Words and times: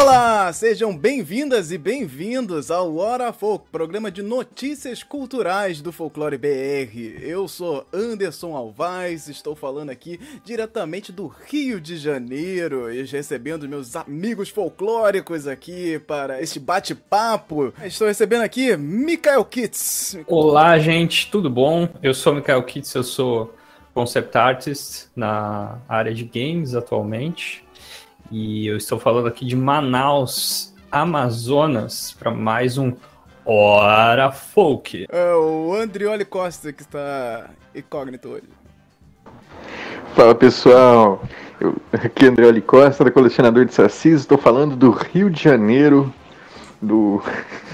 Olá, 0.00 0.50
sejam 0.50 0.96
bem-vindas 0.96 1.70
e 1.70 1.76
bem-vindos 1.76 2.70
ao 2.70 2.96
Hora 2.96 3.34
Folk, 3.34 3.66
programa 3.70 4.10
de 4.10 4.22
notícias 4.22 5.02
culturais 5.02 5.82
do 5.82 5.92
Folclore 5.92 6.38
BR. 6.38 7.20
Eu 7.20 7.46
sou 7.46 7.86
Anderson 7.92 8.56
Alvaz, 8.56 9.28
estou 9.28 9.54
falando 9.54 9.90
aqui 9.90 10.18
diretamente 10.42 11.12
do 11.12 11.26
Rio 11.26 11.78
de 11.78 11.98
Janeiro 11.98 12.90
e 12.90 13.04
recebendo 13.04 13.68
meus 13.68 13.94
amigos 13.94 14.48
folclóricos 14.48 15.46
aqui 15.46 15.98
para 15.98 16.40
este 16.40 16.58
bate-papo. 16.58 17.74
Estou 17.84 18.08
recebendo 18.08 18.40
aqui 18.40 18.74
Mikael 18.78 19.44
Kitts. 19.44 20.16
Olá, 20.26 20.78
gente, 20.78 21.30
tudo 21.30 21.50
bom? 21.50 21.86
Eu 22.02 22.14
sou 22.14 22.34
Mikael 22.34 22.62
Kitts, 22.62 22.94
eu 22.94 23.04
sou 23.04 23.54
concept 23.92 24.34
artist 24.38 25.08
na 25.14 25.78
área 25.86 26.14
de 26.14 26.24
games 26.24 26.74
atualmente. 26.74 27.62
E 28.30 28.68
eu 28.68 28.76
estou 28.76 28.96
falando 29.00 29.26
aqui 29.26 29.44
de 29.44 29.56
Manaus, 29.56 30.72
Amazonas, 30.92 32.16
para 32.16 32.30
mais 32.30 32.78
um 32.78 32.92
Hora 33.44 34.30
Folk. 34.30 35.06
É 35.10 35.34
o 35.34 35.74
Andrioli 35.74 36.24
Costa 36.24 36.72
que 36.72 36.82
está 36.82 37.50
incógnito 37.74 38.28
hoje. 38.28 38.44
Fala 40.14 40.32
pessoal, 40.32 41.24
eu, 41.60 41.74
aqui 41.92 42.26
é 42.26 42.28
Andrioli 42.28 42.60
Costa, 42.60 43.02
da 43.02 43.10
Colecionador 43.10 43.64
de 43.64 43.74
Sacis, 43.74 44.20
estou 44.20 44.38
falando 44.38 44.76
do 44.76 44.90
Rio 44.92 45.28
de 45.28 45.42
Janeiro, 45.42 46.14
do 46.80 47.20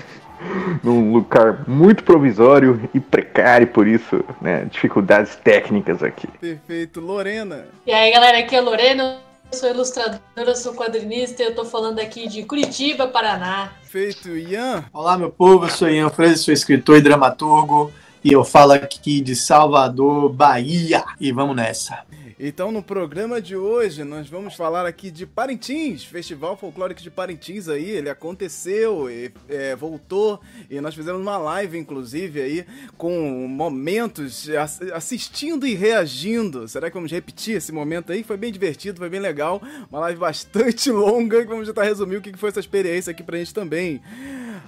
num 0.83 1.13
lugar 1.13 1.69
muito 1.69 2.03
provisório 2.03 2.89
e 2.95 3.01
precário, 3.01 3.67
por 3.67 3.87
isso, 3.87 4.25
né, 4.41 4.67
dificuldades 4.71 5.37
técnicas 5.37 6.03
aqui. 6.03 6.29
Perfeito, 6.41 6.99
Lorena. 6.99 7.67
E 7.87 7.93
aí 7.93 8.11
galera, 8.11 8.39
aqui 8.39 8.55
é 8.55 8.59
a 8.59 8.63
Lorena, 8.63 9.26
sou 9.53 9.71
ilustradora, 9.71 10.55
sou 10.55 10.75
quadrinista 10.75 11.43
e 11.43 11.47
eu 11.47 11.55
tô 11.55 11.65
falando 11.65 11.99
aqui 11.99 12.29
de 12.29 12.43
Curitiba, 12.45 13.09
Paraná. 13.09 13.73
Feito, 13.85 14.37
Ian. 14.37 14.85
Olá, 14.93 15.17
meu 15.17 15.31
povo, 15.31 15.65
eu 15.65 15.71
sou 15.71 15.89
Ian 15.89 16.11
Freire, 16.11 16.37
sou 16.37 16.53
escritor 16.53 16.99
e 16.99 17.01
dramaturgo 17.01 17.93
e 18.23 18.33
eu 18.33 18.45
falo 18.45 18.73
aqui 18.73 19.21
de 19.21 19.37
Salvador, 19.37 20.29
Bahia. 20.31 21.05
E 21.21 21.33
vamos 21.33 21.57
nessa. 21.57 22.05
Então, 22.39 22.71
no 22.71 22.83
programa 22.83 23.41
de 23.41 23.57
hoje, 23.57 24.05
nós 24.05 24.29
vamos 24.29 24.55
falar 24.55 24.85
aqui 24.85 25.11
de 25.11 25.25
Parintins, 25.25 26.05
Festival 26.05 26.55
Folclórico 26.55 27.01
de 27.01 27.11
Parintins 27.11 27.67
aí, 27.67 27.89
ele 27.89 28.11
aconteceu 28.11 29.11
e 29.11 29.33
é, 29.49 29.75
voltou, 29.75 30.39
e 30.69 30.79
nós 30.79 30.95
fizemos 30.95 31.23
uma 31.23 31.39
live, 31.39 31.79
inclusive, 31.79 32.43
aí, 32.43 32.67
com 32.99 33.49
momentos 33.49 34.51
assistindo 34.93 35.67
e 35.67 35.75
reagindo. 35.75 36.69
Será 36.69 36.91
que 36.91 36.95
vamos 36.95 37.11
repetir 37.11 37.57
esse 37.57 37.73
momento 37.73 38.13
aí? 38.13 38.23
Foi 38.23 38.37
bem 38.37 38.53
divertido, 38.53 38.99
foi 38.99 39.09
bem 39.09 39.21
legal, 39.21 39.63
uma 39.91 40.01
live 40.01 40.21
bastante 40.21 40.91
longa, 40.93 41.41
que 41.41 41.49
vamos 41.49 41.67
tentar 41.67 41.85
resumir 41.85 42.17
o 42.17 42.21
que 42.21 42.37
foi 42.37 42.51
essa 42.51 42.61
experiência 42.61 43.13
aqui 43.13 43.23
pra 43.23 43.39
gente 43.39 43.55
também. 43.55 44.03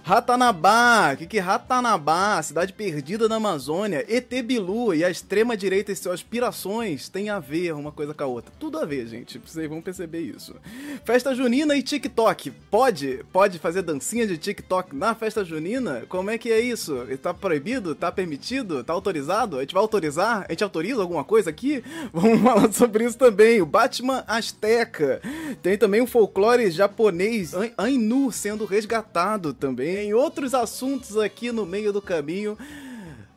Ratanabá, 0.09 1.15
que 1.17 1.27
que 1.27 1.39
Ratanabá, 1.39 2.43
cidade 2.43 2.73
perdida 2.73 3.29
na 3.29 3.37
Amazônia, 3.37 4.07
ET 4.09 4.33
Bilu 4.43 4.95
e 4.95 5.05
a 5.05 5.11
extrema-direita 5.11 5.93
e 5.93 5.97
suas 5.97 6.15
aspirações 6.15 7.11
têm 7.11 7.29
a 7.29 7.39
ver 7.39 7.75
uma 7.75 7.93
coisa 7.93 8.15
com 8.15 8.25
a 8.25 8.27
outra. 8.27 8.51
Tudo 8.59 8.79
a 8.79 8.87
ver, 8.87 9.07
gente, 9.07 9.39
vocês 9.39 9.69
vão 9.69 9.83
perceber 9.83 10.21
isso. 10.21 10.57
Festa 11.05 11.35
junina 11.35 11.77
e 11.77 11.83
TikTok, 11.83 12.51
pode? 12.71 13.23
Pode 13.31 13.59
fazer 13.59 13.83
dancinha 13.83 14.27
de 14.27 14.39
TikTok 14.39 14.97
na 14.97 15.15
festa 15.15 15.45
junina? 15.45 16.05
Como 16.09 16.31
é 16.31 16.39
que 16.39 16.51
é 16.51 16.59
isso? 16.59 17.07
Tá 17.23 17.35
proibido? 17.35 17.95
Tá 17.95 18.11
permitido? 18.11 18.83
Tá 18.83 18.95
autorizado? 18.95 19.59
A 19.59 19.61
gente 19.61 19.75
vai 19.75 19.83
autorizar? 19.83 20.47
A 20.49 20.53
gente 20.53 20.65
autoriza 20.65 21.03
alguma 21.03 21.23
coisa 21.23 21.51
aqui? 21.51 21.85
Vamos 22.15 22.41
falar 22.41 22.73
sobre 22.73 23.05
isso 23.05 23.19
também. 23.19 23.61
O 23.61 23.67
Batman 23.67 24.25
Azteca. 24.27 25.21
Tem 25.63 25.77
também 25.77 26.01
o 26.01 26.07
folclore 26.07 26.71
japonês 26.71 27.53
Ainu 27.77 28.33
sendo 28.33 28.65
resgatado 28.65 29.53
também 29.53 29.98
em 29.99 30.15
outros 30.15 30.55
assuntos 30.55 31.17
aqui 31.17 31.51
no 31.51 31.67
meio 31.67 31.93
do 31.93 32.01
caminho, 32.01 32.57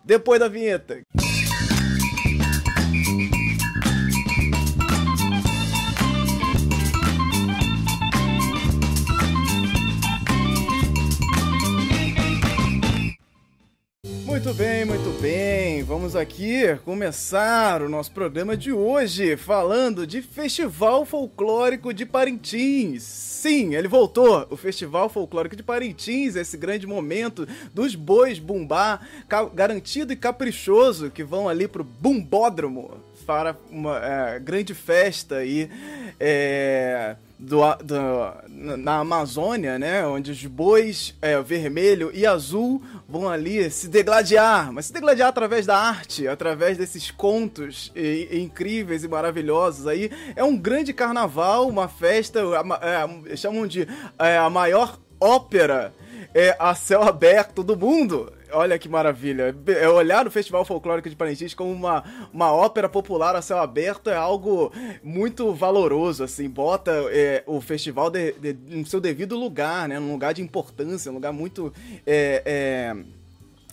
depois 0.03 0.39
da 0.39 0.47
vinheta. 0.47 1.01
Muito 14.31 14.53
bem, 14.53 14.85
muito 14.85 15.21
bem. 15.21 15.83
Vamos 15.83 16.15
aqui 16.15 16.63
começar 16.85 17.81
o 17.81 17.89
nosso 17.89 18.13
programa 18.13 18.55
de 18.55 18.71
hoje 18.71 19.35
falando 19.35 20.07
de 20.07 20.21
Festival 20.21 21.05
Folclórico 21.05 21.93
de 21.93 22.05
Parintins. 22.05 23.03
Sim, 23.03 23.75
ele 23.75 23.89
voltou. 23.89 24.47
O 24.49 24.55
Festival 24.55 25.09
Folclórico 25.09 25.53
de 25.53 25.61
Parintins, 25.61 26.37
esse 26.37 26.55
grande 26.55 26.87
momento 26.87 27.45
dos 27.73 27.93
bois 27.93 28.39
bumbá, 28.39 29.01
garantido 29.53 30.13
e 30.13 30.15
caprichoso 30.15 31.11
que 31.11 31.25
vão 31.25 31.49
ali 31.49 31.67
pro 31.67 31.83
bumbódromo 31.83 33.03
para 33.25 33.57
uma 33.69 33.97
é, 33.97 34.39
grande 34.39 34.73
festa 34.73 35.35
aí. 35.35 35.69
É 36.17 37.17
do, 37.41 37.59
do, 37.83 38.77
na 38.77 38.99
Amazônia, 38.99 39.79
né? 39.79 40.05
Onde 40.05 40.29
os 40.29 40.45
bois 40.45 41.15
é, 41.19 41.41
vermelho 41.41 42.11
e 42.13 42.25
azul 42.25 42.81
vão 43.09 43.27
ali 43.27 43.69
se 43.71 43.87
degladiar, 43.87 44.71
mas 44.71 44.85
se 44.85 44.93
degladiar 44.93 45.29
através 45.29 45.65
da 45.65 45.75
arte, 45.75 46.27
através 46.27 46.77
desses 46.77 47.09
contos 47.09 47.91
e, 47.95 48.27
e 48.31 48.39
incríveis 48.39 49.03
e 49.03 49.07
maravilhosos 49.07 49.87
aí. 49.87 50.11
É 50.35 50.43
um 50.43 50.55
grande 50.55 50.93
carnaval, 50.93 51.67
uma 51.67 51.87
festa, 51.87 52.39
é, 53.29 53.35
chamam 53.35 53.65
de 53.65 53.87
é, 54.19 54.37
a 54.37 54.49
maior 54.49 54.99
ópera 55.19 55.93
é, 56.33 56.55
a 56.59 56.75
céu 56.75 57.01
aberto 57.01 57.63
do 57.63 57.75
mundo. 57.75 58.31
Olha 58.53 58.77
que 58.77 58.89
maravilha. 58.89 59.55
É 59.67 59.87
olhar 59.87 60.27
o 60.27 60.31
Festival 60.31 60.65
Folclórico 60.65 61.09
de 61.09 61.15
Parintins 61.15 61.53
como 61.53 61.71
uma, 61.71 62.03
uma 62.33 62.51
ópera 62.51 62.89
popular 62.89 63.35
a 63.35 63.41
céu 63.41 63.59
aberto 63.59 64.09
é 64.09 64.15
algo 64.15 64.71
muito 65.03 65.53
valoroso, 65.53 66.23
assim. 66.23 66.49
Bota 66.49 66.91
é, 67.09 67.43
o 67.45 67.61
festival 67.61 68.09
de, 68.09 68.33
de, 68.33 68.53
no 68.53 68.85
seu 68.85 68.99
devido 68.99 69.37
lugar, 69.37 69.87
né? 69.87 69.99
Num 69.99 70.11
lugar 70.11 70.33
de 70.33 70.41
importância, 70.41 71.11
um 71.11 71.15
lugar 71.15 71.33
muito... 71.33 71.73
É, 72.05 72.43
é 72.45 73.20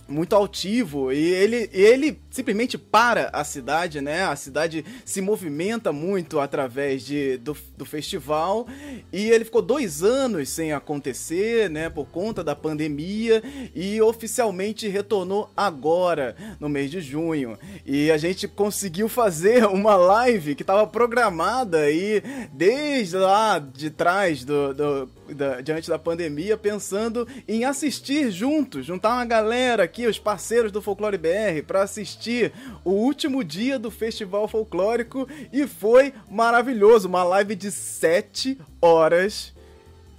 muito 0.08 0.34
altivo 0.34 1.12
e 1.12 1.18
ele, 1.18 1.68
ele 1.72 2.18
simplesmente 2.30 2.78
para 2.78 3.28
a 3.32 3.44
cidade, 3.44 4.00
né? 4.00 4.24
A 4.24 4.34
cidade 4.34 4.84
se 5.04 5.20
movimenta 5.20 5.92
muito 5.92 6.40
através 6.40 7.04
de, 7.04 7.36
do, 7.38 7.56
do 7.76 7.84
festival 7.84 8.66
e 9.12 9.28
ele 9.30 9.44
ficou 9.44 9.60
dois 9.60 10.02
anos 10.02 10.48
sem 10.48 10.72
acontecer, 10.72 11.68
né? 11.68 11.90
Por 11.90 12.06
conta 12.06 12.42
da 12.42 12.56
pandemia 12.56 13.42
e 13.74 14.00
oficialmente 14.00 14.88
retornou 14.88 15.50
agora, 15.56 16.34
no 16.58 16.68
mês 16.68 16.90
de 16.90 17.00
junho. 17.00 17.58
E 17.84 18.10
a 18.10 18.16
gente 18.16 18.48
conseguiu 18.48 19.08
fazer 19.08 19.66
uma 19.68 19.96
live 19.96 20.54
que 20.54 20.62
estava 20.62 20.86
programada 20.86 21.80
aí 21.80 22.22
desde 22.52 23.16
lá 23.16 23.58
de 23.58 23.90
trás 23.90 24.44
do, 24.44 24.72
do 24.72 25.18
da, 25.34 25.60
diante 25.60 25.88
da 25.88 25.98
pandemia, 25.98 26.56
pensando 26.56 27.26
em 27.46 27.64
assistir 27.64 28.30
juntos, 28.30 28.86
juntar 28.86 29.14
uma 29.14 29.24
galera 29.24 29.82
aqui, 29.82 29.97
os 30.06 30.18
parceiros 30.18 30.70
do 30.70 30.80
Folclore 30.80 31.18
BR, 31.18 31.62
para 31.66 31.82
assistir 31.82 32.52
o 32.84 32.90
último 32.90 33.42
dia 33.42 33.78
do 33.78 33.90
Festival 33.90 34.46
Folclórico 34.46 35.28
e 35.52 35.66
foi 35.66 36.12
maravilhoso. 36.30 37.08
Uma 37.08 37.24
live 37.24 37.54
de 37.54 37.70
7 37.70 38.58
horas 38.80 39.52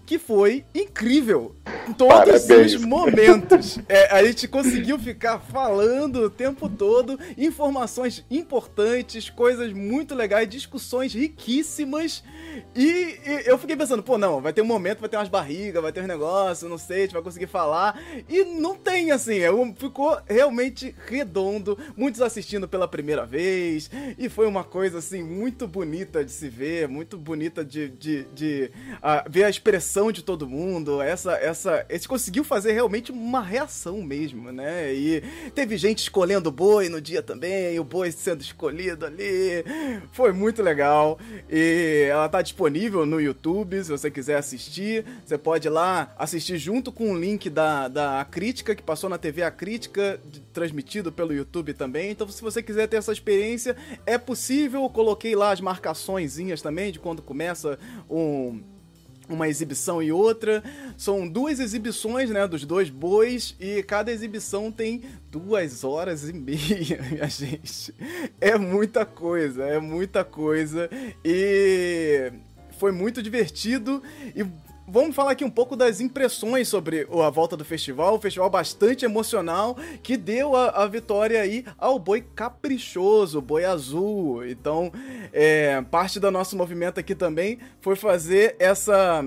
que 0.09 0.17
foi 0.17 0.65
incrível. 0.73 1.55
Em 1.87 1.93
todos 1.93 2.15
Parabéns. 2.15 2.73
os 2.73 2.83
momentos. 2.83 3.77
É, 3.87 4.11
a 4.11 4.23
gente 4.23 4.47
conseguiu 4.47 4.97
ficar 4.97 5.37
falando 5.37 6.23
o 6.23 6.29
tempo 6.31 6.67
todo, 6.67 7.19
informações 7.37 8.25
importantes, 8.29 9.29
coisas 9.29 9.71
muito 9.71 10.15
legais, 10.15 10.49
discussões 10.49 11.13
riquíssimas. 11.13 12.23
E, 12.75 13.19
e, 13.23 13.43
eu 13.45 13.57
fiquei 13.59 13.75
pensando, 13.75 14.01
pô, 14.01 14.17
não, 14.17 14.41
vai 14.41 14.51
ter 14.51 14.63
um 14.63 14.65
momento, 14.65 14.99
vai 14.99 15.09
ter 15.09 15.17
umas 15.17 15.29
barrigas, 15.29 15.79
vai 15.79 15.91
ter 15.91 16.01
uns 16.01 16.07
negócios, 16.07 16.67
não 16.67 16.79
sei, 16.79 16.97
a 16.97 17.01
gente 17.01 17.13
vai 17.13 17.21
conseguir 17.21 17.45
falar. 17.47 18.01
E 18.27 18.43
não 18.43 18.75
tem, 18.75 19.11
assim, 19.11 19.39
é 19.41 19.49
ficou 19.75 20.19
realmente 20.27 20.95
redondo, 21.05 21.77
muitos 21.95 22.19
assistindo 22.21 22.67
pela 22.67 22.87
primeira 22.87 23.27
vez. 23.27 23.91
E 24.17 24.27
foi 24.27 24.47
uma 24.47 24.63
coisa, 24.63 24.97
assim, 24.97 25.21
muito 25.21 25.67
bonita 25.67 26.25
de 26.25 26.31
se 26.31 26.49
ver, 26.49 26.87
muito 26.87 27.15
bonita 27.15 27.63
de, 27.63 27.89
de, 27.89 28.23
de 28.33 28.71
uh, 28.95 29.29
ver 29.29 29.43
a 29.43 29.49
expressão 29.49 29.98
reação 29.99 30.11
de 30.11 30.23
todo 30.23 30.47
mundo, 30.47 31.01
essa, 31.01 31.33
essa, 31.33 31.85
esse 31.89 32.07
conseguiu 32.07 32.43
fazer 32.43 32.71
realmente 32.71 33.11
uma 33.11 33.41
reação 33.41 34.01
mesmo, 34.01 34.51
né? 34.51 34.93
E 34.93 35.21
teve 35.53 35.77
gente 35.77 35.99
escolhendo 35.99 36.49
o 36.49 36.51
boi 36.51 36.87
no 36.87 37.01
dia 37.01 37.21
também, 37.21 37.77
o 37.79 37.83
boi 37.83 38.11
sendo 38.11 38.41
escolhido 38.41 39.05
ali, 39.05 39.63
foi 40.13 40.31
muito 40.31 40.63
legal. 40.63 41.19
E 41.49 42.07
ela 42.09 42.29
tá 42.29 42.41
disponível 42.41 43.05
no 43.05 43.19
YouTube, 43.19 43.83
se 43.83 43.91
você 43.91 44.09
quiser 44.09 44.37
assistir, 44.37 45.05
você 45.25 45.37
pode 45.37 45.67
ir 45.67 45.71
lá 45.71 46.13
assistir 46.17 46.57
junto 46.57 46.91
com 46.91 47.11
o 47.11 47.19
link 47.19 47.49
da, 47.49 47.87
da 47.87 48.25
crítica 48.29 48.73
que 48.73 48.81
passou 48.81 49.09
na 49.09 49.17
TV 49.17 49.43
A 49.43 49.51
Crítica, 49.51 50.19
transmitido 50.53 51.11
pelo 51.11 51.33
YouTube 51.33 51.73
também. 51.73 52.11
Então, 52.11 52.27
se 52.29 52.41
você 52.41 52.63
quiser 52.63 52.87
ter 52.87 52.97
essa 52.97 53.11
experiência, 53.11 53.75
é 54.05 54.17
possível. 54.17 54.83
Eu 54.83 54.89
coloquei 54.89 55.35
lá 55.35 55.51
as 55.51 55.59
marcaçõezinhas 55.59 56.61
também 56.61 56.91
de 56.91 56.99
quando 56.99 57.21
começa 57.21 57.77
um 58.09 58.61
uma 59.29 59.47
exibição 59.47 60.01
e 60.01 60.11
outra. 60.11 60.63
São 60.97 61.27
duas 61.27 61.59
exibições, 61.59 62.29
né, 62.29 62.47
dos 62.47 62.65
dois 62.65 62.89
bois 62.89 63.55
e 63.59 63.83
cada 63.83 64.11
exibição 64.11 64.71
tem 64.71 65.03
duas 65.31 65.83
horas 65.83 66.27
e 66.27 66.33
meia, 66.33 67.01
minha 67.09 67.27
gente. 67.27 67.93
É 68.41 68.57
muita 68.57 69.05
coisa, 69.05 69.63
é 69.63 69.79
muita 69.79 70.23
coisa 70.23 70.89
e 71.23 72.31
foi 72.77 72.91
muito 72.91 73.21
divertido 73.21 74.01
e 74.35 74.45
vamos 74.89 75.15
falar 75.15 75.31
aqui 75.31 75.43
um 75.43 75.49
pouco 75.49 75.75
das 75.75 76.01
impressões 76.01 76.67
sobre 76.67 77.07
a 77.23 77.29
volta 77.29 77.55
do 77.55 77.63
festival. 77.63 78.15
Um 78.15 78.21
festival 78.21 78.49
bastante 78.49 79.05
emocional 79.05 79.75
que 80.01 80.17
deu 80.17 80.55
a, 80.55 80.69
a 80.69 80.87
vitória 80.87 81.41
aí 81.41 81.65
ao 81.77 81.99
boi 81.99 82.21
caprichoso, 82.35 83.41
boi 83.41 83.65
azul. 83.65 84.45
Então, 84.45 84.91
é, 85.31 85.81
parte 85.83 86.19
do 86.19 86.31
nosso 86.31 86.57
movimento 86.57 86.99
aqui 86.99 87.13
também 87.15 87.59
foi 87.81 87.95
fazer 87.95 88.55
essa 88.59 89.23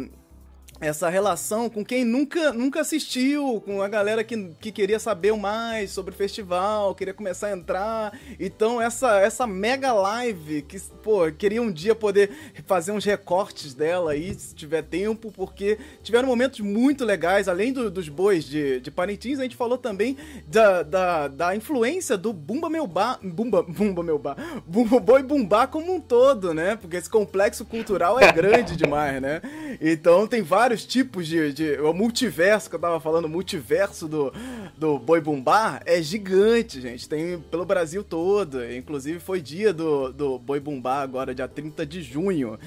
essa 0.83 1.09
relação 1.09 1.71
com 1.71 1.85
quem 1.85 2.05
nunca, 2.05 2.53
nunca 2.53 2.81
assistiu, 2.81 3.63
com 3.65 3.81
a 3.81 3.87
galera 3.87 4.25
que, 4.25 4.53
que 4.61 4.73
queria 4.73 4.99
saber 4.99 5.33
mais 5.37 5.93
sobre 5.93 6.13
o 6.13 6.17
festival, 6.17 6.93
queria 6.97 7.15
começar 7.15 7.47
a 7.47 7.53
entrar. 7.53 8.19
Então, 8.39 8.83
essa, 8.83 9.21
essa 9.21 9.47
mega 9.47 9.93
live, 9.93 10.63
que, 10.63 10.81
pô, 11.01 11.31
queria 11.31 11.63
um 11.63 11.71
dia 11.71 11.95
poder 11.95 12.31
fazer 12.67 12.91
uns 12.91 13.05
recortes 13.05 13.75
dela 13.75 14.11
aí, 14.11 14.35
se 14.35 14.57
tiver 14.57 14.83
tempo, 14.83 15.31
porque 15.31 15.79
tiveram 16.03 16.27
momentos 16.27 16.59
muito 16.59 17.05
legais, 17.05 17.47
além 17.47 17.73
do, 17.73 17.89
dos 17.89 18.09
bois 18.09 18.45
de, 18.45 18.81
de 18.81 18.91
Parintins, 18.91 19.39
a 19.39 19.45
gente 19.45 19.57
falou 19.57 19.79
também 19.79 20.17
da, 20.49 20.83
da, 20.83 21.29
da 21.29 21.55
influência 21.55 22.19
do 22.19 22.33
Bumba 22.33 22.69
Meu 22.69 22.89
Bar, 22.89 23.21
Bumba, 23.23 23.63
Bumba 23.63 24.03
Meu 24.03 24.19
Bar, 24.19 24.37
Bumba 24.67 24.99
Boi 24.99 25.23
Bumbá 25.23 25.69
como 25.69 25.95
um 25.95 26.01
todo, 26.01 26.53
né? 26.53 26.75
Porque 26.75 26.97
esse 26.97 27.09
complexo 27.09 27.65
cultural 27.65 28.19
é 28.19 28.33
grande 28.33 28.75
demais, 28.77 29.23
né? 29.23 29.41
Então, 29.81 30.27
tem 30.27 30.43
vários 30.43 30.72
vários 30.73 30.87
tipos 30.87 31.27
de, 31.27 31.53
de. 31.53 31.81
O 31.81 31.93
multiverso 31.93 32.69
que 32.71 32.77
eu 32.77 32.81
tava 32.81 32.99
falando, 32.99 33.27
o 33.27 33.29
multiverso 33.29 34.09
do, 34.09 34.33
do 34.77 34.99
Boi 34.99 35.21
Bumbá 35.21 35.81
é 35.85 36.01
gigante, 36.01 36.81
gente. 36.81 37.09
Tem 37.09 37.39
pelo 37.39 37.67
Brasil 37.67 38.03
todo. 38.03 38.65
Inclusive 38.73 39.21
foi 39.21 39.41
dia 39.41 39.73
do, 39.73 40.11
do 40.13 40.39
Boi 40.39 40.59
Bumbá 40.59 41.03
agora, 41.03 41.35
dia 41.35 41.47
30 41.47 41.85
de 41.85 42.03
junho. 42.03 42.59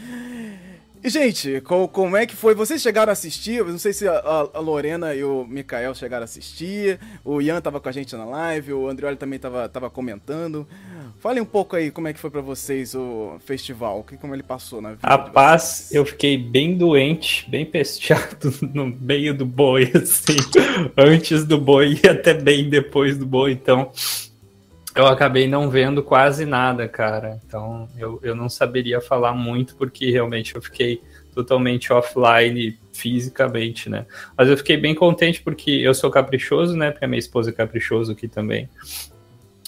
E, 1.04 1.10
gente, 1.10 1.62
como 1.62 2.18
é 2.18 2.26
que 2.26 2.36
foi? 2.36 2.56
Vocês 2.56 2.82
chegaram 2.82 3.12
a 3.12 3.14
assistir? 3.14 3.58
Eu 3.58 3.66
não 3.66 3.78
sei 3.78 3.94
se 3.94 4.08
a, 4.08 4.20
a, 4.54 4.60
Lorena 4.60 5.14
e 5.14 5.24
o 5.24 5.46
Mikael 5.46 5.94
chegaram 5.94 6.24
a 6.24 6.26
assistir. 6.26 7.00
O 7.24 7.42
Ian 7.42 7.62
tava 7.62 7.80
com 7.80 7.90
a 7.90 7.92
gente 7.92 8.16
na 8.16 8.26
live, 8.26 8.74
o 8.74 8.88
Andrioli 8.88 9.16
também 9.16 9.40
tava, 9.40 9.68
tava 9.70 9.90
comentando. 9.90 10.68
Fale 11.20 11.42
um 11.42 11.46
pouco 11.46 11.76
aí 11.76 11.90
como 11.90 12.08
é 12.08 12.14
que 12.14 12.20
foi 12.20 12.30
para 12.30 12.42
vocês 12.42 12.94
o 12.94 13.38
festival, 13.40 14.04
que 14.04 14.16
como 14.16 14.36
ele 14.36 14.44
passou 14.44 14.82
na 14.82 14.90
vida. 14.92 15.00
A 15.02 15.18
paz, 15.18 15.90
eu 15.92 16.06
fiquei 16.06 16.38
bem 16.38 16.78
doente, 16.78 17.50
bem 17.50 17.66
pesteado 17.66 18.54
no 18.74 18.86
meio 18.86 19.36
do 19.36 19.46
boi, 19.46 19.92
assim, 19.96 20.38
antes 20.96 21.44
do 21.44 21.60
boi 21.60 22.00
e 22.04 22.08
até 22.08 22.34
bem 22.34 22.70
depois 22.70 23.18
do 23.18 23.26
boi, 23.26 23.54
então 23.54 23.92
eu 24.96 25.08
acabei 25.08 25.46
não 25.48 25.70
vendo 25.70 26.02
quase 26.02 26.46
nada, 26.46 26.88
cara. 26.88 27.40
Então 27.46 27.90
eu, 27.98 28.20
eu 28.24 28.34
não 28.34 28.48
saberia 28.48 29.02
falar 29.02 29.34
muito 29.34 29.76
porque 29.76 30.10
realmente 30.10 30.56
eu 30.56 30.62
fiquei 30.62 31.02
totalmente 31.34 31.92
offline 31.92 32.80
fisicamente, 32.94 33.90
né? 33.90 34.06
Mas 34.38 34.48
eu 34.48 34.56
fiquei 34.56 34.78
bem 34.78 34.96
contente 34.96 35.42
porque 35.42 35.70
eu 35.70 35.94
sou 35.94 36.10
caprichoso, 36.10 36.78
né? 36.78 36.92
Porque 36.92 37.04
a 37.04 37.08
minha 37.08 37.20
esposa 37.20 37.50
é 37.50 37.54
caprichoso 37.54 38.14
aqui 38.14 38.30
também. 38.30 38.70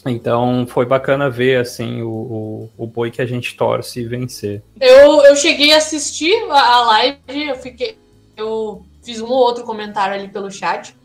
Então 0.05 0.65
foi 0.67 0.85
bacana 0.85 1.29
ver 1.29 1.59
assim 1.59 2.01
o, 2.01 2.09
o, 2.09 2.69
o, 2.77 2.87
boi 2.87 3.11
que 3.11 3.21
a 3.21 3.25
gente 3.25 3.55
torce 3.55 4.05
vencer. 4.05 4.61
Eu, 4.79 5.23
eu 5.23 5.35
cheguei 5.35 5.73
a 5.73 5.77
assistir 5.77 6.35
a, 6.49 6.81
live, 6.81 7.19
eu 7.27 7.55
fiquei. 7.55 7.97
Eu 8.35 8.85
fiz 9.03 9.19
um 9.19 9.27
ou 9.27 9.37
outro 9.37 9.63
comentário 9.63 10.13
ali 10.13 10.27
pelo 10.27 10.51
chat, 10.51 10.95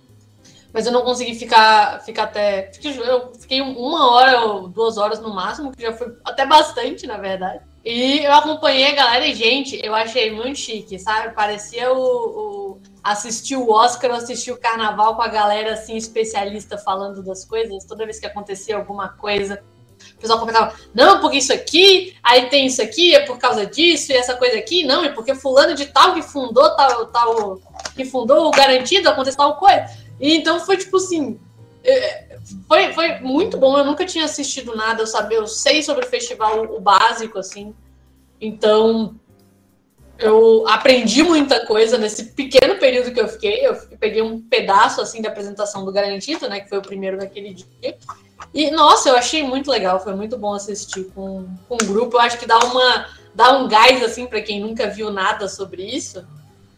mas 0.72 0.86
eu 0.86 0.92
não 0.92 1.02
consegui 1.02 1.34
ficar, 1.34 2.02
ficar 2.04 2.24
até. 2.24 2.70
Eu 2.84 3.32
fiquei 3.38 3.60
uma 3.60 4.10
hora 4.10 4.40
ou 4.42 4.68
duas 4.68 4.98
horas 4.98 5.20
no 5.20 5.34
máximo, 5.34 5.72
que 5.72 5.82
já 5.82 5.92
foi 5.92 6.14
até 6.24 6.46
bastante, 6.46 7.06
na 7.06 7.16
verdade. 7.16 7.60
E 7.84 8.24
eu 8.24 8.32
acompanhei 8.32 8.86
a 8.86 8.94
galera 8.94 9.26
e, 9.26 9.34
gente, 9.34 9.80
eu 9.84 9.94
achei 9.94 10.30
muito 10.30 10.58
chique, 10.58 10.98
sabe? 10.98 11.34
Parecia 11.34 11.92
o, 11.92 11.98
o 11.98 12.80
assistir 13.02 13.56
o 13.56 13.70
Oscar, 13.70 14.12
assistir 14.12 14.52
o 14.52 14.56
carnaval 14.56 15.16
com 15.16 15.22
a 15.22 15.28
galera 15.28 15.72
assim, 15.72 15.96
especialista 15.96 16.78
falando 16.78 17.22
das 17.22 17.44
coisas. 17.44 17.84
Toda 17.84 18.04
vez 18.04 18.20
que 18.20 18.26
acontecia 18.26 18.76
alguma 18.76 19.08
coisa, 19.08 19.62
o 20.16 20.20
pessoal 20.20 20.38
comentava, 20.38 20.75
não, 20.94 21.20
porque 21.20 21.38
isso 21.38 21.52
aqui, 21.52 22.16
aí 22.22 22.49
tem 22.49 22.66
isso 22.66 22.81
aqui, 22.81 23.14
é 23.14 23.20
por 23.20 23.38
causa 23.38 23.66
disso, 23.66 24.12
e 24.12 24.16
essa 24.16 24.37
coisa 24.37 24.56
aqui, 24.56 24.84
não, 24.84 25.04
é 25.04 25.08
porque 25.08 25.34
fulano 25.34 25.75
de 25.75 25.87
tal 25.87 26.14
que 26.14 26.22
fundou 26.22 26.76
tal, 26.76 27.06
tal 27.06 27.60
que 27.94 28.04
fundou 28.04 28.46
o 28.46 28.50
garantido, 28.50 29.08
aconteceu 29.08 29.38
tal 29.38 29.56
coisa. 29.56 29.87
E 30.20 30.37
então 30.37 30.60
foi 30.60 30.76
tipo 30.76 30.96
assim. 30.96 31.40
É, 31.84 32.38
foi, 32.69 32.93
foi 32.93 33.19
muito 33.19 33.58
bom. 33.58 33.76
Eu 33.76 33.84
nunca 33.84 34.04
tinha 34.04 34.25
assistido 34.25 34.76
nada, 34.76 35.02
eu 35.02 35.06
sabia, 35.06 35.38
eu 35.38 35.46
sei 35.49 35.82
sobre 35.82 36.04
o 36.04 36.08
festival 36.08 36.64
o 36.64 36.81
básico, 36.81 37.38
assim. 37.38 37.75
Então, 38.40 39.14
eu 40.19 40.67
aprendi 40.69 41.23
muita 41.23 41.67
coisa 41.67 41.99
nesse 41.99 42.26
pequeno 42.26 42.76
período 42.79 43.12
que 43.12 43.20
eu 43.20 43.29
fiquei. 43.29 43.67
Eu 43.67 43.75
peguei 43.99 44.23
um 44.23 44.41
pedaço 44.41 45.00
assim 45.00 45.20
da 45.20 45.29
apresentação 45.29 45.85
do 45.85 45.93
Garantido, 45.93 46.49
né, 46.49 46.61
que 46.61 46.69
foi 46.69 46.79
o 46.79 46.82
primeiro 46.82 47.19
daquele 47.19 47.55
dia. 47.55 47.97
E 48.53 48.70
nossa, 48.70 49.09
eu 49.09 49.17
achei 49.17 49.43
muito 49.43 49.70
legal, 49.70 50.03
foi 50.03 50.14
muito 50.14 50.37
bom 50.37 50.55
assistir 50.55 51.05
com, 51.14 51.47
com 51.69 51.75
um 51.75 51.87
grupo. 51.87 52.17
Eu 52.17 52.20
acho 52.20 52.38
que 52.38 52.47
dá 52.47 52.59
uma 52.59 53.06
dá 53.35 53.59
um 53.59 53.67
gás 53.67 54.03
assim 54.03 54.26
para 54.26 54.43
quem 54.43 54.61
nunca 54.61 54.88
viu 54.88 55.11
nada 55.11 55.49
sobre 55.49 55.82
isso 55.82 56.26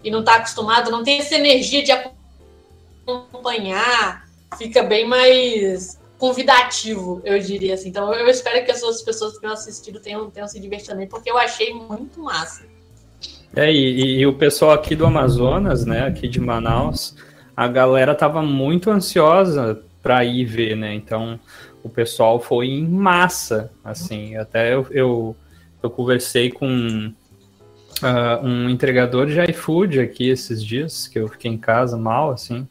e 0.04 0.10
não 0.10 0.20
está 0.20 0.36
acostumado, 0.36 0.90
não 0.90 1.02
tem 1.02 1.18
essa 1.18 1.34
energia 1.34 1.82
de 1.82 1.90
acompanhar 3.06 4.24
fica 4.56 4.82
bem 4.82 5.06
mais 5.06 6.00
convidativo, 6.18 7.20
eu 7.24 7.38
diria 7.38 7.74
assim. 7.74 7.88
Então 7.88 8.12
eu 8.14 8.28
espero 8.28 8.64
que 8.64 8.70
as 8.70 8.82
outras 8.82 9.02
pessoas 9.02 9.34
que 9.34 9.40
tenham 9.40 9.52
assistido 9.52 10.00
tenham, 10.00 10.30
tenham 10.30 10.48
se 10.48 10.58
divertido 10.58 10.92
também, 10.92 11.08
porque 11.08 11.30
eu 11.30 11.36
achei 11.36 11.74
muito 11.74 12.20
massa. 12.20 12.64
É, 13.56 13.72
e, 13.72 14.20
e, 14.20 14.26
o 14.26 14.32
pessoal 14.32 14.72
aqui 14.72 14.96
do 14.96 15.06
Amazonas, 15.06 15.84
né, 15.86 16.06
aqui 16.06 16.26
de 16.26 16.40
Manaus, 16.40 17.16
a 17.56 17.68
galera 17.68 18.14
tava 18.14 18.42
muito 18.42 18.90
ansiosa 18.90 19.80
para 20.02 20.24
ir 20.24 20.44
ver, 20.44 20.76
né? 20.76 20.94
Então 20.94 21.38
o 21.82 21.88
pessoal 21.88 22.40
foi 22.40 22.66
em 22.66 22.86
massa, 22.86 23.70
assim. 23.84 24.36
Até 24.36 24.74
eu, 24.74 24.86
eu, 24.90 25.36
eu 25.82 25.90
conversei 25.90 26.50
com 26.50 26.66
uh, 28.02 28.44
um 28.46 28.68
entregador 28.68 29.26
de 29.26 29.40
iFood 29.50 30.00
aqui 30.00 30.28
esses 30.28 30.62
dias, 30.62 31.06
que 31.06 31.18
eu 31.18 31.28
fiquei 31.28 31.50
em 31.50 31.58
casa 31.58 31.96
mal, 31.96 32.32
assim. 32.32 32.66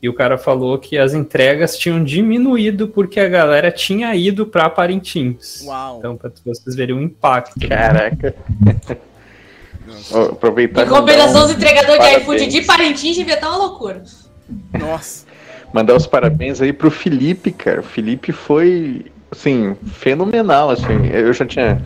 E 0.00 0.08
o 0.08 0.14
cara 0.14 0.38
falou 0.38 0.78
que 0.78 0.96
as 0.96 1.12
entregas 1.12 1.76
tinham 1.76 2.04
diminuído 2.04 2.86
porque 2.86 3.18
a 3.18 3.28
galera 3.28 3.72
tinha 3.72 4.14
ido 4.14 4.46
para 4.46 4.70
Parintins. 4.70 5.62
Uau. 5.64 5.98
Então, 5.98 6.16
para 6.16 6.30
vocês 6.44 6.76
verem 6.76 6.94
o 6.94 7.02
impacto. 7.02 7.68
Caraca. 7.68 8.34
Aproveitar. 10.32 10.86
Em 10.86 10.88
compensação, 10.88 11.42
um 11.42 11.44
os 11.46 11.50
entregadores 11.50 12.02
de 12.02 12.16
iFood 12.18 12.46
de 12.46 12.62
Parintins 12.62 13.16
devia 13.16 13.34
estar 13.34 13.48
uma 13.48 13.58
loucura. 13.58 14.02
Nossa. 14.78 15.26
Mandar 15.72 15.94
os 15.94 16.06
parabéns 16.06 16.60
aí 16.60 16.72
pro 16.72 16.90
Felipe, 16.90 17.52
cara. 17.52 17.80
O 17.80 17.84
Felipe 17.84 18.32
foi, 18.32 19.06
assim, 19.30 19.76
fenomenal, 19.92 20.70
assim. 20.70 21.06
Eu 21.12 21.32
já 21.32 21.44
tinha 21.44 21.82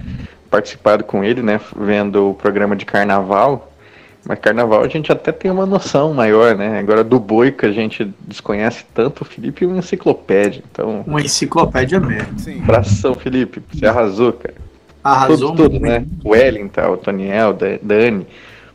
participado 0.50 1.02
com 1.04 1.24
ele, 1.24 1.42
né, 1.42 1.60
vendo 1.76 2.30
o 2.30 2.34
programa 2.34 2.76
de 2.76 2.84
carnaval. 2.84 3.72
Mas 4.24 4.38
carnaval 4.38 4.84
a 4.84 4.88
gente 4.88 5.10
até 5.10 5.32
tem 5.32 5.50
uma 5.50 5.66
noção 5.66 6.14
maior, 6.14 6.54
né? 6.54 6.78
Agora 6.78 7.02
do 7.02 7.18
boi 7.18 7.50
que 7.50 7.66
a 7.66 7.72
gente 7.72 8.14
desconhece 8.20 8.84
tanto, 8.94 9.22
o 9.22 9.24
Felipe 9.24 9.64
é 9.64 9.66
uma 9.66 9.78
enciclopédia. 9.78 10.62
Então, 10.70 11.02
uma 11.04 11.20
enciclopédia 11.20 11.98
mesmo. 11.98 12.38
Sim. 12.38 12.62
Abração, 12.62 13.14
Felipe. 13.14 13.60
Você 13.72 13.84
arrasou, 13.84 14.32
cara. 14.32 14.54
Arrasou 15.02 15.50
tudo, 15.50 15.70
tudo 15.70 15.80
né? 15.80 16.06
O 16.24 16.30
Wellington, 16.30 16.92
o 16.92 16.96
Toniel, 16.96 17.56
Dani. 17.82 18.26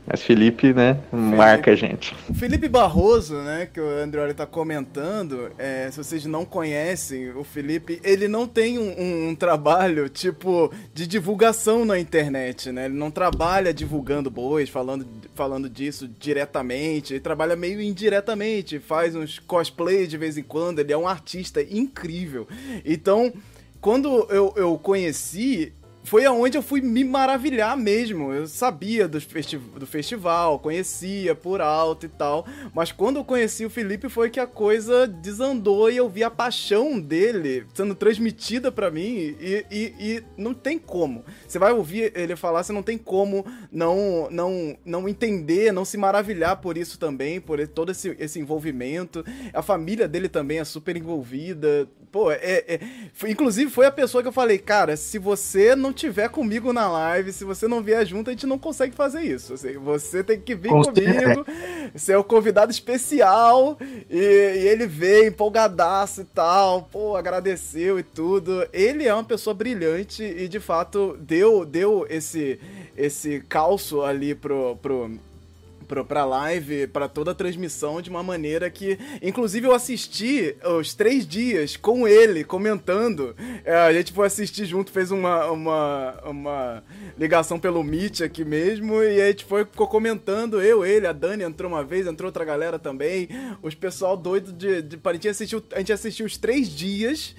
Mas 0.09 0.23
Felipe, 0.23 0.73
né, 0.73 0.97
marca 1.11 1.71
a 1.71 1.75
gente. 1.75 2.15
O 2.29 2.33
Felipe 2.33 2.69
Barroso, 2.69 3.35
né, 3.39 3.67
que 3.71 3.77
o 3.77 3.89
André 3.89 4.33
tá 4.33 4.45
comentando, 4.45 5.51
é, 5.57 5.91
se 5.91 5.97
vocês 5.97 6.25
não 6.25 6.45
conhecem 6.45 7.31
o 7.31 7.43
Felipe, 7.43 7.99
ele 8.05 8.29
não 8.29 8.47
tem 8.47 8.79
um, 8.79 8.89
um, 8.97 9.29
um, 9.29 9.35
trabalho, 9.35 10.07
tipo, 10.07 10.71
de 10.93 11.05
divulgação 11.05 11.83
na 11.83 11.99
internet, 11.99 12.71
né? 12.71 12.85
Ele 12.85 12.93
não 12.93 13.11
trabalha 13.11 13.73
divulgando 13.73 14.31
bois, 14.31 14.69
falando, 14.69 15.05
falando 15.35 15.69
disso 15.69 16.09
diretamente, 16.17 17.13
ele 17.13 17.19
trabalha 17.19 17.57
meio 17.57 17.81
indiretamente, 17.81 18.79
faz 18.79 19.13
uns 19.13 19.39
cosplay 19.39 20.07
de 20.07 20.17
vez 20.17 20.37
em 20.37 20.43
quando, 20.43 20.79
ele 20.79 20.93
é 20.93 20.97
um 20.97 21.05
artista 21.07 21.61
incrível. 21.61 22.47
Então, 22.85 23.33
quando 23.81 24.25
eu, 24.29 24.53
eu 24.55 24.77
conheci, 24.77 25.73
foi 26.07 26.25
aonde 26.25 26.57
eu 26.57 26.61
fui 26.61 26.79
me 26.79 27.03
maravilhar 27.03 27.75
mesmo. 27.75 28.31
Eu 28.31 28.47
sabia 28.47 29.09
do, 29.09 29.19
festi 29.19 29.57
do 29.57 29.85
festival, 29.85 30.57
conhecia 30.57 31.35
por 31.35 31.59
alto 31.59 32.05
e 32.05 32.09
tal. 32.09 32.47
Mas 32.73 32.93
quando 32.93 33.17
eu 33.17 33.25
conheci 33.25 33.65
o 33.65 33.69
Felipe 33.69 34.07
foi 34.07 34.29
que 34.29 34.39
a 34.39 34.47
coisa 34.47 35.05
desandou 35.05 35.91
e 35.91 35.97
eu 35.97 36.07
vi 36.07 36.23
a 36.23 36.31
paixão 36.31 36.97
dele 36.97 37.65
sendo 37.73 37.93
transmitida 37.93 38.71
para 38.71 38.89
mim. 38.89 39.35
E, 39.37 39.65
e, 39.69 39.93
e, 39.99 40.23
não 40.37 40.53
tem 40.53 40.79
como. 40.79 41.25
Você 41.45 41.59
vai 41.59 41.73
ouvir 41.73 42.13
ele 42.15 42.37
falar, 42.37 42.63
você 42.63 42.71
não 42.71 42.83
tem 42.83 42.97
como 42.97 43.45
não, 43.69 44.29
não, 44.31 44.77
não 44.85 45.09
entender, 45.09 45.73
não 45.73 45.83
se 45.83 45.97
maravilhar 45.97 46.61
por 46.61 46.77
isso 46.77 46.97
também, 46.97 47.41
por 47.41 47.67
todo 47.67 47.91
esse, 47.91 48.15
esse 48.17 48.39
envolvimento. 48.39 49.25
A 49.53 49.61
família 49.61 50.07
dele 50.07 50.29
também 50.29 50.59
é 50.59 50.63
super 50.63 50.95
envolvida. 50.95 51.85
Pô, 52.09 52.31
é, 52.31 52.63
é, 52.65 52.79
inclusive 53.27 53.69
foi 53.69 53.85
a 53.85 53.91
pessoa 53.91 54.21
que 54.21 54.29
eu 54.29 54.33
falei, 54.33 54.57
cara, 54.57 54.95
se 54.95 55.19
você 55.19 55.75
não 55.75 55.96
tiver 55.97 56.29
comigo 56.29 56.71
na 56.71 56.87
live, 56.87 57.33
se 57.33 57.43
você 57.43 57.67
não 57.67 57.81
vier 57.81 58.05
junto, 58.05 58.29
a 58.29 58.33
gente 58.33 58.45
não 58.45 58.57
consegue 58.57 58.95
fazer 58.95 59.21
isso. 59.21 59.53
Assim, 59.53 59.73
você 59.73 60.23
tem 60.23 60.39
que 60.39 60.55
vir 60.55 60.69
Com 60.69 60.83
comigo, 60.83 61.45
ser 61.95 62.15
o 62.15 62.23
convidado 62.23 62.71
especial, 62.71 63.77
e, 64.09 64.17
e, 64.17 64.67
ele 64.67 64.85
veio 64.85 65.27
empolgadaço 65.27 66.21
e 66.21 66.25
tal, 66.25 66.83
pô, 66.83 67.15
agradeceu 67.15 67.99
e 67.99 68.03
tudo. 68.03 68.67
Ele 68.71 69.05
é 69.05 69.13
uma 69.13 69.23
pessoa 69.23 69.53
brilhante 69.53 70.23
e 70.23 70.47
de 70.47 70.59
fato 70.59 71.17
deu, 71.19 71.65
deu 71.65 72.05
esse, 72.09 72.59
esse 72.95 73.43
calço 73.49 74.01
ali 74.01 74.35
pro, 74.35 74.77
pro, 74.81 75.11
pra, 75.87 76.03
pra 76.03 76.25
live, 76.25 76.87
para 76.87 77.07
toda 77.07 77.31
a 77.31 77.35
transmissão, 77.35 78.01
de 78.01 78.09
uma 78.09 78.21
maneira 78.21 78.69
que. 78.69 78.99
Inclusive, 79.21 79.67
eu 79.67 79.73
assisti 79.73 80.55
os 80.79 80.93
três 80.93 81.27
dias 81.27 81.77
com 81.77 82.07
ele 82.07 82.43
comentando. 82.43 83.35
É, 83.63 83.75
a 83.75 83.93
gente 83.93 84.11
foi 84.11 84.27
assistir 84.27 84.65
junto, 84.65 84.91
fez 84.91 85.11
uma, 85.11 85.49
uma, 85.49 86.21
uma 86.25 86.83
ligação 87.17 87.59
pelo 87.59 87.83
Meet 87.83 88.21
aqui 88.21 88.43
mesmo, 88.43 89.01
e 89.01 89.21
a 89.21 89.27
gente 89.27 89.45
foi, 89.45 89.65
ficou 89.65 89.87
comentando. 89.87 90.61
Eu, 90.61 90.85
ele, 90.85 91.07
a 91.07 91.13
Dani 91.13 91.43
entrou 91.43 91.71
uma 91.71 91.83
vez, 91.83 92.05
entrou 92.05 92.27
outra 92.27 92.45
galera 92.45 92.77
também. 92.77 93.29
Os 93.61 93.73
pessoal 93.73 94.17
doido 94.17 94.51
de, 94.51 94.81
de 94.81 94.99
a 95.03 95.13
gente 95.13 95.29
assistiu, 95.29 95.63
a 95.71 95.79
gente 95.79 95.93
assistiu 95.93 96.25
os 96.25 96.37
três 96.37 96.69
dias, 96.69 97.35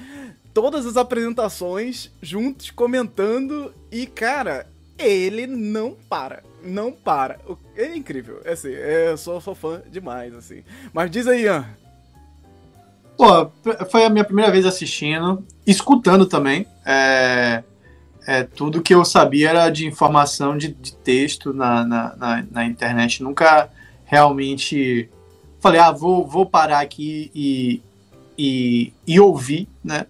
todas 0.55 0.87
as 0.87 0.97
apresentações, 0.97 2.11
juntos, 2.23 2.71
comentando, 2.71 3.73
e 3.93 4.07
cara, 4.07 4.67
ele 4.99 5.47
não 5.47 5.97
para 6.09 6.48
não 6.63 6.93
para. 6.93 7.39
É 7.77 7.97
incrível. 7.97 8.41
É 8.45 8.53
assim, 8.53 8.69
eu 8.69 9.17
sou, 9.17 9.41
sou 9.41 9.55
fã 9.55 9.83
demais, 9.91 10.35
assim. 10.35 10.63
Mas 10.93 11.11
diz 11.11 11.27
aí, 11.27 11.43
Ian. 11.43 11.67
Pô, 13.17 13.51
foi 13.91 14.05
a 14.05 14.11
minha 14.11 14.25
primeira 14.25 14.51
vez 14.51 14.65
assistindo, 14.65 15.45
escutando 15.67 16.25
também. 16.27 16.67
É, 16.87 17.65
é, 18.27 18.45
tudo 18.45 18.83
que 18.83 18.95
eu 18.95 19.05
sabia 19.05 19.51
era 19.51 19.71
de 19.71 19.87
informação 19.87 20.57
de, 20.57 20.69
de 20.69 20.95
texto 20.95 21.53
na, 21.53 21.85
na, 21.85 22.17
na, 22.17 22.45
na, 22.51 22.65
internet. 22.65 23.23
Nunca 23.23 23.71
realmente 24.05 25.09
falei, 25.59 25.81
ah, 25.81 25.91
vou, 25.91 26.27
vou 26.27 26.47
parar 26.47 26.81
aqui 26.81 27.31
e, 27.35 27.83
e, 28.39 28.93
e 29.07 29.19
ouvir, 29.19 29.69
né? 29.83 30.07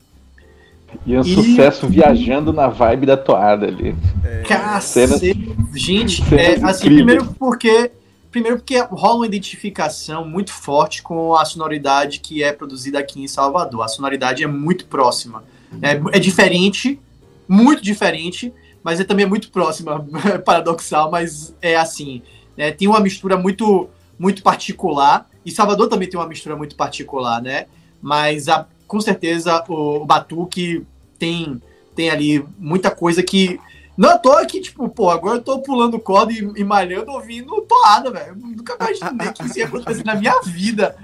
E 1.05 1.17
um 1.17 1.21
e... 1.21 1.35
sucesso 1.35 1.87
viajando 1.87 2.53
na 2.53 2.69
vibe 2.69 3.07
da 3.07 3.17
toada 3.17 3.67
ali. 3.67 3.95
É... 4.25 4.43
Cacete. 4.43 5.57
Gente, 5.75 6.23
é, 6.35 6.55
assim, 6.65 6.87
primeiro 6.87 7.27
porque. 7.39 7.93
Primeiro 8.31 8.59
porque 8.59 8.79
rola 8.79 9.17
uma 9.17 9.27
identificação 9.27 10.23
muito 10.29 10.53
forte 10.53 11.03
com 11.03 11.35
a 11.35 11.47
sonoridade 11.47 12.21
que 12.21 12.43
é 12.43 12.53
produzida 12.53 12.99
aqui 12.99 13.23
em 13.23 13.27
Salvador. 13.27 13.83
A 13.83 13.89
sonoridade 13.89 14.45
é 14.45 14.47
muito 14.47 14.85
próxima. 14.87 15.43
É, 15.81 15.93
é 16.15 16.19
diferente, 16.19 17.01
muito 17.49 17.83
diferente, 17.83 18.53
mas 18.83 19.01
é 19.01 19.05
também 19.05 19.25
muito 19.25 19.51
próxima. 19.51 20.07
Paradoxal, 20.45 21.11
mas 21.11 21.55
é 21.63 21.77
assim. 21.77 22.23
É, 22.57 22.71
tem 22.71 22.87
uma 22.87 23.01
mistura 23.01 23.37
muito, 23.37 23.89
muito 24.19 24.43
particular. 24.43 25.27
E 25.45 25.51
Salvador 25.51 25.89
também 25.89 26.09
tem 26.09 26.21
uma 26.21 26.29
mistura 26.29 26.55
muito 26.55 26.77
particular, 26.77 27.41
né? 27.41 27.65
Mas 28.03 28.47
a, 28.49 28.67
com 28.89 29.01
certeza 29.01 29.63
o, 29.69 29.99
o 30.03 30.07
Batuque 30.07 30.85
tem, 31.19 31.63
tem 31.95 32.11
ali 32.11 32.45
muita 32.59 32.91
coisa 32.91 33.23
que. 33.23 33.61
Não 33.97 34.11
à 34.11 34.19
toa 34.19 34.47
que, 34.47 34.61
tipo, 34.61 34.89
pô, 34.89 35.11
agora 35.11 35.39
eu 35.39 35.43
tô 35.43 35.59
pulando 35.59 35.99
corda 35.99 36.33
e, 36.33 36.39
e 36.57 36.63
malhando 36.63 37.11
ouvindo 37.11 37.61
toada, 37.63 38.13
velho. 38.13 38.37
Nunca 38.37 38.77
imaginei 38.81 39.33
que 39.33 39.45
isso 39.45 39.59
ia 39.59 39.67
acontecer 39.67 40.05
na 40.05 40.15
minha 40.15 40.41
vida, 40.41 40.97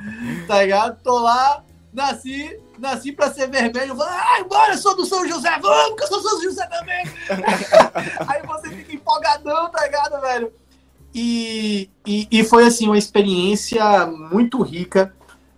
tá 0.46 0.62
ligado? 0.62 1.02
Tô 1.02 1.18
lá, 1.18 1.64
nasci, 1.92 2.56
nasci 2.78 3.10
pra 3.10 3.32
ser 3.32 3.50
vermelho, 3.50 4.00
ai, 4.00 4.44
bora, 4.44 4.74
eu 4.74 4.78
sou 4.78 4.94
do 4.96 5.04
São 5.04 5.28
José, 5.28 5.58
vamos, 5.60 5.96
que 5.96 6.04
eu 6.04 6.06
sou 6.06 6.22
do 6.22 6.28
São 6.28 6.42
José 6.42 6.66
também. 6.66 7.04
Aí 8.28 8.42
você 8.46 8.70
fica 8.70 8.94
empolgadão, 8.94 9.68
tá 9.70 9.84
ligado, 9.84 10.20
velho? 10.20 10.52
E, 11.12 11.90
e, 12.06 12.28
e 12.30 12.44
foi, 12.44 12.64
assim, 12.64 12.86
uma 12.86 12.98
experiência 12.98 14.06
muito 14.06 14.62
rica 14.62 15.12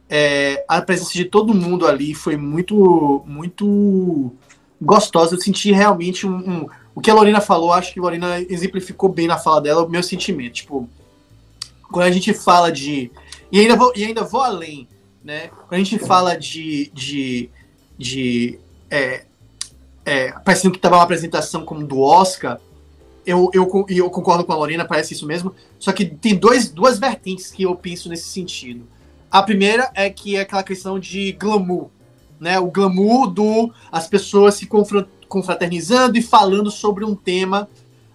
é, 0.09 0.65
a 0.69 0.81
presença 0.81 1.13
de 1.13 1.25
todo 1.25 1.55
mundo 1.55 1.87
ali 1.87 2.15
foi 2.15 2.37
muito, 2.37 3.23
muito 3.27 4.33
gostosa. 4.81 5.35
Eu 5.35 5.41
senti 5.41 5.73
realmente 5.73 6.27
um, 6.27 6.37
um, 6.37 6.67
o 6.95 7.01
que 7.01 7.11
a 7.11 7.15
Lorena 7.15 7.41
falou. 7.41 7.73
Acho 7.73 7.93
que 7.93 7.99
a 7.99 8.03
Lorena 8.03 8.41
exemplificou 8.43 9.09
bem 9.09 9.27
na 9.27 9.39
fala 9.39 9.61
dela 9.61 9.85
o 9.85 9.89
meu 9.89 10.03
sentimento. 10.03 10.55
Tipo, 10.55 10.89
quando 11.91 12.07
a 12.07 12.11
gente 12.11 12.33
fala 12.33 12.71
de 12.71 13.11
e 13.51 13.61
ainda 13.61 13.77
vou, 13.77 13.93
e 13.97 14.05
ainda 14.05 14.23
vou 14.23 14.41
além, 14.41 14.89
né? 15.25 15.49
Quando 15.49 15.75
a 15.75 15.85
gente 15.85 15.99
fala 15.99 16.37
de 16.37 16.91
de, 16.95 17.51
de 17.99 18.59
é, 18.91 19.25
é, 20.05 20.33
parecendo 20.33 20.73
que 20.73 20.79
estava 20.79 20.97
uma 20.97 21.03
apresentação 21.03 21.65
como 21.65 21.85
do 21.85 22.01
Oscar, 22.01 22.61
eu, 23.27 23.51
eu, 23.53 23.87
eu 23.89 24.09
concordo 24.09 24.45
com 24.45 24.53
a 24.53 24.57
Lorena, 24.57 24.85
parece 24.85 25.15
isso 25.15 25.27
mesmo. 25.27 25.53
Só 25.81 25.93
que 25.93 26.05
tem 26.05 26.37
dois, 26.37 26.71
duas 26.71 26.97
vertentes 26.97 27.51
que 27.51 27.65
eu 27.65 27.75
penso 27.75 28.09
nesse 28.09 28.29
sentido. 28.29 28.87
A 29.37 29.43
primeira 29.43 29.91
é 29.95 30.09
que 30.09 30.35
é 30.35 30.41
aquela 30.41 30.63
questão 30.63 30.99
de 30.99 31.33
glamour, 31.33 31.91
né? 32.41 32.59
O 32.59 32.71
glamour 32.71 33.27
do 33.27 33.71
as 33.93 34.07
pessoas 34.09 34.55
se 34.55 34.67
confraternizando 35.29 36.17
e 36.17 36.23
falando 36.23 36.71
sobre 36.71 37.05
um 37.05 37.15
tema 37.15 37.69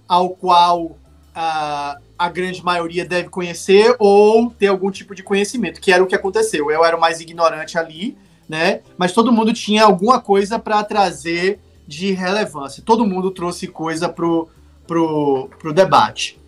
ao 0.08 0.32
qual 0.32 0.98
a, 1.36 2.00
a 2.18 2.28
grande 2.28 2.66
maioria 2.66 3.06
deve 3.06 3.30
conhecer 3.30 3.96
ou 4.00 4.50
ter 4.50 4.66
algum 4.66 4.90
tipo 4.90 5.13
de 5.13 5.22
conhecimento, 5.22 5.80
que 5.80 5.92
era 5.92 6.04
o 6.04 6.08
que 6.08 6.16
aconteceu. 6.16 6.72
Eu 6.72 6.84
era 6.84 6.98
o 6.98 7.00
mais 7.00 7.22
ignorante 7.22 7.78
ali, 7.78 8.18
né? 8.50 8.80
Mas 8.98 9.12
todo 9.13 9.32
mundo 9.32 9.54
tinha 9.54 9.84
alguma 9.84 10.20
coisa 10.20 10.58
para 10.58 10.84
trazer 10.84 11.60
de 11.88 12.13
relevância. 12.13 12.82
Todo 12.84 13.06
mundo 13.06 13.30
trouxe 13.30 13.68
coisa 13.68 14.10
pro, 14.10 14.50
pro, 14.88 15.51
pro 15.60 15.72
debate. 15.72 16.42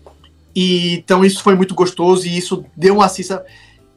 E, 0.52 0.96
então 0.96 1.24
isso 1.24 1.44
foi 1.44 1.54
muito 1.54 1.76
gostoso 1.76 2.26
e 2.26 2.36
isso 2.36 2.64
deu 2.76 2.94
uma 2.94 3.06
assista 3.06 3.44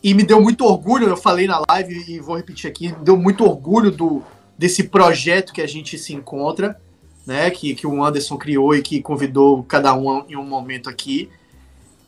e 0.08 0.14
me 0.14 0.24
deu 0.24 0.42
muito 0.42 0.64
orgulho, 0.64 1.10
eu 1.10 1.18
falei 1.18 1.48
na 1.48 1.62
live 1.70 2.06
e 2.08 2.18
vou 2.18 2.38
repetir 2.38 2.70
aqui, 2.70 2.94
me 2.94 3.04
deu 3.04 3.18
muito 3.18 3.44
orgulho 3.44 3.92
do, 3.92 4.24
desse 4.58 4.86
projeto 4.86 5.52
que 5.52 5.62
a 5.62 5.68
gente 5.68 5.98
se 5.98 6.14
encontra, 6.14 6.80
né? 7.26 7.50
Que, 7.52 7.76
que 7.76 7.86
o 7.86 8.02
Anderson 8.02 8.38
criou 8.38 8.74
e 8.74 8.82
que 8.82 9.02
convidou 9.02 9.64
cada 9.64 9.94
um 9.94 10.24
em 10.30 10.38
um 10.38 10.46
momento 10.46 10.90
aqui. 10.90 11.30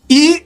E, 0.10 0.46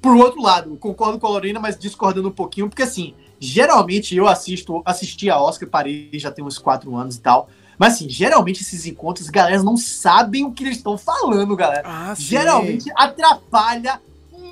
por 0.00 0.14
outro 0.16 0.40
lado, 0.40 0.76
concordo 0.76 1.18
com 1.18 1.26
a 1.26 1.30
Lorena, 1.30 1.58
mas 1.58 1.76
discordando 1.76 2.28
um 2.28 2.32
pouquinho, 2.32 2.68
porque 2.68 2.84
assim, 2.84 3.14
geralmente 3.40 4.14
eu 4.14 4.28
assisto, 4.28 4.80
assisti 4.84 5.28
a 5.28 5.40
Oscar, 5.40 5.68
parei 5.68 6.08
já 6.14 6.30
tem 6.30 6.44
uns 6.44 6.56
quatro 6.56 6.94
anos 6.94 7.16
e 7.16 7.20
tal. 7.20 7.50
Mas 7.76 7.94
assim, 7.94 8.08
geralmente 8.08 8.62
esses 8.62 8.86
encontros, 8.86 9.28
galera 9.28 9.60
não 9.60 9.76
sabem 9.76 10.44
o 10.44 10.52
que 10.52 10.62
eles 10.62 10.76
estão 10.76 10.96
falando, 10.96 11.56
galera. 11.56 11.82
Ah, 11.84 12.14
geralmente 12.16 12.88
atrapalha 12.94 14.00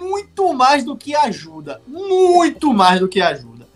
muito 0.00 0.54
mais 0.54 0.82
do 0.82 0.96
que 0.96 1.14
ajuda. 1.14 1.82
Muito 1.86 2.72
mais 2.72 2.98
do 2.98 3.08
que 3.08 3.20
ajuda. 3.20 3.68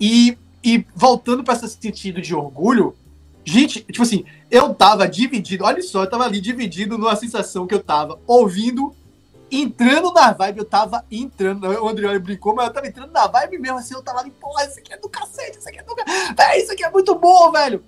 E, 0.00 0.36
e 0.64 0.84
voltando 0.94 1.44
para 1.44 1.54
esse 1.54 1.68
sentido 1.80 2.20
de 2.20 2.34
orgulho, 2.34 2.96
gente, 3.44 3.80
tipo 3.82 4.02
assim, 4.02 4.24
eu 4.50 4.74
tava 4.74 5.06
dividido, 5.06 5.64
olha 5.64 5.80
só, 5.82 6.02
eu 6.02 6.10
tava 6.10 6.24
ali 6.24 6.40
dividido 6.40 6.98
numa 6.98 7.14
sensação 7.14 7.66
que 7.66 7.74
eu 7.74 7.82
tava 7.82 8.18
ouvindo, 8.26 8.94
entrando 9.50 10.12
na 10.12 10.32
vibe, 10.32 10.58
eu 10.58 10.64
tava 10.64 11.04
entrando, 11.10 11.66
o 11.66 11.88
André 11.88 12.18
brincou, 12.18 12.54
mas 12.54 12.66
eu 12.66 12.72
tava 12.72 12.88
entrando 12.88 13.12
na 13.12 13.26
vibe 13.26 13.58
mesmo, 13.58 13.78
assim, 13.78 13.94
eu 13.94 14.02
tava 14.02 14.20
ali, 14.20 14.30
porra, 14.30 14.64
isso 14.64 14.78
aqui 14.78 14.92
é 14.92 14.96
do 14.96 15.08
cacete, 15.08 15.58
isso 15.58 15.68
aqui 15.68 15.78
é 15.78 15.82
do 15.82 15.94
cacete, 15.94 16.62
isso 16.62 16.72
aqui 16.72 16.84
é 16.84 16.90
muito 16.90 17.14
bom, 17.14 17.52
velho. 17.52 17.84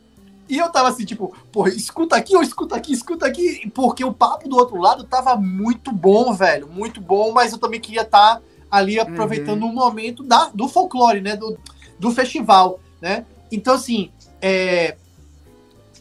E 0.49 0.59
eu 0.59 0.69
tava 0.71 0.89
assim, 0.89 1.05
tipo, 1.05 1.35
porra, 1.51 1.71
escuta 1.71 2.17
aqui, 2.17 2.37
ou 2.37 2.43
escuta 2.43 2.77
aqui, 2.77 2.93
escuta 2.93 3.27
aqui, 3.27 3.71
porque 3.75 4.05
o 4.05 4.13
papo 4.13 4.49
do 4.49 4.57
outro 4.57 4.77
lado 4.77 5.05
tava 5.05 5.37
muito 5.37 5.93
bom, 5.93 6.33
velho, 6.35 6.69
muito 6.69 7.01
bom, 7.01 7.33
mas 7.33 7.53
eu 7.53 7.59
também 7.59 7.81
queria 7.81 8.03
estar 8.03 8.37
tá 8.37 8.43
ali 8.71 8.99
aproveitando 8.99 9.63
o 9.63 9.67
uhum. 9.67 9.73
um 9.73 9.75
momento 9.75 10.23
da, 10.23 10.51
do 10.53 10.69
folclore, 10.69 11.21
né, 11.21 11.37
do, 11.37 11.59
do 11.99 12.11
festival, 12.11 12.81
né? 13.01 13.25
Então, 13.51 13.75
assim, 13.75 14.11
é, 14.41 14.97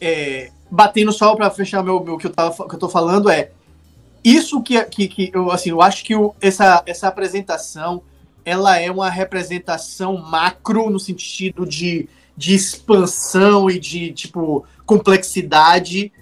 é, 0.00 0.50
batendo 0.70 1.12
só 1.12 1.36
para 1.36 1.50
fechar 1.50 1.82
meu, 1.82 2.02
meu 2.02 2.18
que 2.18 2.26
eu 2.26 2.32
tava 2.32 2.68
que 2.68 2.74
eu 2.74 2.78
tô 2.78 2.88
falando 2.88 3.30
é 3.30 3.50
isso 4.24 4.62
que, 4.62 4.82
que, 4.84 5.06
que 5.06 5.30
eu 5.32 5.50
assim 5.50 5.70
eu 5.70 5.82
acho 5.82 6.02
que 6.02 6.16
o, 6.16 6.34
essa, 6.40 6.82
essa 6.86 7.08
apresentação 7.08 8.02
ela 8.44 8.78
é 8.78 8.90
uma 8.90 9.08
representação 9.08 10.16
macro 10.16 10.90
no 10.90 10.98
sentido 10.98 11.64
de 11.66 12.08
de 12.36 12.54
expansão 12.54 13.70
e 13.70 13.78
de, 13.78 14.12
tipo, 14.12 14.64
complexidade 14.86 16.12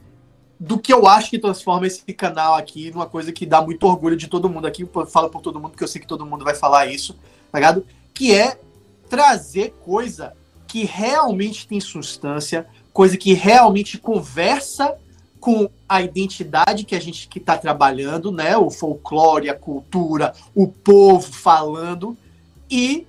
do 0.58 0.78
que 0.78 0.92
eu 0.92 1.06
acho 1.06 1.30
que 1.30 1.38
transforma 1.38 1.86
esse 1.86 2.02
canal 2.12 2.54
aqui 2.54 2.90
numa 2.90 3.06
coisa 3.06 3.32
que 3.32 3.46
dá 3.46 3.62
muito 3.62 3.86
orgulho 3.86 4.16
de 4.16 4.28
todo 4.28 4.48
mundo 4.48 4.66
aqui. 4.66 4.82
Eu 4.82 5.06
falo 5.06 5.30
por 5.30 5.40
todo 5.40 5.58
mundo, 5.58 5.70
porque 5.70 5.84
eu 5.84 5.88
sei 5.88 6.00
que 6.00 6.06
todo 6.06 6.26
mundo 6.26 6.44
vai 6.44 6.54
falar 6.54 6.86
isso, 6.86 7.14
tá 7.50 7.58
ligado? 7.58 7.86
Que 8.12 8.34
é 8.34 8.58
trazer 9.08 9.74
coisa 9.82 10.34
que 10.68 10.84
realmente 10.84 11.66
tem 11.66 11.80
substância, 11.80 12.66
coisa 12.92 13.16
que 13.16 13.32
realmente 13.32 13.98
conversa 13.98 14.94
com 15.40 15.70
a 15.88 16.02
identidade 16.02 16.84
que 16.84 16.94
a 16.94 17.00
gente 17.00 17.26
que 17.26 17.38
está 17.38 17.56
trabalhando, 17.56 18.30
né? 18.30 18.56
O 18.56 18.70
folclore, 18.70 19.48
a 19.48 19.54
cultura, 19.54 20.34
o 20.54 20.68
povo 20.68 21.32
falando 21.32 22.16
e 22.70 23.06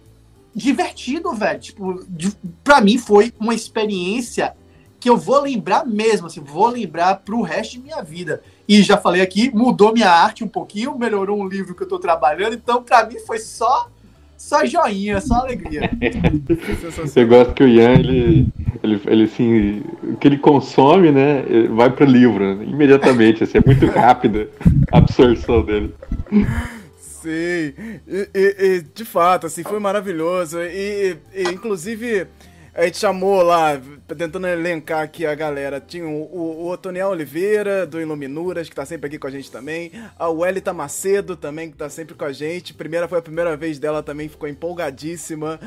divertido, 0.54 1.34
velho. 1.34 1.60
Tipo, 1.60 2.04
de, 2.08 2.32
pra 2.64 2.82
mim 2.82 2.98
foi 2.98 3.34
uma 3.40 3.54
experiência 3.54 4.54
que 5.00 5.10
eu 5.10 5.18
vou 5.18 5.42
lembrar 5.42 5.86
mesmo, 5.86 6.28
assim, 6.28 6.42
vou 6.42 6.68
lembrar 6.68 7.16
pro 7.26 7.42
resto 7.42 7.74
de 7.74 7.80
minha 7.80 8.04
vida. 8.04 8.42
E 8.68 8.84
já 8.84 8.98
falei 8.98 9.22
aqui, 9.22 9.50
mudou 9.54 9.92
minha 9.92 10.10
arte 10.10 10.44
um 10.44 10.48
pouquinho, 10.48 10.98
melhorou 10.98 11.42
um 11.42 11.48
livro 11.48 11.74
que 11.74 11.82
eu 11.82 11.88
tô 11.88 11.98
trabalhando, 11.98 12.54
então 12.54 12.84
para 12.84 13.08
mim 13.08 13.18
foi 13.26 13.40
só 13.40 13.90
só 14.38 14.66
joinha, 14.66 15.22
só 15.22 15.36
alegria. 15.36 15.90
Você 16.98 17.26
gosta 17.26 17.54
que 17.54 17.64
o 17.64 17.68
Ian, 17.68 17.94
ele, 17.94 18.48
ele, 18.82 19.02
ele 19.06 19.24
assim, 19.24 19.84
o 20.04 20.18
que 20.18 20.28
ele 20.28 20.38
consome, 20.38 21.12
né, 21.12 21.44
vai 21.70 21.92
pro 21.92 22.06
livro, 22.06 22.56
né, 22.56 22.64
imediatamente, 22.66 23.44
assim, 23.44 23.60
é 23.60 23.64
muito 23.64 23.86
rápida 23.88 24.50
a 24.92 24.98
absorção 24.98 25.64
dele. 25.64 25.94
Sim, 27.22 27.74
e, 28.08 28.30
e, 28.34 28.56
e, 28.66 28.82
de 28.82 29.06
fato, 29.06 29.46
assim, 29.46 29.64
foi 29.64 29.80
maravilhoso. 29.80 30.60
E, 30.60 31.18
e 31.34 31.44
inclusive, 31.44 32.28
a 32.74 32.86
gente 32.86 32.98
chamou 32.98 33.44
lá, 33.44 33.80
tentando 34.08 34.48
elencar 34.48 35.04
aqui 35.04 35.26
a 35.26 35.36
galera. 35.36 35.80
Tinha 35.80 36.08
o, 36.08 36.64
o, 36.64 36.70
Otoniel 36.70 37.10
Oliveira, 37.10 37.86
do 37.86 38.00
Iluminuras, 38.00 38.70
que 38.70 38.76
tá 38.76 38.86
sempre 38.86 39.08
aqui 39.08 39.20
com 39.20 39.28
a 39.28 39.32
gente 39.32 39.52
também. 39.52 39.92
A 40.18 40.30
Welita 40.30 40.74
Macedo 40.74 41.36
também, 41.36 41.70
que 41.70 41.78
tá 41.78 41.90
sempre 41.90 42.16
com 42.16 42.24
a 42.24 42.32
gente. 42.32 42.74
Primeira 42.74 43.08
foi 43.10 43.20
a 43.20 43.22
primeira 43.22 43.58
vez 43.58 43.78
dela 43.78 44.02
também, 44.02 44.30
ficou 44.30 44.48
empolgadíssima. 44.48 45.60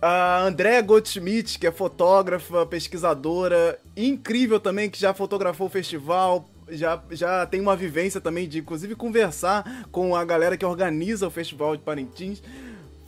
A 0.00 0.42
Andréa 0.44 0.80
Goldschmidt, 0.80 1.58
que 1.58 1.66
é 1.66 1.72
fotógrafa, 1.72 2.64
pesquisadora, 2.64 3.78
incrível 3.96 4.60
também, 4.60 4.88
que 4.88 5.00
já 5.00 5.12
fotografou 5.12 5.66
o 5.66 5.70
festival, 5.70 6.48
já, 6.72 7.02
já 7.10 7.46
tem 7.46 7.60
uma 7.60 7.76
vivência 7.76 8.20
também 8.20 8.48
de, 8.48 8.58
inclusive, 8.58 8.94
conversar 8.94 9.86
com 9.90 10.14
a 10.14 10.24
galera 10.24 10.56
que 10.56 10.64
organiza 10.64 11.26
o 11.26 11.30
Festival 11.30 11.76
de 11.76 11.82
Parintins 11.82 12.42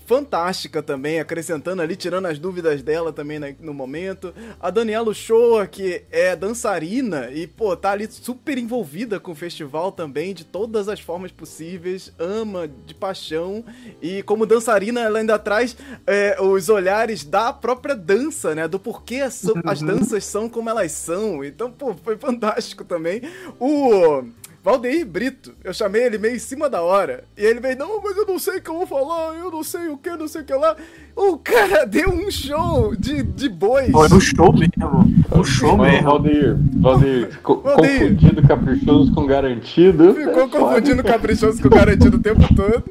fantástica 0.06 0.82
também, 0.82 1.18
acrescentando 1.20 1.82
ali, 1.82 1.96
tirando 1.96 2.26
as 2.26 2.38
dúvidas 2.38 2.82
dela 2.82 3.12
também 3.12 3.38
no 3.60 3.74
momento. 3.74 4.34
A 4.60 4.70
Daniela 4.70 5.12
Shoa, 5.14 5.66
que 5.66 6.02
é 6.10 6.36
dançarina 6.36 7.30
e, 7.30 7.46
pô, 7.46 7.76
tá 7.76 7.92
ali 7.92 8.08
super 8.10 8.58
envolvida 8.58 9.18
com 9.18 9.32
o 9.32 9.34
festival 9.34 9.92
também, 9.92 10.34
de 10.34 10.44
todas 10.44 10.88
as 10.88 11.00
formas 11.00 11.32
possíveis, 11.32 12.12
ama 12.18 12.68
de 12.68 12.94
paixão. 12.94 13.64
E 14.00 14.22
como 14.22 14.46
dançarina, 14.46 15.00
ela 15.00 15.18
ainda 15.18 15.38
traz 15.38 15.76
é, 16.06 16.40
os 16.40 16.68
olhares 16.68 17.24
da 17.24 17.52
própria 17.52 17.94
dança, 17.94 18.54
né? 18.54 18.68
Do 18.68 18.78
porquê 18.78 19.16
as, 19.16 19.44
as 19.64 19.80
uhum. 19.80 19.86
danças 19.86 20.24
são 20.24 20.48
como 20.48 20.70
elas 20.70 20.92
são. 20.92 21.44
Então, 21.44 21.70
pô, 21.70 21.94
foi 21.94 22.16
fantástico 22.16 22.84
também. 22.84 23.22
O 23.58 24.24
Valdeir 24.64 25.04
Brito. 25.04 25.52
Eu 25.62 25.74
chamei 25.74 26.04
ele 26.04 26.16
meio 26.16 26.36
em 26.36 26.38
cima 26.38 26.70
da 26.70 26.80
hora. 26.80 27.24
E 27.36 27.44
ele 27.44 27.60
veio, 27.60 27.76
não, 27.76 28.00
mas 28.02 28.16
eu 28.16 28.26
não 28.26 28.38
sei 28.38 28.56
o 28.56 28.62
que 28.62 28.70
eu 28.70 28.78
vou 28.78 28.86
falar, 28.86 29.34
eu 29.34 29.50
não 29.50 29.62
sei 29.62 29.88
o 29.88 29.98
que, 29.98 30.08
não 30.16 30.26
sei 30.26 30.40
o 30.40 30.44
que 30.44 30.54
lá. 30.54 30.74
O 31.14 31.36
cara 31.36 31.84
deu 31.86 32.08
um 32.08 32.30
show 32.30 32.96
de, 32.96 33.22
de 33.22 33.50
bois. 33.50 33.90
Foi 33.90 34.08
um 34.10 34.20
show 34.20 34.50
mesmo. 34.54 35.14
Um 35.36 35.44
show 35.44 35.76
mesmo. 35.76 36.02
Valdeir, 36.04 36.56
Valdeir, 36.76 37.40
confundindo 37.42 38.48
caprichoso 38.48 39.12
com 39.12 39.26
garantido. 39.26 40.14
Ficou 40.14 40.44
é 40.44 40.48
confundindo 40.48 40.96
foda. 40.96 41.12
caprichoso 41.12 41.62
com 41.62 41.68
garantido 41.68 42.16
o 42.16 42.20
tempo 42.20 42.42
todo. 42.54 42.84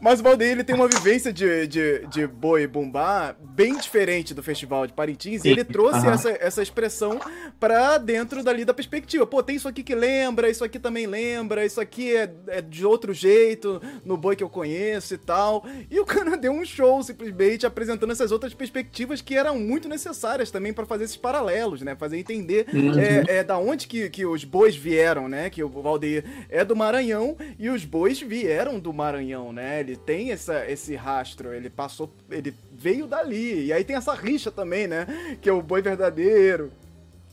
Mas 0.00 0.18
o 0.18 0.24
Valdeir, 0.24 0.50
ele 0.50 0.64
tem 0.64 0.74
uma 0.74 0.88
vivência 0.88 1.32
de, 1.32 1.68
de, 1.68 2.06
de 2.08 2.26
boi 2.26 2.66
bumbá 2.66 3.36
bem 3.54 3.76
diferente 3.76 4.34
do 4.34 4.42
Festival 4.42 4.84
de 4.84 4.92
Parintins. 4.92 5.44
E 5.44 5.48
ele 5.48 5.62
trouxe 5.62 6.06
uhum. 6.06 6.12
essa, 6.12 6.30
essa 6.40 6.60
expressão 6.60 7.20
pra 7.60 7.98
dentro 7.98 8.42
dali 8.42 8.64
da 8.64 8.74
perspectiva. 8.74 9.24
Pô, 9.24 9.44
tem 9.44 9.54
isso 9.54 9.68
aqui 9.68 9.84
que 9.84 9.94
lembra, 9.94 10.50
isso 10.50 10.64
aqui 10.64 10.78
também 10.78 11.06
lembra 11.06 11.19
lembra, 11.20 11.64
isso 11.64 11.80
aqui 11.80 12.16
é, 12.16 12.32
é, 12.48 12.60
de 12.62 12.84
outro 12.84 13.12
jeito, 13.12 13.80
no 14.04 14.16
boi 14.16 14.34
que 14.34 14.42
eu 14.42 14.48
conheço 14.48 15.14
e 15.14 15.18
tal. 15.18 15.64
E 15.90 16.00
o 16.00 16.06
cara 16.06 16.36
deu 16.38 16.52
um 16.52 16.64
show 16.64 17.02
simplesmente 17.02 17.66
apresentando 17.66 18.10
essas 18.10 18.32
outras 18.32 18.54
perspectivas 18.54 19.20
que 19.20 19.36
eram 19.36 19.58
muito 19.58 19.88
necessárias 19.88 20.50
também 20.50 20.72
para 20.72 20.86
fazer 20.86 21.04
esses 21.04 21.16
paralelos, 21.16 21.82
né? 21.82 21.94
Fazer 21.94 22.18
entender 22.18 22.66
uhum. 22.72 22.98
é, 22.98 23.38
é, 23.38 23.44
da 23.44 23.58
onde 23.58 23.86
que, 23.86 24.08
que 24.08 24.24
os 24.24 24.44
bois 24.44 24.74
vieram, 24.74 25.28
né? 25.28 25.50
Que 25.50 25.62
o 25.62 25.68
Valdeir 25.68 26.24
é 26.48 26.64
do 26.64 26.74
Maranhão 26.74 27.36
e 27.58 27.68
os 27.68 27.84
bois 27.84 28.20
vieram 28.20 28.78
do 28.78 28.92
Maranhão, 28.92 29.52
né? 29.52 29.80
Ele 29.80 29.96
tem 29.96 30.32
essa, 30.32 30.68
esse 30.70 30.94
rastro, 30.94 31.52
ele 31.52 31.68
passou, 31.68 32.10
ele 32.30 32.54
veio 32.72 33.06
dali. 33.06 33.66
E 33.66 33.72
aí 33.72 33.84
tem 33.84 33.96
essa 33.96 34.14
rixa 34.14 34.50
também, 34.50 34.86
né? 34.86 35.06
Que 35.40 35.48
é 35.48 35.52
o 35.52 35.62
boi 35.62 35.82
verdadeiro 35.82 36.72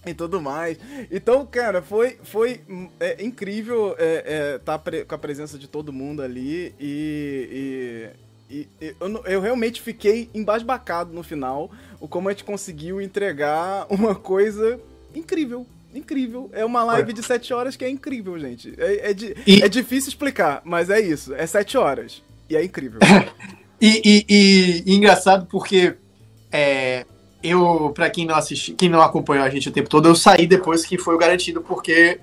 e 0.10 0.14
tudo 0.14 0.42
mais. 0.42 0.78
Então, 1.12 1.46
cara, 1.46 1.82
foi, 1.82 2.18
foi 2.24 2.62
é, 3.00 3.24
incrível 3.24 3.96
é, 3.98 4.24
é, 4.26 4.58
tá 4.60 4.82
com 5.08 5.16
a 5.16 5.18
presença 5.18 5.58
de 5.58 5.68
todo 5.68 5.94
mundo 5.94 6.22
ali 6.22 6.74
e, 6.80 8.12
e, 8.50 8.68
e 8.82 8.96
eu, 9.00 9.24
eu, 9.26 9.42
realmente 9.42 9.82
fiquei 9.82 10.30
embasbacado 10.34 11.14
no 11.14 11.24
final 11.24 11.72
o 12.00 12.08
como 12.08 12.30
a 12.30 12.32
gente 12.32 12.44
conseguiu 12.44 13.02
entregar 13.02 13.86
uma 13.90 14.16
coisa 14.16 14.80
incrível. 15.14 15.66
Incrível. 15.94 16.50
É 16.54 16.64
uma 16.64 16.84
live 16.84 17.14
de 17.14 17.24
7 17.24 17.54
horas 17.54 17.76
que 17.76 17.84
é 17.84 17.90
incrível, 17.90 18.38
gente. 18.38 18.74
É, 18.78 19.12
é, 19.12 19.16
e... 19.48 19.64
é 19.64 19.70
difícil 19.70 20.10
explicar, 20.10 20.62
mas 20.64 20.90
é 20.90 21.00
isso. 21.00 21.34
É 21.34 21.46
7 21.46 21.78
horas. 21.78 22.22
E 22.50 22.56
é 22.56 22.64
incrível. 22.64 23.00
e, 23.82 24.26
e, 24.30 24.84
e, 24.86 24.96
engraçado 24.96 25.48
porque 25.48 25.96
é, 26.52 27.06
eu, 27.42 27.92
para 27.94 28.10
quem 28.10 28.26
não 28.26 28.36
assistiu, 28.36 28.76
quem 28.76 28.90
não 28.90 29.02
acompanhou 29.02 29.46
a 29.46 29.50
gente 29.50 29.70
o 29.70 29.72
tempo 29.72 29.90
todo, 29.90 30.08
eu 30.08 30.16
saí 30.16 30.48
depois 30.48 30.86
que 30.86 30.98
foi 30.98 31.16
o 31.16 31.18
garantido, 31.18 31.62
porque 31.62 32.20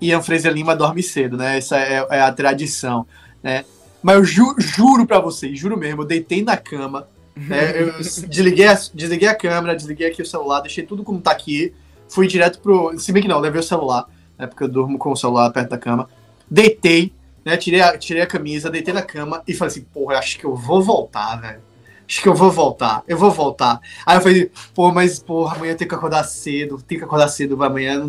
Ian 0.00 0.22
Fraser 0.22 0.52
Lima 0.52 0.76
dorme 0.76 1.02
cedo, 1.02 1.36
né? 1.36 1.58
Essa 1.58 1.78
é, 1.78 2.06
é 2.10 2.20
a 2.20 2.32
tradição, 2.32 3.06
né? 3.42 3.64
Mas 4.02 4.16
eu 4.16 4.24
ju, 4.24 4.54
juro 4.58 5.06
para 5.06 5.18
vocês, 5.18 5.58
juro 5.58 5.76
mesmo, 5.76 6.02
eu 6.02 6.06
deitei 6.06 6.42
na 6.42 6.56
cama, 6.56 7.08
né? 7.34 7.80
eu 7.80 7.92
desliguei, 8.28 8.66
a, 8.66 8.74
desliguei 8.92 9.28
a 9.28 9.34
câmera, 9.34 9.74
desliguei 9.74 10.08
aqui 10.08 10.22
o 10.22 10.26
celular, 10.26 10.60
deixei 10.60 10.84
tudo 10.84 11.02
como 11.02 11.20
tá 11.20 11.30
aqui, 11.30 11.74
fui 12.08 12.26
direto 12.26 12.60
pro. 12.60 12.96
Se 12.98 13.12
bem 13.12 13.22
que 13.22 13.28
não, 13.28 13.40
levei 13.40 13.60
o 13.60 13.64
celular, 13.64 14.06
né? 14.38 14.46
Porque 14.46 14.62
eu 14.62 14.68
durmo 14.68 14.98
com 14.98 15.10
o 15.10 15.16
celular 15.16 15.50
perto 15.50 15.70
da 15.70 15.78
cama. 15.78 16.08
Deitei, 16.48 17.12
né? 17.44 17.56
Tirei 17.56 17.80
a, 17.80 17.98
tirei 17.98 18.22
a 18.22 18.26
camisa, 18.26 18.70
deitei 18.70 18.94
na 18.94 19.02
cama 19.02 19.42
e 19.48 19.54
falei 19.54 19.72
assim, 19.72 19.86
porra, 19.92 20.18
acho 20.18 20.38
que 20.38 20.44
eu 20.44 20.54
vou 20.54 20.82
voltar, 20.82 21.40
velho 21.40 21.73
acho 22.06 22.22
que 22.22 22.28
eu 22.28 22.34
vou 22.34 22.50
voltar, 22.50 23.02
eu 23.08 23.16
vou 23.16 23.30
voltar. 23.30 23.80
Aí 24.04 24.16
eu 24.16 24.20
falei, 24.20 24.50
pô, 24.74 24.92
mas 24.92 25.18
porra, 25.18 25.56
amanhã 25.56 25.74
tem 25.74 25.88
que 25.88 25.94
acordar 25.94 26.24
cedo, 26.24 26.82
tem 26.82 26.98
que 26.98 27.04
acordar 27.04 27.28
cedo 27.28 27.62
amanhã. 27.62 28.02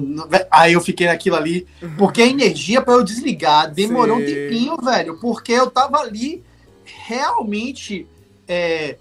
Aí 0.51 0.73
eu 0.73 0.81
fiquei 0.81 1.07
naquilo 1.07 1.35
ali, 1.35 1.65
porque 1.97 2.21
a 2.21 2.27
energia 2.27 2.81
para 2.81 2.93
eu 2.93 3.03
desligar 3.03 3.73
demorou 3.73 4.17
Sim. 4.17 4.23
um 4.23 4.25
tempinho, 4.25 4.77
velho, 4.77 5.17
porque 5.19 5.53
eu 5.53 5.69
tava 5.69 5.97
ali 5.99 6.43
realmente 6.83 8.07
é, 8.47 8.97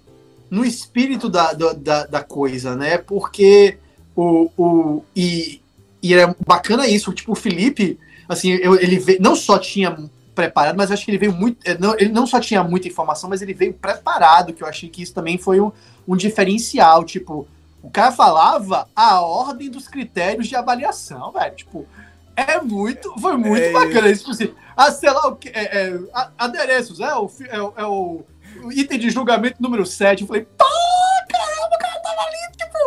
no 0.49 0.65
espírito 0.65 1.29
da, 1.29 1.53
da, 1.53 2.05
da 2.05 2.23
coisa, 2.23 2.75
né? 2.75 2.97
Porque 2.97 3.77
o. 4.15 4.49
o 4.57 5.03
e, 5.15 5.61
e 6.01 6.13
é 6.13 6.35
bacana 6.45 6.87
isso, 6.87 7.11
tipo, 7.13 7.31
o 7.31 7.35
Felipe, 7.35 7.99
assim, 8.29 8.51
eu, 8.51 8.75
ele 8.79 9.17
não 9.19 9.35
só 9.35 9.57
tinha 9.57 9.97
preparado, 10.35 10.75
mas 10.75 10.91
acho 10.91 11.05
que 11.05 11.11
ele 11.11 11.17
veio 11.17 11.33
muito. 11.33 11.57
Eh, 11.65 11.77
não, 11.79 11.93
ele 11.93 12.11
não 12.11 12.27
só 12.27 12.39
tinha 12.39 12.63
muita 12.63 12.87
informação, 12.87 13.29
mas 13.29 13.41
ele 13.41 13.53
veio 13.53 13.73
preparado, 13.73 14.53
que 14.53 14.61
eu 14.61 14.67
achei 14.67 14.89
que 14.89 15.01
isso 15.01 15.13
também 15.13 15.37
foi 15.37 15.59
um, 15.61 15.71
um 16.07 16.15
diferencial. 16.15 17.03
Tipo, 17.03 17.47
o 17.81 17.89
cara 17.89 18.11
falava 18.11 18.87
a 18.95 19.21
ordem 19.21 19.69
dos 19.69 19.87
critérios 19.87 20.47
de 20.47 20.55
avaliação, 20.55 21.31
velho. 21.31 21.55
Tipo, 21.55 21.87
é 22.35 22.59
muito. 22.59 23.13
Foi 23.19 23.37
muito 23.37 23.63
é 23.63 23.71
bacana 23.71 24.09
isso. 24.09 24.25
Tipo 24.25 24.31
assim, 24.31 24.53
ah, 24.75 24.91
sei 24.91 25.09
lá 25.09 25.27
o 25.27 25.35
que. 25.35 25.49
É, 25.49 25.87
é, 25.87 25.99
adereços, 26.37 26.99
é 26.99 27.15
o, 27.15 27.31
é, 27.47 27.81
é 27.81 27.85
o 27.85 28.23
item 28.71 28.99
de 28.99 29.09
julgamento 29.09 29.61
número 29.61 29.85
7. 29.85 30.21
Eu 30.21 30.27
falei, 30.27 30.45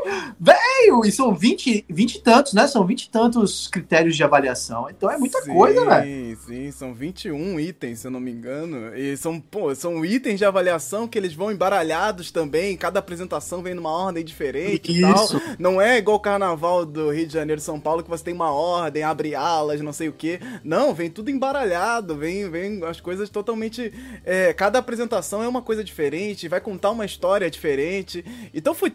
pá! 0.05 0.35
Velho, 0.40 1.05
e 1.05 1.12
são 1.12 1.35
20, 1.35 1.85
20 1.88 2.14
e 2.14 2.20
tantos, 2.20 2.53
né? 2.53 2.66
São 2.66 2.87
20 2.87 3.03
e 3.03 3.11
tantos 3.11 3.68
critérios 3.68 4.16
de 4.16 4.22
avaliação. 4.22 4.88
Então 4.88 5.11
é 5.11 5.18
muita 5.18 5.42
sim, 5.42 5.53
coisa, 5.53 5.85
velho. 5.85 6.07
Sim, 6.07 6.37
sim, 6.46 6.70
são 6.70 6.94
21 6.94 7.59
itens, 7.61 8.01
se 8.01 8.07
eu 8.07 8.11
não 8.11 8.20
me 8.20 8.31
engano. 8.31 8.96
E 8.96 9.16
são, 9.16 9.40
pô, 9.40 9.74
são 9.74 10.05
itens 10.05 10.38
de 10.38 10.44
avaliação 10.44 11.09
que 11.09 11.18
eles 11.18 11.35
vão 11.35 11.51
embaralhados 11.51 12.31
também. 12.31 12.77
Cada 12.77 13.01
apresentação 13.01 13.62
vem 13.62 13.74
numa 13.74 13.90
ordem 13.90 14.24
diferente 14.24 14.92
Isso. 14.92 15.37
e 15.37 15.40
tal. 15.40 15.57
Não 15.59 15.81
é 15.81 15.98
igual 15.98 16.16
o 16.16 16.20
carnaval 16.20 16.85
do 16.85 17.11
Rio 17.11 17.27
de 17.27 17.33
Janeiro 17.33 17.61
São 17.61 17.81
Paulo, 17.81 18.03
que 18.03 18.11
você 18.11 18.24
tem 18.24 18.35
uma 18.35 18.53
ordem, 18.53 19.03
abre 19.03 19.35
alas, 19.35 19.81
não 19.81 19.92
sei 19.92 20.09
o 20.09 20.12
quê. 20.12 20.40
Não, 20.62 20.94
vem 20.94 21.11
tudo 21.11 21.31
embaralhado, 21.31 22.16
vem, 22.16 22.48
vem 22.51 22.85
as 22.85 23.01
coisas 23.01 23.29
totalmente. 23.29 23.92
É, 24.24 24.53
cada 24.53 24.79
apresentação 24.79 25.42
é 25.42 25.48
uma 25.48 25.62
coisa 25.62 25.83
diferente, 25.83 26.48
vai 26.48 26.61
contar 26.61 26.90
uma 26.90 27.05
história 27.05 27.51
diferente. 27.51 28.24
Então 28.55 28.74
foi 28.74 28.92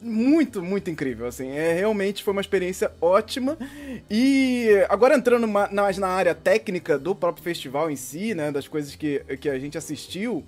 muito, 0.00 0.62
muito 0.62 0.90
incrível, 0.90 1.26
assim. 1.26 1.50
É, 1.50 1.72
realmente 1.72 2.22
foi 2.22 2.32
uma 2.32 2.40
experiência 2.40 2.92
ótima. 3.00 3.56
E 4.10 4.68
agora 4.88 5.16
entrando 5.16 5.48
mais 5.48 5.98
na 5.98 6.08
área 6.08 6.34
técnica 6.34 6.98
do 6.98 7.14
próprio 7.14 7.42
festival 7.42 7.90
em 7.90 7.96
si, 7.96 8.34
né? 8.34 8.52
Das 8.52 8.68
coisas 8.68 8.94
que, 8.94 9.20
que 9.40 9.48
a 9.48 9.58
gente 9.58 9.78
assistiu. 9.78 10.44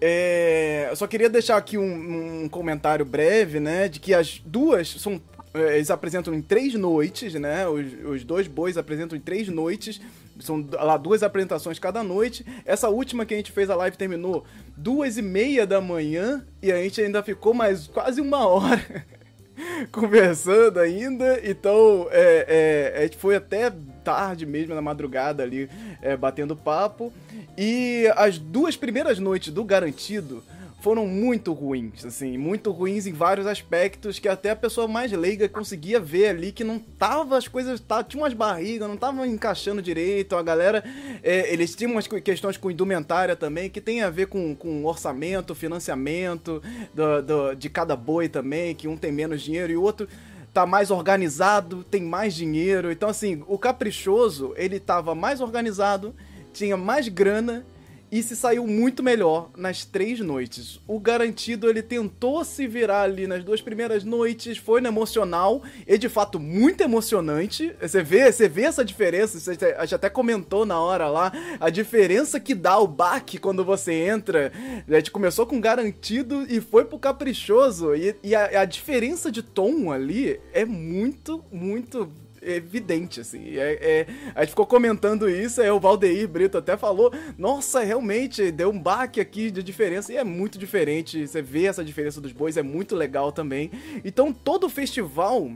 É, 0.00 0.88
eu 0.90 0.96
só 0.96 1.06
queria 1.06 1.28
deixar 1.28 1.56
aqui 1.56 1.78
um, 1.78 2.44
um, 2.44 2.48
comentário 2.48 3.04
breve, 3.04 3.60
né? 3.60 3.88
De 3.88 3.98
que 3.98 4.14
as 4.14 4.40
duas 4.44 4.88
são. 4.88 5.20
É, 5.54 5.76
eles 5.76 5.90
apresentam 5.90 6.34
em 6.34 6.42
três 6.42 6.74
noites, 6.74 7.34
né? 7.34 7.66
Os, 7.68 7.86
os 8.04 8.24
dois 8.24 8.46
bois 8.46 8.76
apresentam 8.76 9.16
em 9.16 9.20
três 9.20 9.48
noites. 9.48 10.00
São 10.38 10.66
lá 10.72 10.96
duas 10.96 11.22
apresentações 11.22 11.78
cada 11.78 12.02
noite. 12.02 12.44
Essa 12.64 12.88
última 12.88 13.24
que 13.24 13.34
a 13.34 13.36
gente 13.36 13.52
fez 13.52 13.70
a 13.70 13.76
live 13.76 13.96
terminou 13.96 14.44
duas 14.76 15.16
e 15.16 15.22
meia 15.22 15.66
da 15.66 15.80
manhã 15.80 16.46
e 16.62 16.70
a 16.70 16.82
gente 16.82 17.00
ainda 17.00 17.22
ficou 17.22 17.54
mais 17.54 17.86
quase 17.86 18.20
uma 18.20 18.46
hora 18.46 19.06
conversando 19.90 20.78
ainda. 20.78 21.40
Então 21.42 22.08
é, 22.10 22.92
é, 22.94 22.98
a 22.98 23.02
gente 23.02 23.16
foi 23.16 23.36
até 23.36 23.72
tarde 24.04 24.46
mesmo, 24.46 24.74
na 24.74 24.82
madrugada 24.82 25.42
ali, 25.42 25.68
é, 26.00 26.16
batendo 26.16 26.54
papo. 26.54 27.12
E 27.56 28.10
as 28.16 28.38
duas 28.38 28.76
primeiras 28.76 29.18
noites 29.18 29.52
do 29.52 29.64
Garantido 29.64 30.42
foram 30.86 31.04
muito 31.04 31.52
ruins, 31.52 32.04
assim, 32.04 32.38
muito 32.38 32.70
ruins 32.70 33.08
em 33.08 33.12
vários 33.12 33.44
aspectos 33.44 34.20
que 34.20 34.28
até 34.28 34.50
a 34.50 34.56
pessoa 34.56 34.86
mais 34.86 35.10
leiga 35.10 35.48
conseguia 35.48 35.98
ver 35.98 36.28
ali 36.28 36.52
que 36.52 36.62
não 36.62 36.78
tava 36.78 37.36
as 37.36 37.48
coisas, 37.48 37.80
tá, 37.80 38.04
tinha 38.04 38.22
umas 38.22 38.32
barrigas, 38.32 38.86
não 38.86 38.94
estavam 38.94 39.26
encaixando 39.26 39.82
direito, 39.82 40.36
a 40.36 40.42
galera, 40.44 40.84
é, 41.24 41.52
eles 41.52 41.74
tinham 41.74 41.90
umas 41.90 42.06
questões 42.06 42.56
com 42.56 42.70
indumentária 42.70 43.34
também, 43.34 43.68
que 43.68 43.80
tem 43.80 44.00
a 44.00 44.10
ver 44.10 44.28
com, 44.28 44.54
com 44.54 44.84
orçamento, 44.84 45.56
financiamento 45.56 46.62
do, 46.94 47.20
do, 47.20 47.54
de 47.56 47.68
cada 47.68 47.96
boi 47.96 48.28
também, 48.28 48.72
que 48.72 48.86
um 48.86 48.96
tem 48.96 49.10
menos 49.10 49.42
dinheiro 49.42 49.72
e 49.72 49.76
o 49.76 49.82
outro 49.82 50.06
tá 50.54 50.64
mais 50.64 50.92
organizado, 50.92 51.82
tem 51.82 52.02
mais 52.04 52.32
dinheiro, 52.32 52.92
então 52.92 53.08
assim, 53.08 53.42
o 53.48 53.58
caprichoso, 53.58 54.54
ele 54.56 54.78
tava 54.78 55.16
mais 55.16 55.40
organizado, 55.40 56.14
tinha 56.52 56.76
mais 56.76 57.08
grana 57.08 57.66
e 58.10 58.22
se 58.22 58.36
saiu 58.36 58.66
muito 58.66 59.02
melhor 59.02 59.50
nas 59.56 59.84
três 59.84 60.20
noites. 60.20 60.80
O 60.86 60.98
garantido 60.98 61.68
ele 61.68 61.82
tentou 61.82 62.44
se 62.44 62.66
virar 62.66 63.02
ali 63.02 63.26
nas 63.26 63.44
duas 63.44 63.60
primeiras 63.60 64.04
noites, 64.04 64.58
foi 64.58 64.80
no 64.80 64.88
emocional 64.88 65.62
e 65.86 65.98
de 65.98 66.08
fato 66.08 66.38
muito 66.38 66.82
emocionante. 66.82 67.74
Você 67.80 68.02
vê, 68.02 68.30
você 68.30 68.48
vê 68.48 68.62
essa 68.62 68.84
diferença, 68.84 69.38
você 69.38 69.94
até 69.94 70.08
comentou 70.08 70.64
na 70.64 70.80
hora 70.80 71.08
lá 71.08 71.32
a 71.60 71.70
diferença 71.70 72.38
que 72.38 72.54
dá 72.54 72.78
o 72.78 72.86
baque 72.86 73.38
quando 73.38 73.64
você 73.64 73.92
entra. 73.92 74.52
A 74.88 74.94
gente 74.94 75.10
começou 75.10 75.46
com 75.46 75.60
garantido 75.60 76.46
e 76.48 76.60
foi 76.60 76.84
pro 76.84 76.98
caprichoso 76.98 77.94
e, 77.94 78.14
e 78.22 78.34
a, 78.34 78.62
a 78.62 78.64
diferença 78.64 79.30
de 79.30 79.42
tom 79.42 79.90
ali 79.90 80.40
é 80.52 80.64
muito, 80.64 81.44
muito 81.50 82.10
evidente, 82.54 83.20
assim. 83.20 83.56
É, 83.56 83.78
é, 83.80 84.06
a 84.34 84.40
gente 84.40 84.50
ficou 84.50 84.66
comentando 84.66 85.28
isso, 85.28 85.60
aí 85.60 85.70
o 85.70 85.80
Valdeir 85.80 86.28
Brito 86.28 86.58
até 86.58 86.76
falou, 86.76 87.12
nossa, 87.36 87.80
realmente, 87.80 88.50
deu 88.50 88.70
um 88.70 88.78
baque 88.78 89.20
aqui 89.20 89.50
de 89.50 89.62
diferença, 89.62 90.12
e 90.12 90.16
é 90.16 90.24
muito 90.24 90.58
diferente, 90.58 91.26
você 91.26 91.42
vê 91.42 91.66
essa 91.66 91.84
diferença 91.84 92.20
dos 92.20 92.32
bois, 92.32 92.56
é 92.56 92.62
muito 92.62 92.94
legal 92.94 93.32
também. 93.32 93.70
Então, 94.04 94.32
todo 94.32 94.68
festival, 94.68 95.50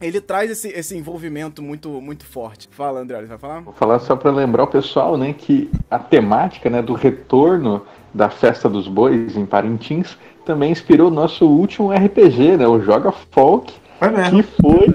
ele 0.00 0.20
traz 0.20 0.50
esse, 0.50 0.68
esse 0.68 0.96
envolvimento 0.96 1.62
muito 1.62 1.88
muito 2.00 2.26
forte. 2.26 2.68
Fala, 2.70 3.00
André, 3.00 3.22
vai 3.22 3.38
falar? 3.38 3.60
Vou 3.60 3.72
falar 3.72 3.98
só 3.98 4.14
para 4.14 4.30
lembrar 4.30 4.64
o 4.64 4.68
pessoal, 4.68 5.16
né, 5.16 5.32
que 5.32 5.70
a 5.90 5.98
temática, 5.98 6.68
né, 6.68 6.82
do 6.82 6.94
retorno 6.94 7.82
da 8.12 8.28
Festa 8.28 8.68
dos 8.68 8.88
Bois 8.88 9.36
em 9.36 9.46
Parintins 9.46 10.16
também 10.44 10.70
inspirou 10.70 11.08
o 11.08 11.14
nosso 11.14 11.46
último 11.46 11.90
RPG, 11.90 12.56
né, 12.56 12.66
o 12.68 12.80
Joga 12.80 13.12
Folk, 13.32 13.74
é 14.00 14.30
que 14.30 14.42
foi 14.42 14.94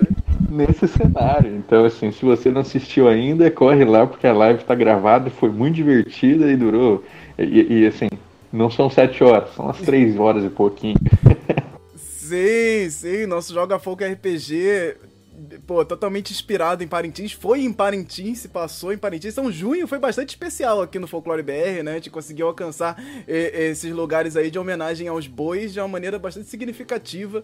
nesse 0.51 0.87
cenário. 0.87 1.55
Então, 1.55 1.85
assim, 1.85 2.11
se 2.11 2.23
você 2.23 2.51
não 2.51 2.61
assistiu 2.61 3.07
ainda, 3.07 3.49
corre 3.49 3.85
lá, 3.85 4.05
porque 4.05 4.27
a 4.27 4.33
live 4.33 4.63
tá 4.63 4.75
gravada, 4.75 5.29
foi 5.29 5.49
muito 5.49 5.75
divertida 5.75 6.51
e 6.51 6.57
durou. 6.57 7.03
E, 7.39 7.81
e 7.81 7.87
assim, 7.87 8.09
não 8.51 8.69
são 8.69 8.89
sete 8.89 9.23
horas, 9.23 9.53
são 9.55 9.65
umas 9.65 9.79
três 9.79 10.17
horas 10.17 10.43
e 10.43 10.49
pouquinho. 10.49 10.97
sim, 11.95 12.89
sim, 12.89 13.25
nosso 13.25 13.53
Joga 13.53 13.79
Folk 13.79 14.03
RPG 14.03 14.95
pô, 15.65 15.83
totalmente 15.85 16.31
inspirado 16.31 16.83
em 16.83 16.87
Parintins. 16.87 17.31
Foi 17.31 17.61
em 17.61 17.71
Parintins, 17.71 18.39
se 18.39 18.47
passou 18.47 18.93
em 18.93 18.97
Parintins. 18.97 19.33
Então, 19.33 19.51
junho 19.51 19.87
foi 19.87 19.99
bastante 19.99 20.29
especial 20.29 20.81
aqui 20.81 20.99
no 20.99 21.07
Folclore 21.07 21.43
BR, 21.43 21.83
né? 21.83 21.91
A 21.91 21.95
gente 21.95 22.09
conseguiu 22.09 22.47
alcançar 22.47 23.01
esses 23.27 23.91
lugares 23.91 24.35
aí 24.35 24.51
de 24.51 24.59
homenagem 24.59 25.07
aos 25.07 25.27
bois 25.27 25.73
de 25.73 25.79
uma 25.79 25.87
maneira 25.87 26.17
bastante 26.19 26.47
significativa. 26.47 27.43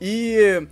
E 0.00 0.66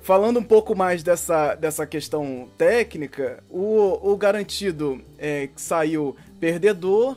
falando 0.00 0.38
um 0.38 0.44
pouco 0.44 0.74
mais 0.74 1.02
dessa, 1.02 1.54
dessa 1.54 1.86
questão 1.86 2.48
técnica, 2.56 3.42
o, 3.50 4.12
o 4.12 4.16
garantido 4.16 5.00
é, 5.18 5.48
que 5.48 5.60
saiu 5.60 6.16
perdedor 6.38 7.16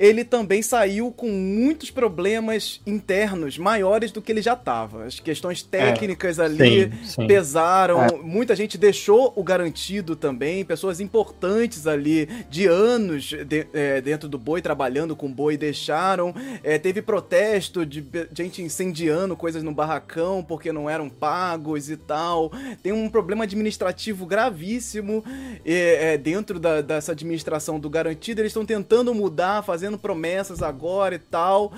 ele 0.00 0.24
também 0.24 0.62
saiu 0.62 1.12
com 1.12 1.28
muitos 1.30 1.90
problemas 1.90 2.80
internos 2.86 3.58
maiores 3.58 4.10
do 4.10 4.22
que 4.22 4.32
ele 4.32 4.40
já 4.40 4.54
estava. 4.54 5.04
As 5.04 5.20
questões 5.20 5.66
é, 5.70 5.78
técnicas 5.78 6.38
é, 6.38 6.44
ali 6.46 6.84
sim, 6.84 7.04
sim. 7.04 7.26
pesaram, 7.26 8.02
é. 8.04 8.12
muita 8.16 8.56
gente 8.56 8.78
deixou 8.78 9.30
o 9.36 9.44
garantido 9.44 10.16
também, 10.16 10.64
pessoas 10.64 11.00
importantes 11.00 11.86
ali 11.86 12.26
de 12.48 12.66
anos 12.66 13.24
de, 13.24 13.66
é, 13.74 14.00
dentro 14.00 14.26
do 14.26 14.38
boi, 14.38 14.62
trabalhando 14.62 15.14
com 15.14 15.30
boi, 15.30 15.58
deixaram. 15.58 16.34
É, 16.64 16.78
teve 16.78 17.02
protesto 17.02 17.84
de 17.84 18.02
gente 18.32 18.62
incendiando 18.62 19.36
coisas 19.36 19.62
no 19.62 19.70
barracão 19.70 20.42
porque 20.42 20.72
não 20.72 20.88
eram 20.88 21.10
pagos 21.10 21.90
e 21.90 21.96
tal. 21.98 22.50
Tem 22.82 22.90
um 22.90 23.10
problema 23.10 23.44
administrativo 23.44 24.24
gravíssimo 24.24 25.22
é, 25.62 26.16
dentro 26.16 26.58
da, 26.58 26.80
dessa 26.80 27.12
administração 27.12 27.78
do 27.78 27.90
garantido. 27.90 28.40
Eles 28.40 28.50
estão 28.50 28.64
tentando 28.64 29.14
mudar, 29.14 29.62
fazendo 29.62 29.89
fazendo 29.90 29.98
promessas 29.98 30.62
agora 30.62 31.16
e 31.16 31.18
tal. 31.18 31.72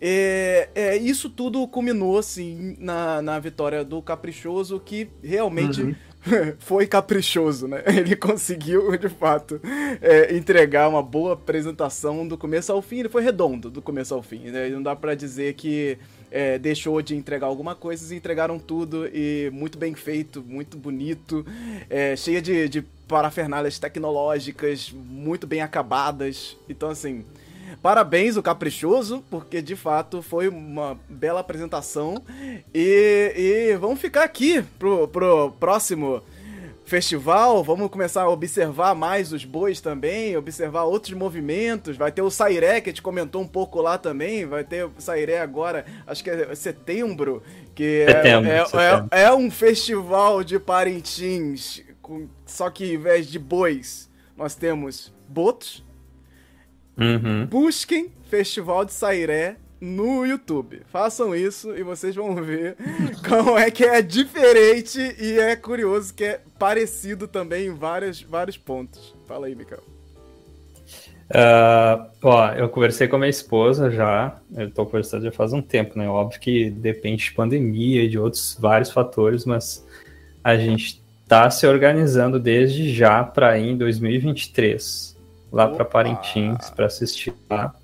É, 0.00 0.68
é, 0.74 0.96
isso 0.96 1.28
tudo 1.28 1.66
culminou, 1.66 2.18
assim, 2.18 2.76
na, 2.78 3.20
na 3.20 3.38
vitória 3.38 3.84
do 3.84 4.00
Caprichoso, 4.00 4.80
que 4.80 5.08
realmente. 5.22 5.82
Uhum. 5.82 5.94
foi 6.58 6.88
caprichoso, 6.88 7.68
né? 7.68 7.84
Ele 7.86 8.16
conseguiu, 8.16 8.96
de 8.98 9.08
fato, 9.08 9.60
é, 10.02 10.34
entregar 10.34 10.88
uma 10.88 11.00
boa 11.00 11.34
apresentação 11.34 12.26
do 12.26 12.36
começo 12.36 12.72
ao 12.72 12.82
fim. 12.82 12.98
Ele 12.98 13.08
foi 13.08 13.22
redondo 13.22 13.70
do 13.70 13.80
começo 13.80 14.12
ao 14.12 14.22
fim. 14.24 14.50
Né? 14.50 14.68
Não 14.70 14.82
dá 14.82 14.96
para 14.96 15.14
dizer 15.14 15.54
que 15.54 15.96
é, 16.28 16.58
deixou 16.58 17.00
de 17.00 17.14
entregar 17.14 17.46
alguma 17.46 17.76
coisa, 17.76 18.02
eles 18.02 18.12
entregaram 18.12 18.58
tudo 18.58 19.06
e 19.06 19.50
muito 19.52 19.78
bem 19.78 19.94
feito, 19.94 20.42
muito 20.42 20.76
bonito, 20.76 21.46
é, 21.88 22.16
cheia 22.16 22.42
de, 22.42 22.68
de 22.68 22.82
parafernálias 23.06 23.78
tecnológicas, 23.78 24.92
muito 24.92 25.46
bem 25.46 25.60
acabadas. 25.60 26.56
Então, 26.68 26.90
assim, 26.90 27.24
Parabéns, 27.82 28.36
o 28.36 28.42
Caprichoso, 28.42 29.24
porque 29.30 29.62
de 29.62 29.76
fato 29.76 30.22
foi 30.22 30.48
uma 30.48 30.98
bela 31.08 31.40
apresentação. 31.40 32.22
E, 32.74 33.32
e 33.36 33.76
vamos 33.76 34.00
ficar 34.00 34.24
aqui 34.24 34.62
pro, 34.78 35.08
pro 35.08 35.52
próximo 35.52 36.22
festival, 36.86 37.64
vamos 37.64 37.90
começar 37.90 38.22
a 38.22 38.28
observar 38.28 38.94
mais 38.94 39.32
os 39.32 39.44
bois 39.44 39.80
também, 39.80 40.36
observar 40.36 40.84
outros 40.84 41.12
movimentos. 41.14 41.96
Vai 41.96 42.12
ter 42.12 42.22
o 42.22 42.30
Sairé, 42.30 42.80
que 42.80 42.90
a 42.90 42.92
gente 42.92 43.02
comentou 43.02 43.42
um 43.42 43.46
pouco 43.46 43.82
lá 43.82 43.98
também. 43.98 44.46
Vai 44.46 44.62
ter 44.62 44.86
o 44.86 44.92
Sairé 44.98 45.40
agora, 45.40 45.84
acho 46.06 46.22
que 46.22 46.30
é 46.30 46.54
setembro, 46.54 47.42
que 47.74 48.04
é, 48.06 48.12
setembro, 48.12 48.50
é, 48.50 48.64
setembro. 48.64 49.08
é, 49.10 49.22
é 49.22 49.34
um 49.34 49.50
festival 49.50 50.44
de 50.44 50.60
Parintins, 50.60 51.82
com, 52.00 52.28
só 52.46 52.70
que 52.70 52.94
em 52.94 52.98
vez 52.98 53.26
de 53.26 53.38
bois, 53.38 54.08
nós 54.36 54.54
temos 54.54 55.12
botos 55.28 55.84
Uhum. 56.98 57.46
Busquem 57.46 58.10
Festival 58.28 58.84
de 58.84 58.92
Sairé 58.92 59.56
no 59.80 60.24
YouTube. 60.24 60.80
Façam 60.86 61.34
isso 61.34 61.76
e 61.76 61.82
vocês 61.82 62.14
vão 62.14 62.34
ver 62.36 62.76
como 63.28 63.58
é 63.58 63.70
que 63.70 63.84
é 63.84 64.00
diferente 64.00 64.98
e 65.18 65.38
é 65.38 65.54
curioso 65.54 66.14
que 66.14 66.24
é 66.24 66.40
parecido 66.58 67.28
também 67.28 67.66
em 67.66 67.74
vários, 67.74 68.22
vários 68.22 68.56
pontos. 68.56 69.14
Fala 69.26 69.46
aí, 69.46 69.54
Mikael. 69.54 69.82
Uh, 71.28 72.08
ó, 72.22 72.52
eu 72.52 72.68
conversei 72.68 73.08
com 73.08 73.16
a 73.16 73.18
minha 73.18 73.30
esposa 73.30 73.90
já, 73.90 74.40
eu 74.56 74.70
tô 74.70 74.86
conversando 74.86 75.24
já 75.24 75.32
faz 75.32 75.52
um 75.52 75.60
tempo, 75.60 75.98
né? 75.98 76.08
Óbvio 76.08 76.40
que 76.40 76.70
depende 76.70 77.24
de 77.24 77.32
pandemia 77.32 78.04
e 78.04 78.08
de 78.08 78.16
outros 78.16 78.56
vários 78.60 78.92
fatores, 78.92 79.44
mas 79.44 79.84
a 80.42 80.56
gente 80.56 81.02
tá 81.26 81.50
se 81.50 81.66
organizando 81.66 82.38
desde 82.38 82.94
já 82.94 83.24
para 83.24 83.58
ir 83.58 83.70
em 83.70 83.76
2023 83.76 85.15
lá 85.52 85.68
para 85.68 85.84
Parintins 85.84 86.70
para 86.70 86.86
assistir 86.86 87.32
lá. 87.48 87.74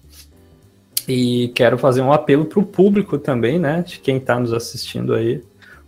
E 1.08 1.48
quero 1.54 1.76
fazer 1.78 2.00
um 2.00 2.12
apelo 2.12 2.44
para 2.44 2.60
o 2.60 2.64
público 2.64 3.18
também, 3.18 3.58
né? 3.58 3.82
De 3.86 3.98
quem 3.98 4.18
está 4.18 4.38
nos 4.38 4.52
assistindo 4.52 5.14
aí. 5.14 5.42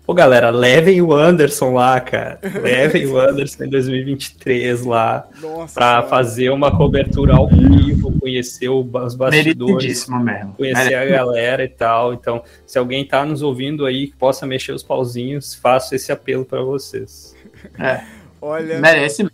Pô, 0.07 0.13
galera, 0.13 0.51
levem 0.51 1.01
o 1.01 1.15
Anderson 1.15 1.73
lá, 1.73 1.99
cara. 1.99 2.39
Levem 2.63 3.07
o 3.07 3.17
Anderson 3.19 3.65
em 3.65 3.71
2023 3.71 4.85
lá 4.85 5.27
Nossa, 5.41 5.75
pra 5.75 5.87
cara. 5.95 6.03
fazer 6.09 6.51
uma 6.51 6.77
cobertura 6.77 7.35
ao 7.35 7.49
vivo, 7.49 8.13
conhecer 8.21 8.69
os 8.69 9.15
bastidores, 9.15 10.07
mesmo. 10.07 10.53
conhecer 10.55 10.95
a 10.95 11.07
galera 11.07 11.65
e 11.65 11.69
tal. 11.69 12.13
Então, 12.13 12.43
se 12.67 12.79
alguém 12.79 13.07
tá 13.07 13.25
nos 13.25 13.41
ouvindo 13.41 13.87
aí 13.87 14.09
que 14.09 14.17
possa 14.17 14.47
mexer 14.47 14.73
os 14.73 14.83
pauzinhos, 14.83 15.55
faço 15.55 15.95
esse 15.95 16.13
apelo 16.13 16.45
para 16.45 16.61
vocês. 16.61 17.35
É. 17.79 18.03
Olha. 18.43 18.79
Merece. 18.79 19.27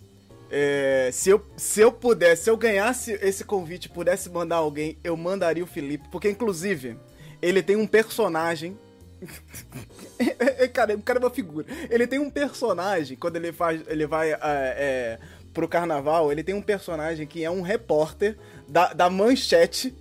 É, 0.51 1.11
se, 1.13 1.31
eu, 1.31 1.45
se 1.57 1.81
eu 1.81 1.93
pudesse, 1.93 2.45
se 2.45 2.51
eu 2.51 2.57
ganhasse 2.57 3.13
esse 3.23 3.45
convite 3.45 3.89
pudesse 3.89 4.29
mandar 4.29 4.57
alguém, 4.57 4.99
eu 5.05 5.17
mandaria 5.17 5.63
o 5.63 5.67
Felipe, 5.67 6.09
porque 6.11 6.29
inclusive 6.29 6.97
ele 7.41 7.63
tem 7.63 7.77
um 7.77 7.87
personagem 7.87 8.77
cara, 10.73 10.95
o 10.95 11.03
cara 11.03 11.19
é 11.19 11.23
uma 11.23 11.31
figura. 11.31 11.67
Ele 11.91 12.07
tem 12.07 12.19
um 12.19 12.31
personagem, 12.31 13.17
quando 13.17 13.37
ele 13.37 13.53
faz. 13.53 13.83
Ele 13.87 14.07
vai 14.07 14.33
é, 14.33 14.39
é, 14.43 15.19
pro 15.53 15.69
carnaval, 15.69 16.31
ele 16.33 16.43
tem 16.43 16.55
um 16.55 16.63
personagem 16.63 17.27
que 17.27 17.45
é 17.45 17.51
um 17.51 17.61
repórter 17.61 18.37
da, 18.69 18.93
da 18.93 19.11
manchete. 19.11 19.95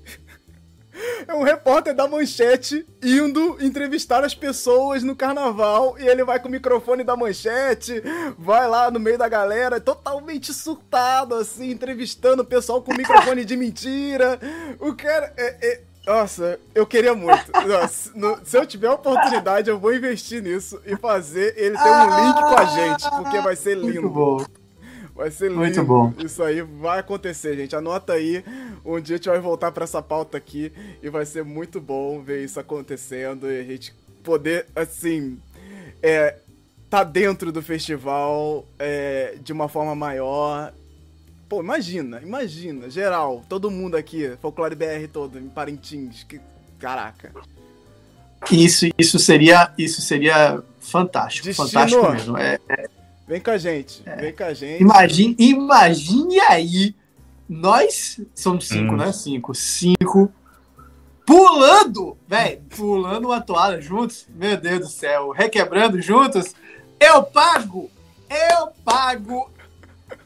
É 1.28 1.34
um 1.34 1.44
repórter 1.44 1.94
da 1.94 2.08
manchete 2.08 2.86
indo 3.04 3.58
entrevistar 3.62 4.24
as 4.24 4.34
pessoas 4.34 5.04
no 5.04 5.16
carnaval 5.16 5.96
e 6.00 6.08
ele 6.08 6.24
vai 6.24 6.40
com 6.40 6.48
o 6.48 6.52
microfone 6.52 7.04
da 7.04 7.16
manchete, 7.16 8.02
vai 8.38 8.68
lá 8.68 8.90
no 8.92 9.00
meio 9.00 9.18
da 9.18 9.28
galera, 9.28 9.80
totalmente 9.80 10.54
surtado, 10.54 11.36
assim, 11.36 11.72
entrevistando 11.72 12.42
o 12.42 12.46
pessoal 12.46 12.82
com 12.82 12.94
microfone 12.94 13.46
de 13.46 13.56
mentira. 13.56 14.40
O 14.80 14.94
cara. 14.94 15.34
É, 15.38 15.58
é, 15.62 15.82
nossa, 16.06 16.60
eu 16.74 16.88
queria 16.88 17.14
muito. 17.14 17.52
Nossa, 17.68 18.12
no, 18.16 18.40
se 18.44 18.58
eu 18.58 18.66
tiver 18.66 18.88
a 18.88 18.94
oportunidade, 18.94 19.70
eu 19.70 19.78
vou 19.78 19.94
investir 19.94 20.42
nisso 20.42 20.82
e 20.86 20.96
fazer 20.96 21.54
ele 21.56 21.78
ter 21.78 21.90
um 21.90 22.26
link 22.26 22.36
com 22.36 22.58
a 22.58 22.66
gente, 22.66 23.10
porque 23.12 23.40
vai 23.42 23.56
ser 23.56 23.76
lindo. 23.76 24.02
Muito 24.02 24.10
bom. 24.10 24.59
Vai 25.20 25.30
ser 25.32 25.50
lindo. 25.50 25.60
Muito 25.60 25.84
bom. 25.84 26.14
Isso 26.18 26.42
aí 26.42 26.62
vai 26.62 27.00
acontecer, 27.00 27.58
gente. 27.58 27.76
Anota 27.76 28.14
aí. 28.14 28.42
Um 28.86 29.02
dia 29.02 29.16
a 29.16 29.18
gente 29.18 29.28
vai 29.28 29.40
voltar 29.42 29.70
para 29.70 29.84
essa 29.84 30.02
pauta 30.02 30.38
aqui 30.38 30.72
e 31.04 31.10
vai 31.10 31.26
ser 31.26 31.44
muito 31.44 31.82
bom 31.82 32.22
ver 32.22 32.42
isso 32.46 32.58
acontecendo 32.58 33.52
e 33.52 33.60
a 33.60 33.64
gente 33.66 33.94
poder, 34.24 34.66
assim, 34.74 35.38
é, 36.02 36.38
tá 36.90 37.04
dentro 37.04 37.52
do 37.52 37.62
festival 37.62 38.66
é, 38.80 39.36
de 39.44 39.52
uma 39.52 39.68
forma 39.68 39.94
maior 39.94 40.74
Pô, 41.50 41.62
imagina, 41.62 42.22
imagina, 42.22 42.92
geral, 42.92 43.44
todo 43.50 43.72
mundo 43.72 43.98
aqui, 43.98 44.38
Folclore 44.40 44.76
BR 44.76 45.08
todo, 45.12 45.40
em 45.40 45.50
Parintins, 45.50 46.22
que 46.24 46.40
caraca. 46.78 47.34
Isso, 48.52 48.86
isso 49.00 49.18
seria, 49.18 49.74
isso 49.76 50.00
seria 50.00 50.62
fantástico, 50.80 51.48
Destino. 51.48 51.68
fantástico 51.68 52.12
mesmo. 52.12 52.38
É, 52.38 52.60
é, 52.70 52.86
vem 53.30 53.40
com 53.40 53.52
a 53.52 53.58
gente, 53.60 54.02
é. 54.08 54.16
vem 54.16 54.34
com 54.34 54.44
a 54.44 54.54
gente. 54.56 54.82
Imagine, 54.82 55.36
imagine 55.38 56.40
aí, 56.40 56.96
nós 57.48 58.20
somos 58.34 58.68
cinco, 58.68 58.96
hum. 58.96 58.98
né? 58.98 59.12
Cinco, 59.12 59.54
cinco, 59.54 60.34
pulando, 61.28 62.18
velho, 62.28 62.60
pulando 62.76 63.28
uma 63.28 63.40
toalha 63.40 63.80
juntos, 63.80 64.28
meu 64.34 64.58
Deus 64.58 64.80
do 64.80 64.88
céu, 64.88 65.30
requebrando 65.30 66.02
juntos, 66.02 66.56
eu 67.00 67.22
pago, 67.22 67.92
eu 68.28 68.70
pago 68.84 69.52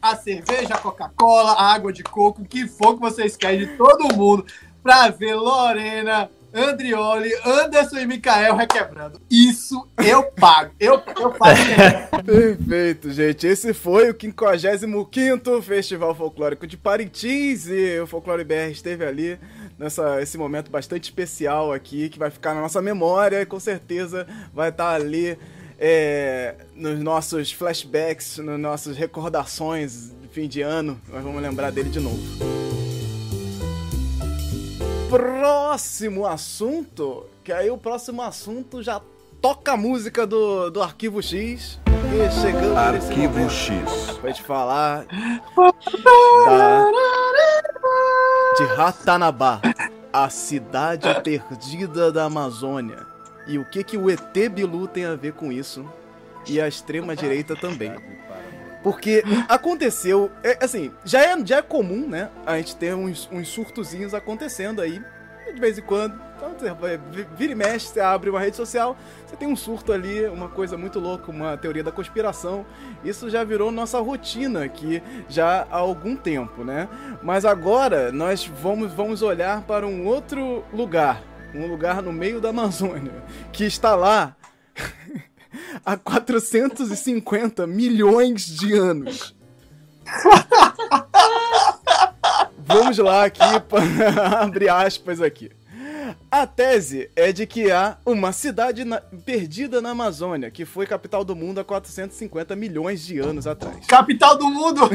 a 0.02 0.16
cerveja, 0.16 0.76
a 0.76 0.78
Coca-Cola, 0.78 1.52
a 1.52 1.74
água 1.74 1.92
de 1.92 2.04
coco, 2.04 2.42
o 2.42 2.46
que 2.46 2.70
for 2.70 2.94
que 2.94 3.02
vocês 3.02 3.36
querem 3.36 3.68
de 3.68 3.78
todo 3.78 4.16
mundo 4.16 4.46
pra 4.82 5.10
ver 5.10 5.36
Lorena, 5.36 6.32
Andrioli, 6.54 7.32
Anderson 7.44 7.98
e 7.98 8.08
Mikael 8.08 8.56
requebrando. 8.56 9.20
Isso 9.30 9.88
eu 10.06 10.24
pago. 10.32 10.74
Eu, 10.80 11.02
eu 11.20 11.32
pago. 11.32 11.60
Perfeito, 12.26 13.10
gente. 13.12 13.48
Esse 13.48 13.74
foi 13.74 14.12
o 14.12 14.18
55 14.20 15.62
Festival 15.62 16.14
Folclórico 16.14 16.68
de 16.68 16.78
Parintins 16.78 17.68
e 17.68 18.00
o 18.00 18.08
Folclore 18.08 18.44
BR 18.44 18.72
esteve 18.72 19.06
ali 19.06 19.40
nessa 19.78 20.22
esse 20.22 20.38
momento 20.38 20.70
bastante 20.70 21.06
especial 21.06 21.74
aqui 21.74 22.10
que 22.10 22.20
vai 22.20 22.30
ficar 22.30 22.54
na 22.54 22.62
nossa 22.62 22.82
memória 22.82 23.42
e 23.42 23.46
com 23.46 23.60
certeza 23.60 24.28
vai 24.54 24.70
estar 24.70 24.94
ali 24.94 25.38
é, 25.80 26.56
nos 26.76 27.00
nossos 27.00 27.52
flashbacks, 27.52 28.38
nas 28.38 28.60
nossas 28.60 28.96
recordações 28.96 30.12
de 30.22 30.28
fim 30.30 30.48
de 30.48 30.62
ano, 30.62 31.00
nós 31.12 31.24
vamos 31.24 31.42
lembrar 31.42 31.72
dele 31.72 31.90
de 31.90 32.00
novo. 32.00 32.83
Próximo 35.14 36.26
assunto, 36.26 37.28
que 37.44 37.54
aí 37.54 37.70
o 37.70 37.78
próximo 37.78 38.20
assunto 38.24 38.82
já 38.82 39.00
toca 39.40 39.74
a 39.74 39.78
música 39.78 40.26
do, 40.26 40.72
do 40.72 40.82
Arquivo 40.82 41.22
X. 41.22 41.80
E 41.86 42.42
chegando 42.42 42.76
Arquivo 42.76 43.48
X. 43.48 44.18
Pra 44.20 44.32
gente 44.32 44.42
falar 44.42 45.06
da, 46.48 46.90
de 48.58 48.66
Ratanabá, 48.76 49.62
a 50.12 50.32
cidade 50.32 51.08
perdida 51.22 52.12
da 52.12 52.24
Amazônia 52.24 53.06
e 53.46 53.60
o 53.60 53.66
que, 53.66 53.84
que 53.84 53.96
o 53.96 54.10
ET 54.10 54.50
Bilu 54.52 54.88
tem 54.88 55.06
a 55.06 55.14
ver 55.14 55.34
com 55.34 55.52
isso? 55.52 55.86
E 56.48 56.60
a 56.60 56.68
extrema-direita 56.68 57.56
também. 57.56 57.94
Porque 58.84 59.24
aconteceu, 59.48 60.30
é, 60.44 60.58
assim, 60.62 60.92
já 61.06 61.22
é, 61.22 61.46
já 61.46 61.58
é 61.58 61.62
comum, 61.62 62.08
né? 62.08 62.30
A 62.46 62.58
gente 62.58 62.76
ter 62.76 62.94
uns, 62.94 63.30
uns 63.32 63.48
surtozinhos 63.48 64.14
acontecendo 64.14 64.82
aí, 64.82 65.02
de 65.54 65.60
vez 65.60 65.78
em 65.78 65.82
quando. 65.82 66.22
Então, 66.36 66.78
vira 67.38 67.54
e 67.54 67.56
mexe, 67.56 67.88
você 67.88 68.02
abre 68.02 68.30
uma 68.30 68.40
rede 68.40 68.58
social, 68.58 68.98
você 69.26 69.36
tem 69.38 69.48
um 69.48 69.56
surto 69.56 69.94
ali, 69.94 70.26
uma 70.26 70.50
coisa 70.50 70.78
muito 70.78 71.00
louca, 71.00 71.32
uma 71.32 71.56
teoria 71.56 71.84
da 71.84 71.92
conspiração. 71.92 72.66
Isso 73.04 73.30
já 73.30 73.46
virou 73.46 73.72
nossa 73.72 74.00
rotina 74.02 74.66
aqui 74.66 75.02
já 75.30 75.66
há 75.72 75.78
algum 75.78 76.18
tempo, 76.18 76.66
né? 76.66 76.90
Mas 77.22 77.46
agora 77.46 78.12
nós 78.12 78.46
vamos, 78.46 78.92
vamos 78.92 79.22
olhar 79.22 79.62
para 79.62 79.88
um 79.88 80.06
outro 80.06 80.66
lugar, 80.74 81.24
um 81.56 81.66
lugar 81.66 82.02
no 82.02 82.12
meio 82.12 82.42
da 82.42 82.50
Amazônia, 82.50 83.24
que 83.54 83.64
está 83.64 83.96
lá 83.96 84.36
há 85.86 85.98
450 85.98 87.68
milhões 87.68 88.46
de 88.46 88.74
anos. 88.74 89.36
Vamos 92.66 92.98
lá 92.98 93.26
aqui 93.26 93.60
para 93.68 94.42
abrir 94.44 94.70
aspas 94.70 95.22
aqui. 95.22 95.52
A 96.30 96.48
tese 96.48 97.10
é 97.16 97.32
de 97.32 97.46
que 97.46 97.72
há 97.72 97.98
uma 98.06 98.32
cidade 98.32 98.84
na... 98.84 99.00
perdida 99.00 99.82
na 99.82 99.92
Amazônia, 99.92 100.50
que 100.52 100.66
foi 100.66 100.86
capital 100.86 101.24
do 101.24 101.36
mundo 101.36 101.60
há 101.60 101.64
450 101.64 102.56
milhões 102.56 103.06
de 103.06 103.20
anos 103.20 103.48
atrás. 103.48 103.86
Capital 103.86 104.38
do 104.38 104.50
mundo! 104.50 104.90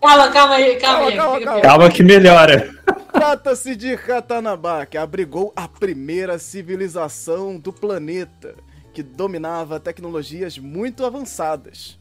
calma, 0.00 0.30
calma 0.30 0.54
aí, 0.54 0.76
calma, 0.76 1.10
calma 1.10 1.10
aí. 1.10 1.16
Calma, 1.16 1.40
calma, 1.44 1.60
calma 1.62 1.90
que 1.90 2.02
melhora. 2.02 2.74
Trata-se 3.12 3.74
de 3.74 3.94
Ratanabá, 3.94 4.84
que 4.84 4.98
abrigou 4.98 5.52
a 5.56 5.66
primeira 5.66 6.38
civilização 6.38 7.58
do 7.58 7.72
planeta, 7.72 8.54
que 8.96 9.02
dominava 9.02 9.78
tecnologias 9.78 10.56
muito 10.56 11.04
avançadas. 11.04 11.98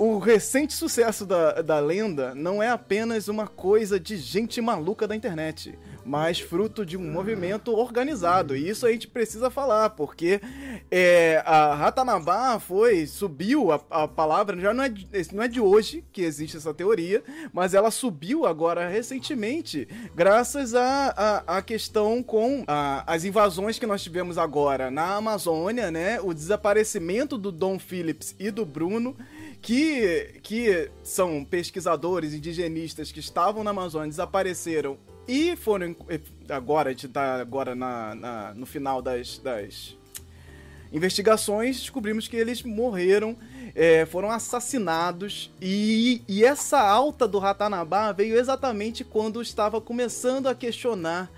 O 0.00 0.16
recente 0.18 0.72
sucesso 0.72 1.26
da, 1.26 1.60
da 1.60 1.78
lenda 1.78 2.34
não 2.34 2.62
é 2.62 2.70
apenas 2.70 3.28
uma 3.28 3.46
coisa 3.46 4.00
de 4.00 4.16
gente 4.16 4.58
maluca 4.58 5.06
da 5.06 5.14
internet 5.14 5.78
mas 6.04 6.40
fruto 6.40 6.84
de 6.84 6.96
um 6.96 7.10
movimento 7.10 7.72
organizado. 7.72 8.56
E 8.56 8.68
isso 8.68 8.86
a 8.86 8.90
gente 8.90 9.06
precisa 9.06 9.50
falar, 9.50 9.90
porque 9.90 10.40
é, 10.90 11.42
a 11.46 11.74
Ratanabá 11.74 12.58
foi, 12.58 13.06
subiu 13.06 13.70
a, 13.72 13.80
a 13.90 14.08
palavra, 14.08 14.58
já 14.60 14.72
não 14.74 14.84
é, 14.84 14.92
não 15.32 15.42
é 15.42 15.48
de 15.48 15.60
hoje 15.60 16.04
que 16.12 16.22
existe 16.22 16.56
essa 16.56 16.74
teoria, 16.74 17.22
mas 17.52 17.74
ela 17.74 17.90
subiu 17.90 18.46
agora 18.46 18.88
recentemente, 18.88 19.86
graças 20.14 20.74
à 20.74 20.80
a, 20.80 21.54
a, 21.54 21.58
a, 21.58 21.62
questão 21.62 22.22
com 22.22 22.64
a, 22.66 23.04
as 23.06 23.24
invasões 23.24 23.78
que 23.78 23.86
nós 23.86 24.02
tivemos 24.02 24.38
agora 24.38 24.90
na 24.90 25.16
Amazônia, 25.16 25.90
né? 25.90 26.20
O 26.20 26.34
desaparecimento 26.34 27.38
do 27.38 27.52
Dom 27.52 27.78
Phillips 27.78 28.34
e 28.38 28.50
do 28.50 28.64
Bruno 28.64 29.16
que, 29.60 30.40
que 30.42 30.90
são 31.02 31.44
pesquisadores 31.44 32.32
indigenistas 32.32 33.12
que 33.12 33.20
estavam 33.20 33.62
na 33.62 33.70
Amazônia, 33.70 34.08
desapareceram 34.08 34.98
e 35.28 35.54
foram. 35.56 35.94
Agora, 36.48 36.90
a 36.90 36.92
gente 36.92 37.08
tá 37.08 37.40
agora 37.40 37.74
na, 37.74 38.14
na 38.14 38.54
no 38.54 38.66
final 38.66 39.02
das, 39.02 39.38
das 39.38 39.96
investigações, 40.92 41.78
descobrimos 41.78 42.26
que 42.26 42.36
eles 42.36 42.62
morreram, 42.62 43.36
é, 43.74 44.04
foram 44.06 44.30
assassinados. 44.30 45.52
E, 45.60 46.22
e 46.26 46.44
essa 46.44 46.80
alta 46.80 47.28
do 47.28 47.38
Ratanabá 47.38 48.12
veio 48.12 48.36
exatamente 48.36 49.04
quando 49.04 49.40
estava 49.40 49.80
começando 49.80 50.48
a 50.48 50.54
questionar 50.54 51.30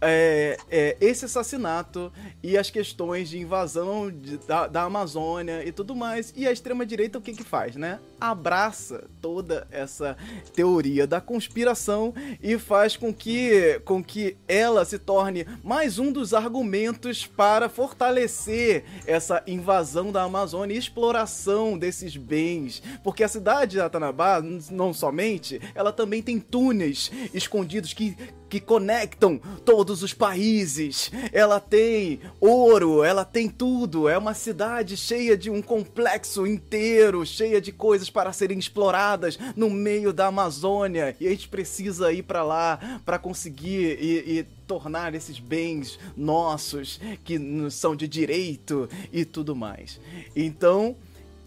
é, 0.00 0.56
é, 0.70 0.96
esse 1.00 1.24
assassinato 1.24 2.12
e 2.42 2.56
as 2.56 2.70
questões 2.70 3.28
de 3.28 3.38
invasão 3.38 4.10
de, 4.10 4.38
da, 4.38 4.66
da, 4.66 4.82
Amazônia 4.82 5.64
e 5.64 5.72
tudo 5.72 5.94
mais. 5.94 6.32
E 6.36 6.46
a 6.46 6.52
extrema-direita 6.52 7.18
o 7.18 7.20
que 7.20 7.32
que 7.32 7.44
faz, 7.44 7.76
né? 7.76 8.00
Abraça 8.20 9.08
toda 9.20 9.66
essa 9.70 10.16
teoria 10.54 11.06
da 11.06 11.20
conspiração 11.20 12.12
e 12.42 12.58
faz 12.58 12.96
com 12.96 13.12
que, 13.12 13.80
com 13.84 14.02
que 14.02 14.36
ela 14.46 14.84
se 14.84 14.98
torne 14.98 15.46
mais 15.62 15.98
um 15.98 16.12
dos 16.12 16.34
argumentos 16.34 17.26
para 17.26 17.68
fortalecer 17.68 18.84
essa 19.06 19.42
invasão 19.46 20.12
da 20.12 20.22
Amazônia 20.22 20.74
e 20.74 20.78
exploração 20.78 21.78
desses 21.78 22.16
bens. 22.16 22.82
Porque 23.02 23.24
a 23.24 23.28
cidade 23.28 23.72
de 23.72 23.80
Atanabá, 23.80 24.42
não 24.70 24.92
somente, 24.92 25.60
ela 25.74 25.92
também 25.92 26.22
tem 26.22 26.38
túneis 26.38 27.10
escondidos 27.32 27.94
que 27.94 28.16
que 28.50 28.58
conectam 28.58 29.40
todos 29.64 30.02
os 30.02 30.12
países. 30.12 31.10
Ela 31.32 31.60
tem 31.60 32.20
ouro, 32.40 33.04
ela 33.04 33.24
tem 33.24 33.48
tudo. 33.48 34.08
É 34.08 34.18
uma 34.18 34.34
cidade 34.34 34.96
cheia 34.96 35.38
de 35.38 35.48
um 35.48 35.62
complexo 35.62 36.44
inteiro, 36.46 37.24
cheia 37.24 37.60
de 37.60 37.70
coisas 37.70 38.09
para 38.10 38.32
serem 38.32 38.58
exploradas 38.58 39.38
no 39.56 39.70
meio 39.70 40.12
da 40.12 40.26
Amazônia. 40.26 41.16
E 41.20 41.26
a 41.26 41.30
gente 41.30 41.48
precisa 41.48 42.12
ir 42.12 42.22
para 42.22 42.42
lá 42.42 43.00
para 43.04 43.18
conseguir 43.18 43.98
e, 44.00 44.38
e 44.38 44.42
tornar 44.66 45.14
esses 45.14 45.38
bens 45.38 45.98
nossos 46.16 47.00
que 47.24 47.38
são 47.70 47.96
de 47.96 48.06
direito 48.06 48.88
e 49.12 49.24
tudo 49.24 49.54
mais. 49.56 50.00
Então, 50.34 50.96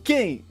quem 0.04 0.44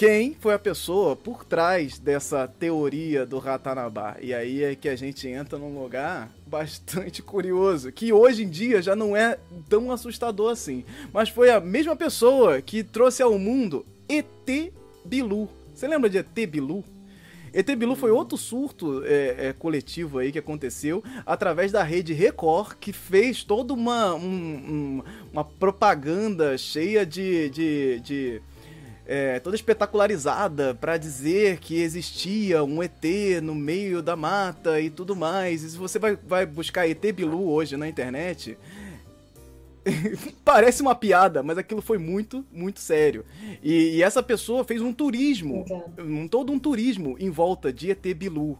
quem 0.00 0.34
foi 0.40 0.54
a 0.54 0.58
pessoa 0.58 1.14
por 1.14 1.44
trás 1.44 1.98
dessa 1.98 2.48
teoria 2.48 3.26
do 3.26 3.38
Ratanabá. 3.38 4.16
E 4.18 4.32
aí 4.32 4.64
é 4.64 4.74
que 4.74 4.88
a 4.88 4.96
gente 4.96 5.28
entra 5.28 5.58
num 5.58 5.78
lugar 5.78 6.30
bastante 6.46 7.20
curioso, 7.20 7.92
que 7.92 8.10
hoje 8.10 8.44
em 8.44 8.48
dia 8.48 8.80
já 8.80 8.96
não 8.96 9.14
é 9.14 9.38
tão 9.68 9.92
assustador 9.92 10.52
assim. 10.52 10.86
Mas 11.12 11.28
foi 11.28 11.50
a 11.50 11.60
mesma 11.60 11.94
pessoa 11.94 12.62
que 12.62 12.82
trouxe 12.82 13.22
ao 13.22 13.38
mundo 13.38 13.84
ET 14.08 14.72
Bilu. 15.10 15.48
Você 15.74 15.88
lembra 15.88 16.08
de 16.08 16.18
ET 16.18 16.46
Bilu? 16.48 16.84
ET 17.52 17.66
Bilu 17.74 17.96
foi 17.96 18.12
outro 18.12 18.38
surto 18.38 19.02
é, 19.04 19.48
é, 19.48 19.52
coletivo 19.52 20.18
aí 20.18 20.30
que 20.30 20.38
aconteceu 20.38 21.02
através 21.26 21.72
da 21.72 21.82
rede 21.82 22.12
Record, 22.12 22.76
que 22.78 22.92
fez 22.92 23.42
toda 23.42 23.74
uma, 23.74 24.14
um, 24.14 24.22
um, 24.22 25.02
uma 25.32 25.44
propaganda 25.44 26.56
cheia 26.56 27.04
de, 27.04 27.50
de, 27.50 28.00
de 28.00 28.42
é, 29.04 29.40
toda 29.40 29.56
espetacularizada 29.56 30.76
para 30.76 30.96
dizer 30.96 31.58
que 31.58 31.82
existia 31.82 32.62
um 32.62 32.80
ET 32.80 33.04
no 33.42 33.56
meio 33.56 34.00
da 34.00 34.14
mata 34.14 34.80
e 34.80 34.88
tudo 34.88 35.16
mais. 35.16 35.64
E 35.64 35.70
se 35.70 35.76
você 35.76 35.98
vai, 35.98 36.16
vai 36.16 36.46
buscar 36.46 36.88
ET 36.88 37.02
Bilu 37.12 37.50
hoje 37.50 37.76
na 37.76 37.88
internet, 37.88 38.56
parece 40.44 40.82
uma 40.82 40.94
piada, 40.94 41.42
mas 41.42 41.58
aquilo 41.58 41.80
foi 41.80 41.98
muito, 41.98 42.44
muito 42.52 42.80
sério. 42.80 43.24
E, 43.62 43.96
e 43.96 44.02
essa 44.02 44.22
pessoa 44.22 44.64
fez 44.64 44.80
um 44.80 44.92
turismo, 44.92 45.64
um, 45.98 46.28
todo 46.28 46.52
um 46.52 46.58
turismo 46.58 47.16
em 47.18 47.30
volta 47.30 47.72
de 47.72 47.90
ET 47.90 48.06
Bilu. 48.14 48.58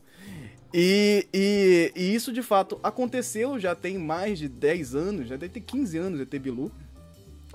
E, 0.72 1.26
e, 1.34 1.92
e, 1.96 2.14
isso 2.14 2.32
de 2.32 2.42
fato 2.42 2.78
aconteceu 2.82 3.58
já 3.58 3.74
tem 3.74 3.98
mais 3.98 4.38
de 4.38 4.48
10 4.48 4.94
anos, 4.94 5.28
já 5.28 5.36
deve 5.36 5.54
ter 5.54 5.60
15 5.60 5.98
anos 5.98 6.20
ET 6.20 6.38
Bilu. 6.38 6.70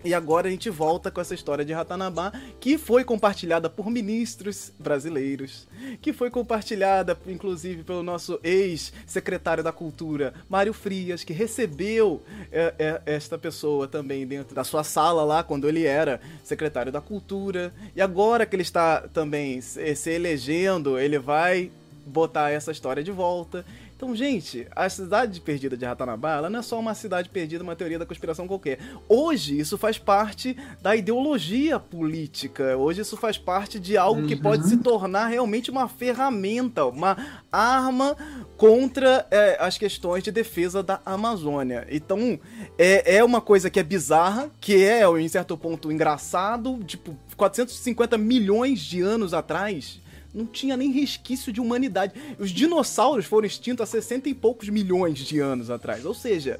E 0.05 0.13
agora 0.13 0.47
a 0.47 0.51
gente 0.51 0.69
volta 0.69 1.09
com 1.09 1.19
essa 1.19 1.33
história 1.33 1.65
de 1.65 1.73
Ratanabá, 1.73 2.31
que 2.59 2.77
foi 2.77 3.03
compartilhada 3.03 3.71
por 3.71 3.89
ministros 3.89 4.71
brasileiros, 4.77 5.67
que 5.99 6.13
foi 6.13 6.29
compartilhada, 6.29 7.17
inclusive, 7.25 7.81
pelo 7.81 8.03
nosso 8.03 8.39
ex-secretário 8.43 9.63
da 9.63 9.71
Cultura, 9.71 10.35
Mário 10.47 10.73
Frias, 10.73 11.23
que 11.23 11.33
recebeu 11.33 12.21
é, 12.51 12.75
é, 12.77 13.01
esta 13.07 13.35
pessoa 13.35 13.87
também 13.87 14.27
dentro 14.27 14.53
da 14.55 14.63
sua 14.63 14.83
sala 14.83 15.23
lá, 15.23 15.41
quando 15.41 15.67
ele 15.67 15.85
era 15.85 16.21
secretário 16.43 16.91
da 16.91 17.01
Cultura. 17.01 17.73
E 17.95 18.01
agora 18.01 18.45
que 18.45 18.55
ele 18.55 18.61
está 18.61 19.07
também 19.07 19.59
se 19.59 20.11
elegendo, 20.11 20.99
ele 20.99 21.17
vai 21.17 21.71
botar 22.05 22.51
essa 22.51 22.71
história 22.71 23.03
de 23.03 23.11
volta. 23.11 23.65
Então, 23.95 24.13
gente, 24.13 24.67
a 24.75 24.89
cidade 24.89 25.39
perdida 25.39 25.77
de 25.77 25.85
Ratanabá, 25.85 26.35
ela 26.35 26.49
não 26.49 26.59
é 26.59 26.61
só 26.61 26.77
uma 26.77 26.93
cidade 26.93 27.29
perdida, 27.29 27.63
uma 27.63 27.77
teoria 27.77 27.97
da 27.97 28.05
conspiração 28.05 28.45
qualquer. 28.45 28.77
Hoje, 29.07 29.57
isso 29.57 29.77
faz 29.77 29.97
parte 29.97 30.57
da 30.81 30.93
ideologia 30.97 31.79
política. 31.79 32.75
Hoje, 32.75 33.01
isso 33.01 33.15
faz 33.15 33.37
parte 33.37 33.79
de 33.79 33.95
algo 33.95 34.21
uhum. 34.21 34.27
que 34.27 34.35
pode 34.35 34.67
se 34.67 34.75
tornar 34.77 35.27
realmente 35.27 35.71
uma 35.71 35.87
ferramenta, 35.87 36.85
uma 36.85 37.15
arma 37.49 38.17
contra 38.57 39.25
é, 39.31 39.57
as 39.61 39.77
questões 39.77 40.21
de 40.21 40.31
defesa 40.31 40.83
da 40.83 40.99
Amazônia. 41.05 41.87
Então, 41.89 42.37
é, 42.77 43.15
é 43.15 43.23
uma 43.23 43.39
coisa 43.39 43.69
que 43.69 43.79
é 43.79 43.83
bizarra, 43.83 44.51
que 44.59 44.83
é, 44.83 45.05
em 45.17 45.27
certo 45.29 45.57
ponto, 45.57 45.89
engraçado. 45.89 46.83
Tipo, 46.83 47.17
450 47.37 48.17
milhões 48.17 48.81
de 48.81 49.01
anos 49.01 49.33
atrás, 49.33 50.01
não 50.35 50.45
tinha 50.45 50.75
nem 50.75 50.91
resquício 50.91 51.51
de 51.51 51.61
humanidade. 51.61 52.13
Os 52.37 52.51
dinossauros 52.51 53.25
foram 53.25 53.47
extintos 53.47 53.81
há 53.81 53.85
60 53.85 54.27
e 54.27 54.33
poucos 54.33 54.67
milhões 54.67 55.19
de 55.19 55.39
anos 55.39 55.69
atrás. 55.69 56.05
Ou 56.05 56.13
seja, 56.13 56.59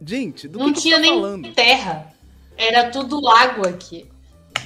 gente, 0.00 0.46
do 0.46 0.60
não 0.60 0.72
que, 0.72 0.80
tinha 0.80 0.96
que 0.96 1.02
tá 1.02 1.10
nem 1.10 1.20
falando? 1.20 1.52
terra. 1.52 2.14
Era 2.56 2.88
tudo 2.90 3.20
lago 3.20 3.66
aqui. 3.66 4.06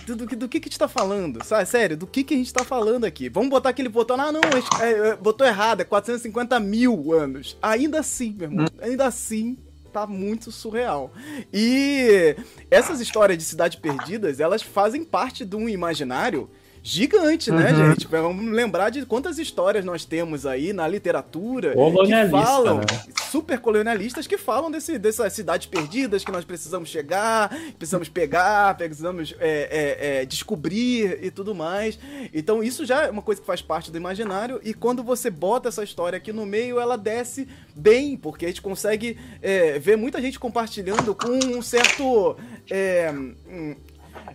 Do, 0.07 0.15
do, 0.17 0.27
do, 0.27 0.49
que 0.49 0.61
que 0.61 0.69
a 0.69 0.71
gente 0.71 0.79
tá 0.79 0.89
falando? 0.89 1.43
Sabe, 1.45 1.67
sério, 1.67 1.97
do 1.97 2.07
que 2.07 2.23
que 2.23 2.35
a 2.35 2.37
gente 2.37 2.53
tá 2.53 2.65
falando 2.65 3.05
aqui? 3.05 3.29
Vamos 3.29 3.49
botar 3.49 3.71
aquele 3.71 3.89
botão. 3.89 4.21
Ah, 4.21 4.31
não, 4.31 4.41
é, 4.81 5.11
é, 5.11 5.17
botou 5.17 5.47
errado, 5.47 5.81
é 5.81 5.85
450 5.85 6.61
mil 6.61 7.13
anos. 7.13 7.57
Ainda 7.63 8.01
assim, 8.01 8.33
meu 8.33 8.49
irmão, 8.49 8.67
ainda 8.81 9.07
assim, 9.07 9.57
tá 9.93 10.07
muito 10.07 10.53
surreal. 10.53 11.13
E 11.53 12.37
essas 12.71 13.01
histórias 13.01 13.39
de 13.39 13.45
cidades 13.45 13.79
perdidas, 13.79 14.41
elas 14.41 14.63
fazem 14.63 15.05
parte 15.05 15.45
de 15.45 15.57
um 15.57 15.69
imaginário 15.69 16.51
gigante, 16.83 17.51
né, 17.51 17.73
uhum. 17.73 17.90
gente? 17.90 18.07
Vamos 18.07 18.53
lembrar 18.53 18.90
de 18.90 19.05
quantas 19.05 19.38
histórias 19.38 19.85
nós 19.85 20.05
temos 20.05 20.47
aí 20.47 20.73
na 20.73 20.88
literatura 20.88 21.73
que 21.73 22.31
falam, 22.31 22.79
né? 22.79 22.85
super 23.31 23.59
colonialistas, 23.59 24.27
que 24.27 24.38
falam 24.38 24.71
desse, 24.71 24.99
dessas 24.99 25.33
cidades 25.33 25.66
perdidas 25.66 26.25
que 26.25 26.33
nós 26.33 26.45
precisamos 26.45 26.88
chegar, 26.88 27.55
precisamos 27.77 28.09
pegar, 28.09 28.77
precisamos 28.77 29.35
é, 29.38 29.49
é, 29.49 30.23
é, 30.23 30.25
descobrir 30.25 31.19
e 31.23 31.31
tudo 31.31 31.55
mais. 31.55 31.99
Então 32.33 32.62
isso 32.62 32.85
já 32.87 33.05
é 33.05 33.11
uma 33.11 33.23
coisa 33.23 33.40
que 33.40 33.47
faz 33.47 33.61
parte 33.61 33.90
do 33.90 33.97
imaginário 33.97 34.61
e 34.64 34.73
quando 34.73 35.03
você 35.03 35.31
bota 35.31 35.69
essa 35.69 35.85
história 35.85 36.16
aqui 36.16 36.33
no 36.33 36.47
meio, 36.47 36.81
ela 36.81 36.97
desce 36.97 37.47
bem, 37.75 38.16
porque 38.16 38.47
a 38.47 38.49
gente 38.49 38.62
consegue 38.62 39.19
é, 39.43 39.79
ver 39.79 39.97
muita 39.97 40.21
gente 40.21 40.38
compartilhando 40.38 41.14
com 41.14 41.57
um 41.57 41.62
certo 41.62 42.37
é, 42.71 43.12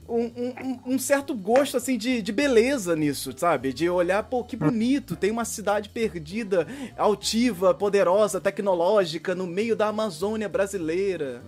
um, 0.08 0.24
um, 0.24 0.80
um, 0.94 1.00
certo 1.00 1.34
gosto, 1.34 1.78
assim, 1.78 1.98
de, 1.98 2.22
de 2.22 2.32
beleza 2.32 2.96
nisso, 2.96 3.34
sabe? 3.36 3.74
De 3.74 3.90
olhar, 3.90 4.24
pô, 4.24 4.44
que 4.44 4.56
bonito, 4.56 5.16
tem 5.16 5.32
uma 5.32 5.46
cidade 5.46 5.90
perdida, 5.90 6.68
altiva, 6.98 7.74
poderosa, 7.74 8.40
tecnológica, 8.40 9.34
no 9.34 9.48
meio 9.48 9.76
da 9.76 9.88
Amazônia 9.88 10.48
brasileira. 10.48 11.42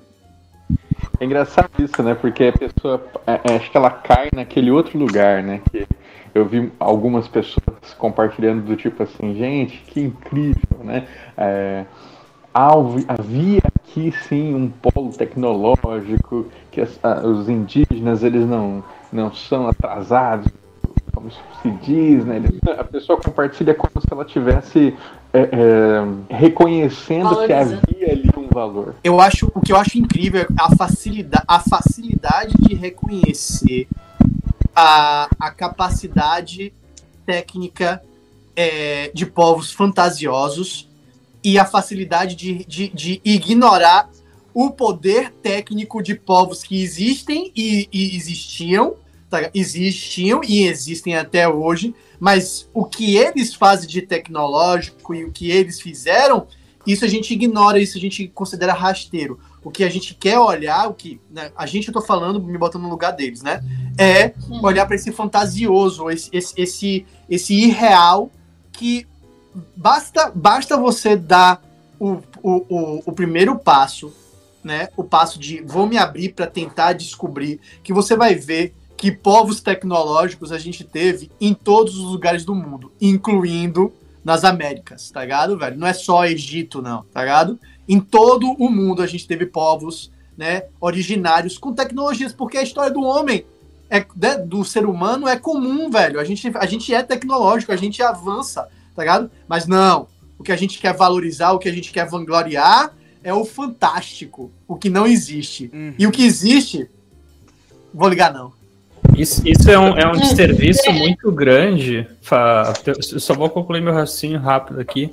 É 1.20 1.26
engraçado 1.26 1.72
isso, 1.80 2.02
né? 2.04 2.14
Porque 2.16 2.46
a 2.46 2.54
pessoa, 2.54 3.04
é, 3.26 3.42
é, 3.52 3.56
acho 3.56 3.72
que 3.72 3.78
ela 3.78 3.90
cai 3.90 4.30
naquele 4.34 4.70
outro 4.70 4.98
lugar, 4.98 5.42
né? 5.44 5.62
Que 5.72 5.88
eu 6.34 6.46
vi 6.46 6.72
algumas 6.80 7.28
pessoas 7.28 7.94
compartilhando 7.98 8.64
do 8.64 8.76
tipo 8.76 9.02
assim, 9.02 9.36
gente, 9.36 9.78
que 9.88 10.00
incrível, 10.00 10.84
né? 10.84 11.08
É, 11.36 11.86
havia 13.08 13.62
aqui 13.64 14.12
sim 14.28 14.56
um 14.56 14.70
polo 14.70 15.12
tecnológico, 15.12 16.48
que 16.72 16.82
as, 16.82 17.00
os 17.24 17.48
indígenas 17.48 18.24
eles 18.24 18.48
não, 18.48 18.84
não 19.12 19.32
são 19.34 19.68
atrasados, 19.68 20.52
como 21.14 21.30
se 21.32 21.72
diz, 21.84 22.26
né? 22.26 22.42
A 22.78 22.84
pessoa 22.84 23.20
compartilha 23.20 23.76
como 23.76 24.02
se 24.02 24.08
ela 24.12 24.26
tivesse 24.26 24.96
é, 25.34 25.40
é, 25.40 26.34
reconhecendo 26.34 27.46
que 27.46 27.54
havia 27.54 28.12
ali 28.12 28.30
um 28.36 28.48
valor. 28.48 28.96
Eu 29.04 29.20
acho 29.22 29.52
o 29.54 29.62
que 29.62 29.72
eu 29.72 29.78
acho 29.78 29.98
incrível 29.98 30.42
é 30.42 30.48
a 30.60 30.76
facilidade, 30.76 31.44
a 31.48 31.60
facilidade 31.60 32.54
de 32.60 32.74
reconhecer 32.76 33.88
a, 34.76 35.28
a 35.40 35.52
capacidade 35.52 36.74
técnica 37.26 38.02
é, 38.56 39.12
de 39.14 39.26
povos 39.26 39.72
fantasiosos 39.72 40.87
e 41.48 41.58
a 41.58 41.64
facilidade 41.64 42.36
de, 42.36 42.66
de, 42.66 42.90
de 42.90 43.22
ignorar 43.24 44.10
o 44.54 44.70
poder 44.70 45.32
técnico 45.32 46.04
de 46.04 46.14
povos 46.14 46.62
que 46.62 46.84
existem 46.84 47.54
e, 47.56 47.88
e 47.90 48.18
existiam, 48.18 48.96
tá? 49.30 49.50
existiam 49.54 50.42
e 50.44 50.64
existem 50.68 51.16
até 51.16 51.48
hoje, 51.48 51.96
mas 52.20 52.70
o 52.74 52.84
que 52.84 53.16
eles 53.16 53.54
fazem 53.54 53.88
de 53.88 54.02
tecnológico 54.02 55.16
e 55.16 55.24
o 55.24 55.32
que 55.32 55.50
eles 55.50 55.80
fizeram, 55.80 56.48
isso 56.86 57.06
a 57.06 57.08
gente 57.08 57.34
ignora, 57.34 57.80
isso 57.80 57.98
a 57.98 58.02
gente 58.02 58.28
considera 58.28 58.74
rasteiro. 58.74 59.40
O 59.64 59.72
que 59.72 59.86
a 59.86 59.90
gente 59.90 60.16
quer 60.16 60.38
olhar, 60.38 60.90
o 60.90 60.94
que 60.94 61.22
né, 61.32 61.50
a 61.56 61.66
gente 61.66 61.88
eu 61.88 61.94
tô 61.94 62.02
falando, 62.02 62.44
me 62.44 62.58
botando 62.58 62.84
no 62.84 62.90
lugar 62.90 63.12
deles, 63.12 63.42
né? 63.42 63.64
É 63.98 64.34
olhar 64.62 64.86
para 64.86 64.96
esse 64.98 65.14
fantasioso, 65.14 66.10
esse, 66.10 66.30
esse, 66.34 66.54
esse, 66.58 67.06
esse 67.30 67.54
irreal 67.54 68.32
que 68.74 69.08
basta, 69.76 70.32
basta 70.34 70.78
você 70.78 71.16
dar 71.16 71.62
o, 72.00 72.22
o, 72.42 72.66
o, 72.70 73.04
o 73.06 73.12
primeiro 73.12 73.58
passo, 73.58 74.14
né? 74.64 74.90
O 74.96 75.04
passo 75.04 75.40
de 75.40 75.62
vou 75.62 75.88
me 75.88 75.98
abrir 75.98 76.34
para 76.34 76.48
tentar 76.48 76.94
descobrir 76.94 77.60
que 77.84 77.94
você 77.94 78.16
vai 78.16 78.36
ver 78.36 78.76
que 78.96 79.12
povos 79.12 79.62
tecnológicos 79.62 80.52
a 80.52 80.58
gente 80.58 80.84
teve 80.84 81.32
em 81.40 81.54
todos 81.54 81.98
os 81.98 82.12
lugares 82.12 82.44
do 82.44 82.56
mundo, 82.56 82.92
incluindo 83.00 83.94
nas 84.24 84.44
Américas, 84.44 85.10
tá 85.12 85.22
ligado, 85.22 85.58
velho? 85.58 85.78
Não 85.78 85.88
é 85.88 85.94
só 85.94 86.26
Egito, 86.26 86.82
não, 86.82 87.04
tá 87.14 87.22
ligado? 87.22 87.60
Em 87.88 88.00
todo 88.00 88.52
o 88.60 88.70
mundo 88.70 89.02
a 89.02 89.08
gente 89.08 89.28
teve 89.28 89.46
povos, 89.46 90.12
né, 90.36 90.64
originários 90.82 91.58
com 91.58 91.74
tecnologias, 91.74 92.34
porque 92.34 92.58
a 92.58 92.64
história 92.64 92.92
do 92.92 93.02
homem 93.02 93.46
é, 93.90 94.06
né, 94.16 94.38
do 94.38 94.66
ser 94.66 94.86
humano 94.86 95.28
é 95.28 95.38
comum, 95.38 95.90
velho. 95.90 96.20
A 96.20 96.24
gente, 96.24 96.52
a 96.56 96.66
gente 96.66 96.94
é 96.94 97.02
tecnológico, 97.02 97.72
a 97.72 97.78
gente 97.78 98.04
avança, 98.04 98.68
tá 98.98 99.04
ligado? 99.04 99.32
Mas 99.48 99.68
não, 99.68 100.08
o 100.40 100.44
que 100.44 100.52
a 100.52 100.56
gente 100.56 100.80
quer 100.80 100.92
valorizar, 100.92 101.52
o 101.52 101.60
que 101.60 101.70
a 101.70 101.72
gente 101.72 101.92
quer 101.92 102.10
vangloriar 102.10 102.96
é 103.24 103.32
o 103.32 103.46
fantástico, 103.46 104.52
o 104.68 104.76
que 104.76 104.90
não 104.90 105.06
existe. 105.06 105.70
Uhum. 105.72 105.94
E 106.00 106.08
o 106.08 106.12
que 106.12 106.26
existe, 106.26 106.90
vou 107.94 108.10
ligar 108.10 108.34
não. 108.34 108.57
Isso, 109.18 109.42
isso 109.48 109.70
é 109.72 109.80
um, 109.80 109.98
é 109.98 110.08
um 110.08 110.12
desserviço 110.12 110.92
muito 110.94 111.32
grande. 111.32 112.08
Eu 112.86 113.20
só 113.20 113.34
vou 113.34 113.50
concluir 113.50 113.82
meu 113.82 113.94
raciocínio 113.94 114.40
rápido 114.40 114.80
aqui, 114.80 115.10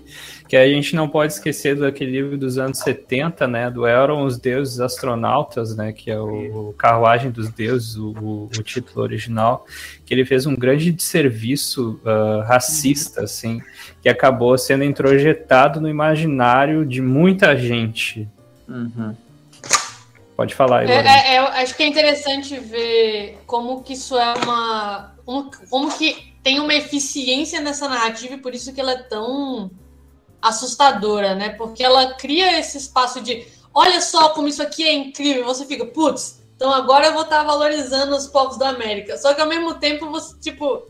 que 0.47 0.57
a 0.57 0.69
gente 0.69 0.95
não 0.95 1.09
pode 1.09 1.33
esquecer 1.33 1.75
daquele 1.75 2.11
livro 2.11 2.37
dos 2.37 2.59
anos 2.59 2.79
70, 2.81 3.49
né, 3.49 3.71
do 3.71 3.87
Eram 3.87 4.25
os 4.25 4.39
Deuses 4.39 4.79
Astronautas, 4.79 5.75
né, 5.75 5.91
que 5.93 6.11
é 6.11 6.21
o 6.21 6.75
Carruagem 6.77 7.31
dos 7.31 7.49
Deuses, 7.49 7.97
o, 7.97 8.49
o 8.55 8.63
título 8.63 9.03
original, 9.03 9.65
que 10.05 10.13
ele 10.13 10.27
fez 10.27 10.45
um 10.45 10.55
grande 10.55 10.93
desserviço 10.93 11.99
uh, 12.05 12.43
racista, 12.43 13.21
uhum. 13.21 13.25
assim, 13.25 13.61
que 14.03 14.09
acabou 14.09 14.57
sendo 14.59 14.85
introjetado 14.85 15.81
no 15.81 15.89
imaginário 15.89 16.85
de 16.85 17.01
muita 17.01 17.57
gente. 17.57 18.29
Uhum. 18.69 19.15
Pode 20.37 20.55
falar, 20.55 20.89
é, 20.89 20.95
é, 20.95 21.35
é, 21.35 21.39
Acho 21.39 21.77
que 21.77 21.83
é 21.83 21.87
interessante 21.87 22.59
ver 22.59 23.39
como 23.47 23.83
que 23.83 23.93
isso 23.93 24.19
é 24.19 24.35
uma. 24.35 25.15
Como, 25.25 25.51
como 25.71 25.97
que 25.97 26.35
tem 26.43 26.61
uma 26.61 26.75
eficiência 26.75 27.61
nessa 27.61 27.89
narrativa 27.89 28.35
e 28.35 28.39
por 28.39 28.55
isso 28.55 28.73
que 28.75 28.81
ela 28.81 28.93
é 28.93 29.03
tão 29.03 29.71
assustadora, 30.43 31.35
né? 31.35 31.51
Porque 31.51 31.83
ela 31.83 32.15
cria 32.15 32.59
esse 32.59 32.77
espaço 32.77 33.21
de 33.21 33.47
olha 33.73 34.01
só 34.01 34.31
como 34.31 34.49
isso 34.49 34.63
aqui 34.63 34.83
é 34.83 34.93
incrível. 34.93 35.45
Você 35.45 35.65
fica, 35.67 35.87
putz, 35.87 36.43
então 36.57 36.73
agora 36.73 37.07
eu 37.07 37.13
vou 37.13 37.23
estar 37.23 37.43
valorizando 37.45 38.15
os 38.15 38.27
povos 38.27 38.59
da 38.59 38.69
América. 38.69 39.17
Só 39.17 39.35
que 39.35 39.41
ao 39.41 39.49
mesmo 39.49 39.75
tempo, 39.75 40.11
você, 40.11 40.39
tipo, 40.41 40.87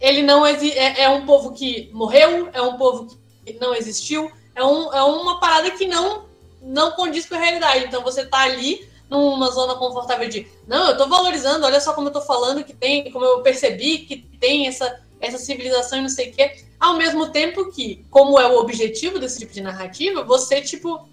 ele 0.00 0.22
não 0.22 0.46
é, 0.46 0.56
é 1.00 1.08
um 1.08 1.26
povo 1.26 1.52
que 1.52 1.90
morreu, 1.92 2.50
é 2.52 2.62
um 2.62 2.76
povo 2.76 3.18
que 3.44 3.54
não 3.54 3.74
existiu, 3.74 4.30
é, 4.54 4.64
um, 4.64 4.92
é 4.92 5.02
uma 5.02 5.40
parada 5.40 5.70
que 5.72 5.86
não 5.86 6.27
não 6.62 6.92
condiz 6.92 7.26
com 7.26 7.34
a 7.34 7.38
realidade. 7.38 7.84
Então 7.86 8.02
você 8.02 8.24
tá 8.24 8.40
ali 8.40 8.88
numa 9.08 9.50
zona 9.50 9.74
confortável 9.74 10.28
de 10.28 10.46
não, 10.66 10.90
eu 10.90 10.96
tô 10.96 11.08
valorizando, 11.08 11.64
olha 11.64 11.80
só 11.80 11.94
como 11.94 12.08
eu 12.08 12.12
tô 12.12 12.20
falando 12.20 12.62
que 12.62 12.74
tem, 12.74 13.10
como 13.10 13.24
eu 13.24 13.42
percebi 13.42 13.98
que 13.98 14.16
tem 14.38 14.66
essa, 14.66 15.00
essa 15.20 15.38
civilização 15.38 15.98
e 15.98 16.02
não 16.02 16.08
sei 16.08 16.30
o 16.30 16.32
quê. 16.32 16.64
Ao 16.78 16.96
mesmo 16.96 17.30
tempo 17.30 17.72
que, 17.72 18.04
como 18.10 18.38
é 18.38 18.46
o 18.46 18.58
objetivo 18.58 19.18
desse 19.18 19.38
tipo 19.38 19.52
de 19.52 19.60
narrativa, 19.60 20.22
você, 20.22 20.60
tipo, 20.60 21.08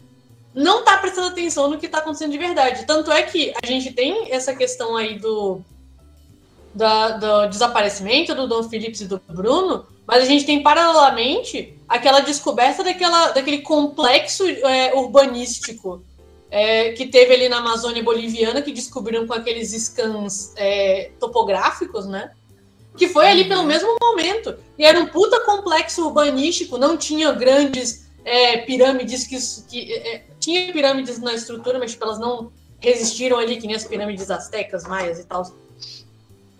não 0.53 0.83
tá 0.83 0.97
prestando 0.97 1.27
atenção 1.27 1.69
no 1.69 1.77
que 1.77 1.87
tá 1.87 1.99
acontecendo 1.99 2.31
de 2.31 2.37
verdade. 2.37 2.85
Tanto 2.85 3.11
é 3.11 3.23
que 3.23 3.53
a 3.61 3.65
gente 3.65 3.91
tem 3.93 4.31
essa 4.31 4.53
questão 4.53 4.95
aí 4.95 5.17
do, 5.17 5.61
do 6.73 7.47
desaparecimento 7.47 8.35
do 8.35 8.47
Dom 8.47 8.63
Phillips 8.63 9.01
e 9.01 9.07
do 9.07 9.21
Bruno, 9.27 9.87
mas 10.07 10.23
a 10.23 10.25
gente 10.25 10.45
tem 10.45 10.61
paralelamente 10.61 11.77
aquela 11.87 12.19
descoberta 12.19 12.83
daquela, 12.83 13.29
daquele 13.29 13.59
complexo 13.59 14.47
é, 14.47 14.93
urbanístico 14.93 16.03
é, 16.49 16.91
que 16.93 17.07
teve 17.07 17.33
ali 17.33 17.49
na 17.49 17.57
Amazônia 17.57 18.03
Boliviana, 18.03 18.61
que 18.61 18.71
descobriram 18.71 19.27
com 19.27 19.33
aqueles 19.33 19.71
scans 19.71 20.53
é, 20.55 21.11
topográficos, 21.19 22.05
né? 22.05 22.31
Que 22.95 23.09
foi 23.09 23.27
ali 23.27 23.45
pelo 23.45 23.63
mesmo 23.63 23.95
momento. 23.99 24.55
E 24.77 24.85
era 24.85 24.99
um 24.99 25.07
puta 25.07 25.41
complexo 25.41 26.05
urbanístico, 26.05 26.77
não 26.77 26.95
tinha 26.95 27.31
grandes 27.33 28.05
é, 28.23 28.57
pirâmides 28.57 29.27
que. 29.27 29.37
que 29.69 29.93
é, 29.93 30.23
tinha 30.39 30.71
pirâmides 30.71 31.19
na 31.19 31.33
estrutura, 31.33 31.77
mas 31.77 31.91
tipo, 31.91 32.05
elas 32.05 32.19
não 32.19 32.51
resistiram 32.79 33.37
ali, 33.37 33.57
que 33.57 33.67
nem 33.67 33.75
as 33.75 33.83
pirâmides 33.83 34.29
astecas, 34.29 34.87
maias 34.87 35.19
e 35.19 35.25
tal. 35.25 35.51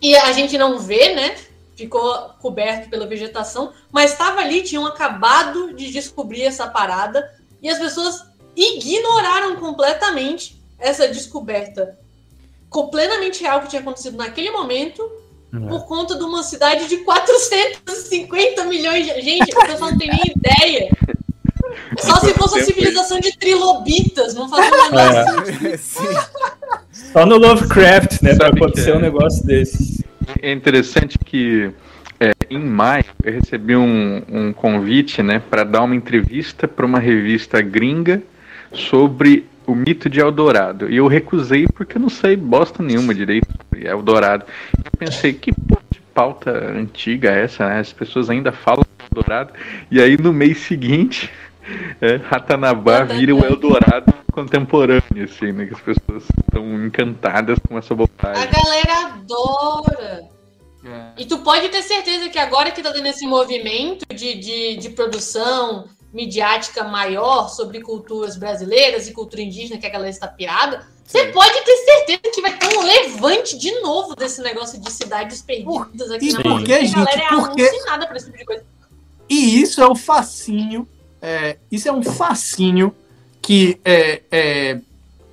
E 0.02 0.14
a 0.14 0.32
gente 0.32 0.58
não 0.58 0.78
vê, 0.78 1.14
né? 1.14 1.36
Ficou 1.76 2.30
coberto 2.40 2.88
pela 2.88 3.06
vegetação, 3.06 3.72
mas 3.92 4.12
estava 4.12 4.40
ali, 4.40 4.62
tinham 4.62 4.86
acabado 4.86 5.74
de 5.74 5.92
descobrir 5.92 6.42
essa 6.42 6.66
parada 6.66 7.30
e 7.62 7.68
as 7.68 7.78
pessoas 7.78 8.24
ignoraram 8.56 9.56
completamente 9.56 10.60
essa 10.78 11.06
descoberta 11.06 11.98
completamente 12.68 13.42
real 13.42 13.60
que 13.60 13.68
tinha 13.68 13.80
acontecido 13.80 14.16
naquele 14.16 14.50
momento 14.50 15.02
é. 15.54 15.68
por 15.68 15.86
conta 15.86 16.16
de 16.16 16.24
uma 16.24 16.42
cidade 16.42 16.88
de 16.88 16.98
450 16.98 18.64
milhões 18.64 19.06
de 19.06 19.20
gente, 19.20 19.56
a 19.56 19.66
pessoa 19.66 19.90
não 19.90 19.98
tem 19.98 20.08
nem 20.08 20.32
ideia. 20.36 20.90
Só 21.98 22.16
se 22.20 22.32
fosse 22.34 22.60
a 22.60 22.64
civilização 22.64 23.20
de 23.20 23.36
trilobitas, 23.36 24.34
não 24.34 24.48
fazia 24.48 24.72
o 24.72 24.82
menor 24.84 25.14
é. 25.64 25.76
Só 27.12 27.26
no 27.26 27.36
Lovecraft, 27.36 28.22
né, 28.22 28.34
para 28.34 28.48
acontecer 28.48 28.94
um 28.94 29.00
negócio 29.00 29.44
desse. 29.46 30.04
É 30.42 30.52
interessante 30.52 31.18
que 31.18 31.70
é, 32.18 32.32
em 32.50 32.58
maio 32.58 33.04
eu 33.22 33.32
recebi 33.32 33.76
um, 33.76 34.22
um 34.28 34.52
convite 34.52 35.22
né, 35.22 35.40
para 35.50 35.64
dar 35.64 35.82
uma 35.82 35.94
entrevista 35.94 36.66
para 36.66 36.86
uma 36.86 36.98
revista 36.98 37.60
gringa 37.60 38.22
sobre 38.72 39.46
o 39.66 39.74
mito 39.74 40.08
de 40.08 40.20
Eldorado. 40.20 40.90
E 40.90 40.96
eu 40.96 41.06
recusei 41.06 41.66
porque 41.66 41.96
eu 41.96 42.00
não 42.00 42.08
sei 42.08 42.36
bosta 42.36 42.82
nenhuma 42.82 43.14
direito 43.14 43.48
sobre 43.60 43.86
Eldorado. 43.88 44.44
Eu 44.84 44.90
pensei, 44.98 45.32
que 45.32 45.50
de 45.50 46.00
pauta 46.14 46.50
antiga 46.50 47.30
é 47.30 47.44
essa, 47.44 47.68
né? 47.68 47.80
As 47.80 47.92
pessoas 47.92 48.30
ainda 48.30 48.52
falam 48.52 48.84
Eldorado. 49.12 49.52
E 49.90 50.00
aí 50.00 50.16
no 50.16 50.32
mês 50.32 50.58
seguinte, 50.58 51.30
é, 52.00 52.16
Ratanabá 52.16 53.02
vira 53.02 53.34
o 53.34 53.44
Eldorado 53.44 54.15
contemporâneo, 54.36 55.24
assim, 55.24 55.50
né? 55.50 55.64
Que 55.64 55.74
as 55.74 55.80
pessoas 55.80 56.24
estão 56.44 56.84
encantadas 56.84 57.58
com 57.66 57.78
essa 57.78 57.94
bobagem. 57.94 58.42
A 58.42 58.46
galera 58.46 59.14
adora! 59.14 60.28
É. 60.84 61.22
E 61.22 61.24
tu 61.24 61.38
pode 61.38 61.68
ter 61.70 61.82
certeza 61.82 62.28
que 62.28 62.38
agora 62.38 62.70
que 62.70 62.82
tá 62.82 62.92
tendo 62.92 63.06
esse 63.06 63.26
movimento 63.26 64.04
de, 64.14 64.34
de, 64.34 64.76
de 64.76 64.90
produção 64.90 65.88
midiática 66.12 66.84
maior 66.84 67.48
sobre 67.48 67.80
culturas 67.80 68.36
brasileiras 68.36 69.08
e 69.08 69.12
cultura 69.12 69.42
indígena, 69.42 69.80
que 69.80 69.86
a 69.86 69.90
galera 69.90 70.10
está 70.10 70.28
pirada, 70.28 70.86
você 71.04 71.26
pode 71.28 71.60
ter 71.62 71.76
certeza 71.76 72.34
que 72.34 72.42
vai 72.42 72.56
ter 72.56 72.76
um 72.76 72.82
levante 72.82 73.58
de 73.58 73.80
novo 73.80 74.14
desse 74.14 74.42
negócio 74.42 74.80
de 74.80 74.90
cidades 74.92 75.40
perdidas 75.40 76.10
aqui 76.10 76.28
e 76.28 76.32
na 76.32 76.42
por 76.42 76.62
que, 76.62 76.86
gente? 76.86 76.94
A 76.94 77.04
galera 77.04 77.22
é 77.22 77.28
porque... 77.28 77.62
alucinada 77.62 78.06
por 78.06 78.16
esse 78.16 78.26
tipo 78.26 78.38
de 78.38 78.44
coisa. 78.44 78.64
E 79.28 79.60
isso 79.60 79.80
é 79.80 79.86
o 79.86 79.94
fascínio, 79.94 80.86
é, 81.20 81.56
isso 81.70 81.88
é 81.88 81.92
um 81.92 82.02
fascínio 82.02 82.94
que 83.46 83.78
é, 83.84 84.22
é, 84.28 84.80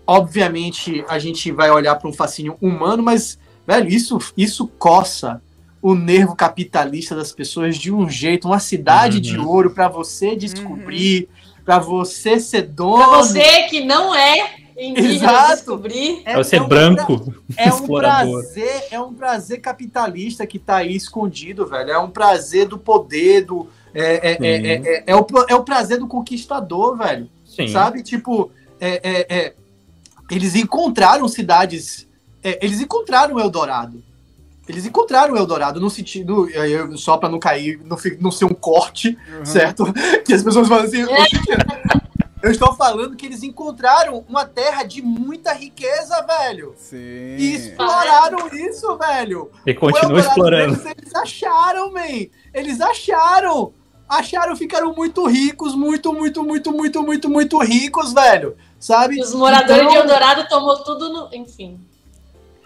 obviamente 0.05 1.03
a 1.09 1.17
gente 1.17 1.51
vai 1.51 1.71
olhar 1.71 1.95
para 1.95 2.07
um 2.07 2.13
fascínio 2.13 2.55
humano, 2.61 3.01
mas 3.01 3.39
velho, 3.65 3.89
isso 3.89 4.19
isso 4.37 4.67
coça 4.67 5.41
o 5.81 5.95
nervo 5.95 6.35
capitalista 6.35 7.15
das 7.15 7.31
pessoas 7.31 7.75
de 7.75 7.91
um 7.91 8.07
jeito, 8.07 8.47
uma 8.47 8.59
cidade 8.59 9.15
uhum. 9.15 9.21
de 9.23 9.39
ouro 9.39 9.71
para 9.71 9.87
você 9.87 10.35
descobrir, 10.35 11.27
uhum. 11.27 11.63
para 11.65 11.79
você 11.79 12.39
ser 12.39 12.61
dono. 12.67 12.97
Para 12.99 13.17
você 13.17 13.63
que 13.63 13.83
não 13.83 14.13
é 14.13 14.57
Exato. 14.77 15.55
descobrir. 15.55 16.21
É, 16.23 16.35
você 16.35 16.57
é 16.57 16.61
um 16.61 16.67
branco. 16.67 17.33
É 17.57 17.73
um 17.73 17.87
prazer, 17.87 18.87
é 18.91 19.01
um 19.01 19.13
prazer 19.15 19.59
capitalista 19.59 20.45
que 20.45 20.59
tá 20.59 20.77
aí 20.77 20.95
escondido, 20.95 21.65
velho. 21.65 21.89
É 21.89 21.97
um 21.97 22.11
prazer 22.11 22.67
do 22.67 22.77
poder, 22.77 23.43
do 23.43 23.67
é, 23.91 24.31
é, 24.33 24.37
é, 24.39 24.55
é, 24.55 24.73
é, 24.73 25.03
é, 25.07 25.15
o, 25.15 25.25
é 25.49 25.55
o 25.55 25.63
prazer 25.63 25.97
do 25.97 26.07
conquistador, 26.07 26.95
velho. 26.95 27.27
Sim. 27.55 27.67
Sabe? 27.67 28.01
Tipo, 28.01 28.51
é, 28.79 29.01
é, 29.03 29.37
é, 29.37 29.53
eles 30.29 30.55
encontraram 30.55 31.27
cidades. 31.27 32.07
É, 32.43 32.59
eles 32.61 32.81
encontraram 32.81 33.35
o 33.35 33.39
Eldorado. 33.39 34.03
Eles 34.67 34.85
encontraram 34.85 35.33
o 35.33 35.37
Eldorado 35.37 35.79
no 35.79 35.89
sentido. 35.89 36.47
Só 36.95 37.17
para 37.17 37.29
não 37.29 37.39
cair, 37.39 37.79
não, 37.83 37.97
não 38.19 38.31
ser 38.31 38.45
um 38.45 38.53
corte, 38.53 39.17
uhum. 39.37 39.45
certo? 39.45 39.85
Que 40.25 40.33
as 40.33 40.43
pessoas 40.43 40.67
falam 40.67 40.85
assim. 40.85 41.05
Eu 42.41 42.51
estou 42.51 42.75
falando 42.75 43.15
que 43.15 43.25
eles 43.25 43.41
encontraram 43.41 44.25
uma 44.27 44.45
terra 44.45 44.83
de 44.83 45.01
muita 45.01 45.53
riqueza, 45.53 46.21
velho. 46.23 46.73
Sim. 46.77 46.97
E 46.97 47.55
exploraram 47.55 48.49
isso, 48.53 48.97
velho. 48.97 49.49
E 49.65 49.73
continuam 49.73 50.19
explorando. 50.19 50.75
Deles, 50.75 50.95
eles 50.97 51.15
acharam, 51.15 51.93
man. 51.93 52.27
Eles 52.53 52.81
acharam 52.81 53.73
acharam, 54.07 54.55
ficaram 54.55 54.93
muito 54.93 55.25
ricos, 55.25 55.75
muito, 55.75 56.13
muito, 56.13 56.43
muito, 56.43 56.71
muito, 56.71 57.03
muito, 57.03 57.29
muito 57.29 57.57
ricos, 57.59 58.13
velho. 58.13 58.55
Sabe? 58.79 59.19
Os 59.21 59.33
moradores 59.33 59.83
então, 59.83 59.91
de 59.91 59.97
Eldorado 59.97 60.47
tomou 60.47 60.83
tudo 60.83 61.11
no. 61.11 61.29
Enfim. 61.33 61.79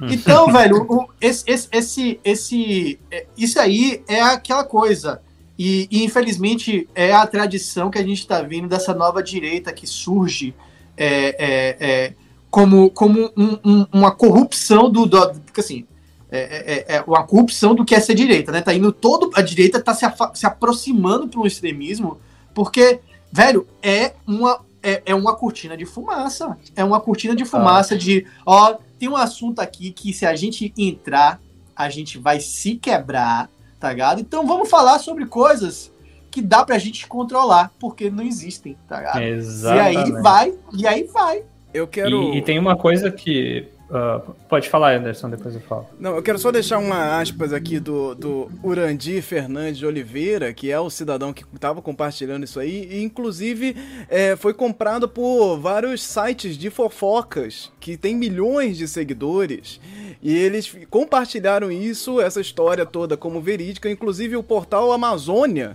Então, 0.02 0.48
velho, 0.52 0.86
o, 0.90 1.08
esse, 1.22 1.44
esse, 1.48 1.70
esse, 1.72 2.20
esse, 2.24 3.00
é, 3.12 3.26
isso 3.38 3.60
aí 3.60 4.04
é 4.08 4.22
aquela 4.22 4.64
coisa. 4.64 5.22
E, 5.58 5.88
e, 5.90 6.04
infelizmente 6.04 6.88
é 6.94 7.12
a 7.12 7.26
tradição 7.26 7.90
que 7.90 7.98
a 7.98 8.04
gente 8.04 8.20
está 8.20 8.44
vendo 8.44 8.68
dessa 8.68 8.94
nova 8.94 9.24
direita 9.24 9.74
que 9.74 9.88
surge 9.88 10.54
é, 10.96 11.36
é, 11.40 11.78
é, 11.80 12.14
como, 12.52 12.92
como 12.92 13.32
um, 13.36 13.58
um, 13.66 13.86
uma 13.92 14.12
corrupção 14.12 14.90
do. 14.90 15.06
do 15.06 15.40
porque 15.42 15.62
assim, 15.62 15.86
é, 16.32 16.40
é, 16.40 16.96
é, 16.96 17.02
uma 17.02 17.24
corrupção 17.24 17.74
do 17.74 17.86
que 17.86 17.96
é 17.96 18.00
ser 18.00 18.16
direita, 18.16 18.52
né? 18.52 18.62
Tá 18.62 18.74
indo 18.74 18.92
todo. 18.92 19.32
A 19.34 19.42
direita 19.42 19.82
tá 19.82 19.94
se, 19.94 20.06
se 20.34 20.46
aproximando 20.46 21.28
para 21.28 21.40
um 21.40 21.46
extremismo, 21.46 22.20
porque, 22.54 23.00
velho, 23.32 23.68
é 23.82 24.14
uma, 24.26 24.60
é, 24.84 25.02
é 25.06 25.16
uma 25.16 25.36
cortina 25.36 25.78
de 25.78 25.86
fumaça. 25.86 26.58
É 26.76 26.84
uma 26.84 27.00
cortina 27.00 27.36
de 27.36 27.46
fumaça 27.46 27.96
ah. 27.96 27.98
de. 27.98 28.26
Ó, 28.46 28.76
tem 29.00 29.08
um 29.08 29.16
assunto 29.16 29.60
aqui 29.60 29.92
que 29.92 30.12
se 30.14 30.26
a 30.26 30.36
gente 30.36 30.74
entrar, 30.78 31.40
a 31.76 31.90
gente 31.90 32.18
vai 32.18 32.40
se 32.40 32.76
quebrar 32.76 33.50
tá 33.80 33.90
ligado? 33.90 34.20
Então 34.22 34.46
vamos 34.46 34.70
falar 34.70 35.00
sobre 35.00 35.26
coisas 35.26 35.92
que 36.30 36.42
dá 36.42 36.64
pra 36.64 36.78
gente 36.78 37.08
controlar, 37.08 37.72
porque 37.80 38.10
não 38.10 38.24
existem, 38.24 38.78
tá 38.88 38.98
ligado? 38.98 39.22
Exatamente. 39.22 39.96
E 39.96 39.98
aí 39.98 40.22
vai, 40.22 40.54
e 40.74 40.88
aí 40.88 41.04
vai. 41.06 41.44
Eu 41.74 41.88
quero. 41.88 42.34
E, 42.34 42.38
e 42.38 42.42
tem 42.42 42.60
uma 42.60 42.76
coisa 42.76 43.12
que 43.12 43.68
Uh, 43.90 44.34
pode 44.50 44.68
falar, 44.70 44.96
Anderson, 44.96 45.30
depois 45.30 45.56
eu 45.56 45.62
falo. 45.62 45.88
Não, 45.98 46.16
eu 46.18 46.22
quero 46.22 46.38
só 46.38 46.52
deixar 46.52 46.78
uma 46.78 47.20
aspas 47.22 47.54
aqui 47.54 47.80
do, 47.80 48.14
do 48.14 48.52
Urandi 48.62 49.22
Fernandes 49.22 49.78
de 49.78 49.86
Oliveira, 49.86 50.54
que 50.54 50.70
é 50.70 50.80
o 50.80 50.90
cidadão 50.90 51.32
que 51.32 51.46
estava 51.54 51.82
compartilhando 51.82 52.44
isso 52.44 52.60
aí, 52.60 52.86
e 52.92 53.02
inclusive 53.02 53.78
é, 54.10 54.36
foi 54.36 54.54
comprado 54.54 55.08
por 55.08 55.58
vários 55.58 56.04
sites 56.04 56.58
de 56.58 56.70
fofocas 56.70 57.72
que 57.80 57.96
tem 57.96 58.14
milhões 58.14 58.78
de 58.78 58.88
seguidores. 58.88 59.80
E 60.22 60.36
eles 60.36 60.76
compartilharam 60.90 61.72
isso, 61.72 62.20
essa 62.20 62.42
história 62.42 62.86
toda, 62.86 63.16
como 63.16 63.40
verídica, 63.40 63.90
inclusive 63.90 64.36
o 64.36 64.44
portal 64.44 64.92
Amazônia 64.92 65.72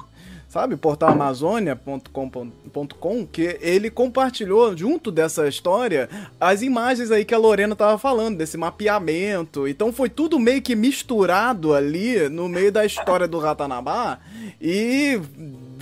sabe, 0.53 0.77
portal 0.77 1.13
amazônia.com.com, 1.13 3.27
que 3.27 3.59
ele 3.63 3.89
compartilhou 3.89 4.77
junto 4.77 5.11
dessa 5.11 5.49
história 5.49 6.11
as 6.39 6.61
imagens 6.61 7.11
aí 7.11 7.25
que 7.25 7.33
a 7.33 7.39
Lorena 7.39 7.75
tava 7.75 7.97
falando, 7.97 8.37
desse 8.37 8.59
mapeamento. 8.59 9.67
Então 9.67 9.91
foi 9.91 10.11
tudo 10.11 10.39
meio 10.39 10.61
que 10.61 10.77
misturado 10.77 11.73
ali 11.73 12.29
no 12.29 12.51
meio 12.51 12.71
da 12.71 12.85
história 12.85 13.27
do 13.27 13.39
Ratanabá 13.39 14.19
e 14.61 15.19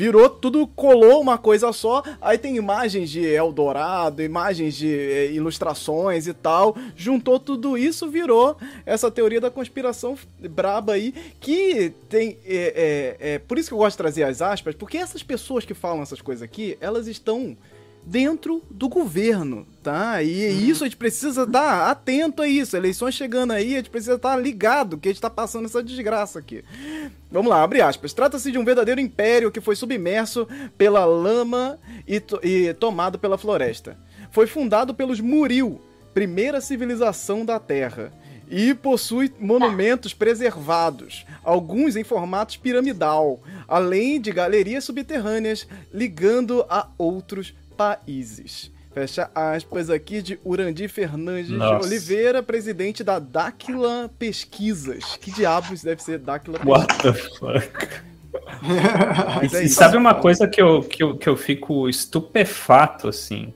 virou 0.01 0.31
tudo, 0.31 0.67
colou 0.67 1.21
uma 1.21 1.37
coisa 1.37 1.71
só. 1.75 2.03
Aí 2.23 2.39
tem 2.39 2.57
imagens 2.57 3.11
de 3.11 3.23
Eldorado, 3.23 4.23
imagens 4.23 4.75
de 4.75 4.89
é, 4.89 5.31
ilustrações 5.31 6.27
e 6.27 6.33
tal. 6.33 6.75
Juntou 6.97 7.39
tudo 7.39 7.77
isso, 7.77 8.09
virou 8.09 8.57
essa 8.87 9.11
teoria 9.11 9.43
da 9.43 9.51
conspiração 9.51 10.17
braba 10.39 10.95
aí. 10.95 11.13
Que 11.39 11.93
tem. 12.09 12.39
É, 12.47 13.17
é, 13.21 13.35
é, 13.35 13.39
por 13.41 13.59
isso 13.59 13.69
que 13.69 13.75
eu 13.75 13.79
gosto 13.79 13.93
de 13.93 13.99
trazer 13.99 14.23
as 14.23 14.41
aspas, 14.41 14.75
porque 14.75 14.97
essas 14.97 15.23
pessoas 15.23 15.67
que 15.67 15.75
falam 15.75 16.03
essas 16.03 16.23
coisas 16.23 16.43
aqui, 16.43 16.79
elas 16.81 17.07
estão 17.07 17.55
dentro 18.05 18.63
do 18.71 18.89
governo, 18.89 19.67
tá? 19.83 20.23
E 20.23 20.49
uhum. 20.49 20.61
isso 20.61 20.85
a 20.85 20.87
gente 20.87 20.97
precisa 20.97 21.43
estar 21.43 21.91
atento 21.91 22.43
a 22.43 22.49
isso. 22.49 22.77
Eleições 22.77 23.15
chegando 23.15 23.53
aí, 23.53 23.75
a 23.75 23.77
gente 23.79 23.91
precisa 23.91 24.15
estar 24.15 24.37
ligado 24.37 24.99
que 24.99 25.09
a 25.09 25.11
gente 25.11 25.19
está 25.19 25.31
passando 25.31 25.67
essa 25.67 25.83
desgraça 25.83 26.39
aqui. 26.39 26.65
Vamos 27.31 27.51
lá, 27.51 27.63
abre 27.63 27.81
aspas. 27.81 28.13
Trata-se 28.13 28.51
de 28.51 28.59
um 28.59 28.65
verdadeiro 28.65 29.01
império 29.01 29.51
que 29.51 29.61
foi 29.61 29.77
submerso 29.77 30.49
pela 30.77 31.05
lama 31.05 31.79
e, 32.07 32.21
to 32.21 32.41
e 32.43 32.73
tomado 32.75 33.19
pela 33.19 33.39
floresta. 33.39 33.97
Foi 34.33 34.47
fundado 34.47 34.95
pelos 34.95 35.21
Muril, 35.21 35.81
primeira 36.15 36.61
civilização 36.61 37.45
da 37.45 37.59
Terra 37.59 38.13
e 38.51 38.75
possui 38.75 39.33
monumentos 39.39 40.13
preservados, 40.13 41.25
alguns 41.45 41.95
em 41.95 42.03
formato 42.03 42.59
piramidal, 42.59 43.41
além 43.69 44.21
de 44.21 44.33
galerias 44.33 44.83
subterrâneas 44.83 45.69
ligando 45.95 46.67
a 46.69 46.89
outros 46.99 47.55
países. 47.81 48.71
Fecha 48.93 49.31
aspas 49.35 49.89
aqui 49.89 50.21
de 50.21 50.39
Urandi 50.45 50.87
Fernandes 50.87 51.49
Nossa. 51.49 51.79
de 51.79 51.87
Oliveira, 51.87 52.43
presidente 52.43 53.03
da 53.03 53.19
Dáquila 53.19 54.11
Pesquisas. 54.19 55.17
Que 55.17 55.31
diabos 55.33 55.83
deve 55.83 56.03
ser 56.03 56.19
Dáquila 56.19 56.59
Pesquisas? 56.59 56.79
What 56.79 57.03
the 57.03 57.13
fuck? 57.15 58.01
é 59.57 59.65
e 59.65 59.69
sabe 59.71 59.97
uma 59.97 60.15
coisa 60.15 60.47
que 60.47 60.61
eu, 60.61 60.83
que, 60.83 61.03
eu, 61.03 61.17
que 61.17 61.27
eu 61.27 61.37
fico 61.39 61.89
estupefato, 61.89 63.09
assim? 63.09 63.55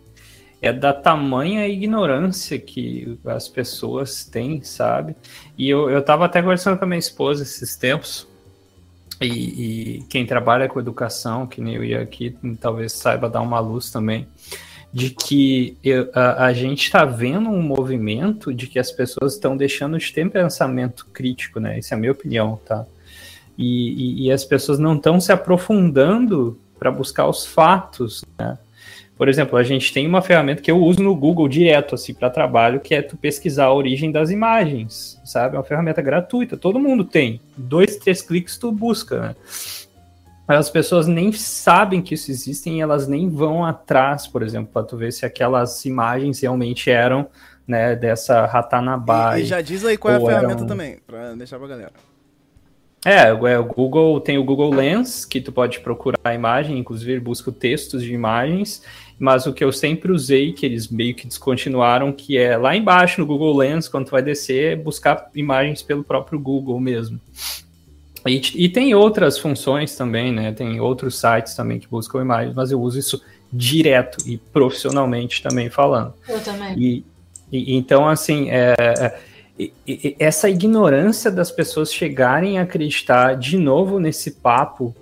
É 0.62 0.72
da 0.72 0.94
tamanha 0.94 1.68
ignorância 1.68 2.58
que 2.58 3.18
as 3.26 3.46
pessoas 3.46 4.24
têm, 4.24 4.62
sabe? 4.62 5.14
E 5.58 5.68
eu, 5.68 5.90
eu 5.90 6.02
tava 6.02 6.24
até 6.24 6.40
conversando 6.40 6.78
com 6.78 6.86
a 6.86 6.88
minha 6.88 6.98
esposa 6.98 7.42
esses 7.42 7.76
tempos, 7.76 8.26
e, 9.26 9.98
e, 9.98 10.02
quem 10.08 10.26
trabalha 10.26 10.68
com 10.68 10.78
educação, 10.78 11.46
que 11.46 11.60
nem 11.60 11.74
eu 11.74 11.84
ia 11.84 12.00
aqui, 12.00 12.36
talvez 12.60 12.92
saiba 12.92 13.28
dar 13.28 13.40
uma 13.40 13.60
luz 13.60 13.90
também, 13.90 14.26
de 14.92 15.10
que 15.10 15.76
eu, 15.82 16.10
a, 16.14 16.46
a, 16.46 16.52
gente 16.52 16.84
está 16.84 17.04
vendo 17.04 17.48
um 17.48 17.60
movimento 17.60 18.54
de 18.54 18.66
que 18.66 18.78
as 18.78 18.92
pessoas 18.92 19.34
estão 19.34 19.56
deixando 19.56 19.98
de 19.98 20.12
ter 20.12 20.30
pensamento 20.30 21.06
crítico, 21.12 21.58
né? 21.58 21.78
Essa 21.78 21.94
é 21.94 21.96
a 21.96 21.98
minha 21.98 22.12
opinião, 22.12 22.60
tá? 22.64 22.86
E, 23.58 24.22
e, 24.22 24.26
e 24.26 24.32
as 24.32 24.44
pessoas 24.44 24.78
não 24.78 24.96
estão 24.96 25.20
se 25.20 25.32
aprofundando 25.32 26.58
para 26.78 26.90
buscar 26.90 27.26
os 27.26 27.44
fatos, 27.44 28.24
né? 28.38 28.58
Por 29.16 29.28
exemplo, 29.28 29.56
a 29.56 29.62
gente 29.62 29.92
tem 29.92 30.06
uma 30.06 30.20
ferramenta 30.20 30.60
que 30.60 30.70
eu 30.70 30.78
uso 30.78 31.00
no 31.02 31.14
Google 31.14 31.48
direto, 31.48 31.94
assim, 31.94 32.12
para 32.12 32.28
trabalho, 32.28 32.80
que 32.80 32.94
é 32.94 33.00
tu 33.00 33.16
pesquisar 33.16 33.66
a 33.66 33.72
origem 33.72 34.10
das 34.10 34.30
imagens, 34.30 35.20
sabe? 35.24 35.54
É 35.54 35.58
uma 35.58 35.64
ferramenta 35.64 36.02
gratuita, 36.02 36.56
todo 36.56 36.80
mundo 36.80 37.04
tem. 37.04 37.40
Dois, 37.56 37.96
três 37.96 38.20
cliques 38.20 38.58
tu 38.58 38.72
busca, 38.72 39.20
né? 39.20 39.36
Mas 40.46 40.58
as 40.58 40.70
pessoas 40.70 41.06
nem 41.06 41.32
sabem 41.32 42.02
que 42.02 42.14
isso 42.14 42.30
existe 42.30 42.68
e 42.68 42.80
elas 42.80 43.08
nem 43.08 43.30
vão 43.30 43.64
atrás, 43.64 44.26
por 44.26 44.42
exemplo, 44.42 44.70
para 44.72 44.82
tu 44.82 44.96
ver 44.96 45.12
se 45.12 45.24
aquelas 45.24 45.84
imagens 45.84 46.40
realmente 46.40 46.90
eram, 46.90 47.28
né, 47.66 47.96
dessa 47.96 48.44
Ratanabá. 48.44 49.38
E, 49.38 49.42
e 49.42 49.46
já 49.46 49.60
diz 49.60 49.84
aí 49.84 49.96
qual 49.96 50.12
é 50.12 50.16
a 50.16 50.20
ferramenta 50.20 50.54
eram... 50.54 50.66
também, 50.66 50.98
para 51.06 51.34
deixar 51.34 51.58
pra 51.58 51.68
galera. 51.68 51.92
É, 53.06 53.28
é, 53.28 53.58
o 53.58 53.64
Google 53.64 54.18
tem 54.20 54.38
o 54.38 54.44
Google 54.44 54.74
Lens, 54.74 55.26
que 55.26 55.40
tu 55.40 55.52
pode 55.52 55.80
procurar 55.80 56.18
a 56.24 56.34
imagem, 56.34 56.78
inclusive 56.78 57.20
busca 57.20 57.52
textos 57.52 58.02
de 58.02 58.14
imagens, 58.14 58.82
mas 59.18 59.46
o 59.46 59.52
que 59.52 59.62
eu 59.62 59.72
sempre 59.72 60.12
usei, 60.12 60.52
que 60.52 60.66
eles 60.66 60.88
meio 60.88 61.14
que 61.14 61.26
descontinuaram, 61.26 62.12
que 62.12 62.36
é 62.36 62.56
lá 62.56 62.76
embaixo 62.76 63.20
no 63.20 63.26
Google 63.26 63.56
Lens, 63.56 63.88
quando 63.88 64.06
tu 64.06 64.10
vai 64.10 64.22
descer, 64.22 64.76
buscar 64.76 65.30
imagens 65.34 65.82
pelo 65.82 66.02
próprio 66.02 66.38
Google 66.38 66.80
mesmo. 66.80 67.20
E, 68.26 68.40
e 68.54 68.68
tem 68.68 68.94
outras 68.94 69.38
funções 69.38 69.96
também, 69.96 70.32
né? 70.32 70.52
Tem 70.52 70.80
outros 70.80 71.18
sites 71.18 71.54
também 71.54 71.78
que 71.78 71.86
buscam 71.86 72.22
imagens, 72.22 72.54
mas 72.54 72.70
eu 72.70 72.80
uso 72.80 72.98
isso 72.98 73.22
direto 73.52 74.18
e 74.26 74.38
profissionalmente 74.38 75.42
também 75.42 75.68
falando. 75.70 76.14
Eu 76.28 76.40
também. 76.40 76.74
E, 76.76 77.04
e 77.52 77.76
então, 77.76 78.08
assim, 78.08 78.48
é, 78.50 78.74
é, 78.78 80.14
essa 80.18 80.48
ignorância 80.48 81.30
das 81.30 81.50
pessoas 81.50 81.92
chegarem 81.92 82.58
a 82.58 82.62
acreditar 82.62 83.36
de 83.36 83.56
novo 83.56 84.00
nesse 84.00 84.32
papo 84.32 84.94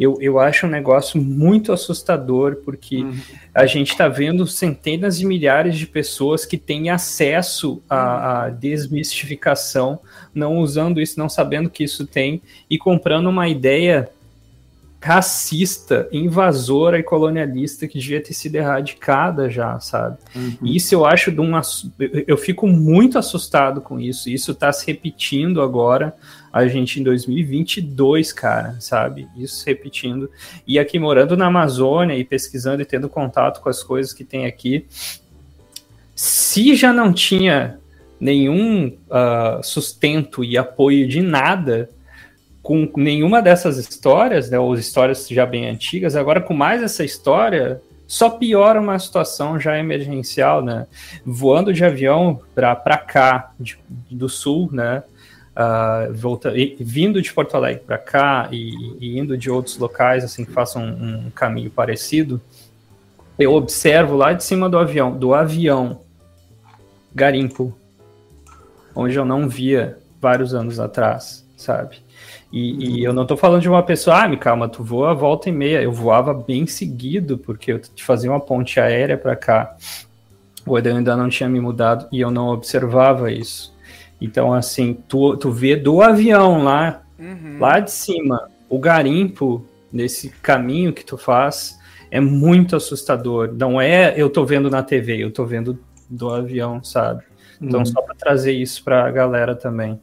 eu, 0.00 0.16
eu 0.18 0.40
acho 0.40 0.66
um 0.66 0.70
negócio 0.70 1.20
muito 1.20 1.74
assustador, 1.74 2.56
porque 2.64 3.02
uhum. 3.02 3.20
a 3.54 3.66
gente 3.66 3.90
está 3.90 4.08
vendo 4.08 4.46
centenas 4.46 5.18
de 5.18 5.26
milhares 5.26 5.76
de 5.76 5.86
pessoas 5.86 6.46
que 6.46 6.56
têm 6.56 6.88
acesso 6.88 7.82
à, 7.86 8.44
à, 8.44 8.48
desmistificação, 8.48 10.00
não 10.34 10.56
usando 10.56 11.02
isso, 11.02 11.18
não 11.18 11.28
sabendo 11.28 11.68
que 11.68 11.84
isso 11.84 12.06
tem, 12.06 12.40
e 12.70 12.78
comprando 12.78 13.26
uma 13.26 13.46
ideia 13.46 14.10
racista, 15.02 16.06
invasora 16.12 16.98
e 16.98 17.02
colonialista 17.02 17.88
que 17.88 17.98
devia 17.98 18.22
ter 18.22 18.34
sido 18.34 18.56
erradicada 18.56 19.48
já, 19.48 19.80
sabe? 19.80 20.18
Uhum. 20.36 20.56
Isso 20.62 20.94
eu 20.94 21.06
acho 21.06 21.32
de 21.32 21.40
um. 21.40 21.52
Eu 22.26 22.36
fico 22.36 22.66
muito 22.66 23.18
assustado 23.18 23.80
com 23.80 23.98
isso. 23.98 24.28
Isso 24.28 24.52
está 24.52 24.70
se 24.70 24.86
repetindo 24.86 25.62
agora 25.62 26.14
a 26.52 26.66
gente 26.68 27.00
em 27.00 27.02
2022, 27.02 28.32
cara, 28.32 28.76
sabe? 28.78 29.26
Isso 29.36 29.64
repetindo. 29.66 30.30
E 30.66 30.78
aqui 30.78 30.98
morando 30.98 31.34
na 31.34 31.46
Amazônia 31.46 32.14
e 32.14 32.24
pesquisando 32.24 32.82
e 32.82 32.84
tendo 32.84 33.08
contato 33.08 33.62
com 33.62 33.70
as 33.70 33.82
coisas 33.82 34.12
que 34.12 34.24
tem 34.24 34.44
aqui, 34.44 34.84
se 36.14 36.74
já 36.74 36.92
não 36.92 37.10
tinha 37.10 37.78
nenhum 38.20 38.88
uh, 38.88 39.62
sustento 39.62 40.44
e 40.44 40.58
apoio 40.58 41.08
de 41.08 41.22
nada 41.22 41.88
com 42.62 42.90
nenhuma 42.96 43.40
dessas 43.40 43.78
histórias, 43.78 44.50
né, 44.50 44.58
ou 44.58 44.74
histórias 44.74 45.26
já 45.28 45.46
bem 45.46 45.68
antigas, 45.68 46.14
agora 46.14 46.40
com 46.40 46.54
mais 46.54 46.82
essa 46.82 47.04
história, 47.04 47.80
só 48.06 48.30
piora 48.30 48.80
uma 48.80 48.98
situação 48.98 49.58
já 49.58 49.78
emergencial, 49.78 50.62
né? 50.62 50.86
Voando 51.24 51.72
de 51.72 51.84
avião 51.84 52.40
para 52.54 52.98
cá, 52.98 53.52
de, 53.58 53.78
do 54.10 54.28
sul, 54.28 54.68
né? 54.72 55.02
uh, 55.60 56.12
volta, 56.12 56.56
e, 56.56 56.76
vindo 56.80 57.20
de 57.20 57.32
Porto 57.32 57.56
Alegre 57.56 57.82
para 57.84 57.98
cá 57.98 58.48
e, 58.50 58.96
e, 59.00 59.18
indo 59.18 59.36
de 59.36 59.50
outros 59.50 59.76
locais, 59.76 60.24
assim, 60.24 60.44
que 60.44 60.52
façam 60.52 60.82
um, 60.82 61.26
um, 61.26 61.30
caminho 61.30 61.70
parecido, 61.70 62.40
eu 63.38 63.52
observo 63.52 64.16
lá 64.16 64.32
de 64.32 64.44
cima 64.44 64.68
do 64.68 64.78
avião, 64.78 65.16
do 65.16 65.34
avião, 65.34 66.00
garimpo, 67.14 67.76
onde 68.94 69.16
eu 69.16 69.24
não 69.24 69.48
via 69.48 69.98
vários 70.20 70.54
anos 70.54 70.78
atrás, 70.78 71.46
sabe? 71.56 71.98
E, 72.52 72.98
e, 72.98 73.04
eu 73.04 73.12
não 73.12 73.24
tô 73.24 73.36
falando 73.36 73.62
de 73.62 73.68
uma 73.68 73.82
pessoa, 73.82 74.24
ah, 74.24 74.28
me 74.28 74.36
calma, 74.36 74.68
tu 74.68 74.82
voa 74.82 75.14
volta 75.14 75.48
e 75.48 75.52
meia. 75.52 75.82
Eu 75.82 75.92
voava 75.92 76.34
bem 76.34 76.66
seguido, 76.66 77.38
porque 77.38 77.72
eu 77.72 77.80
fazia 77.98 78.30
uma 78.30 78.40
ponte 78.40 78.80
aérea 78.80 79.16
para 79.16 79.36
cá. 79.36 79.76
O 80.66 80.76
Edel 80.76 80.96
ainda 80.96 81.16
não 81.16 81.28
tinha 81.28 81.48
me 81.48 81.60
mudado 81.60 82.08
e 82.10 82.20
eu 82.20 82.30
não 82.30 82.48
observava 82.48 83.30
isso. 83.30 83.74
Então, 84.20 84.52
assim, 84.52 84.98
tu, 85.08 85.36
tu 85.36 85.50
vê 85.50 85.76
do 85.76 86.02
avião 86.02 86.64
lá, 86.64 87.02
uhum. 87.18 87.58
lá 87.58 87.80
de 87.80 87.90
cima, 87.90 88.50
o 88.68 88.78
garimpo 88.78 89.64
nesse 89.92 90.28
caminho 90.28 90.92
que 90.92 91.04
tu 91.04 91.16
faz 91.16 91.78
é 92.10 92.20
muito 92.20 92.76
assustador. 92.76 93.54
Não 93.56 93.80
é 93.80 94.14
eu 94.16 94.28
tô 94.28 94.44
vendo 94.44 94.68
na 94.68 94.82
TV, 94.82 95.24
eu 95.24 95.30
tô 95.30 95.46
vendo 95.46 95.78
do 96.08 96.28
avião, 96.28 96.82
sabe? 96.82 97.22
Então, 97.60 97.80
uhum. 97.80 97.86
só 97.86 98.02
para 98.02 98.14
trazer 98.14 98.52
isso 98.52 98.82
para 98.82 99.06
a 99.06 99.10
galera 99.10 99.54
também. 99.54 100.00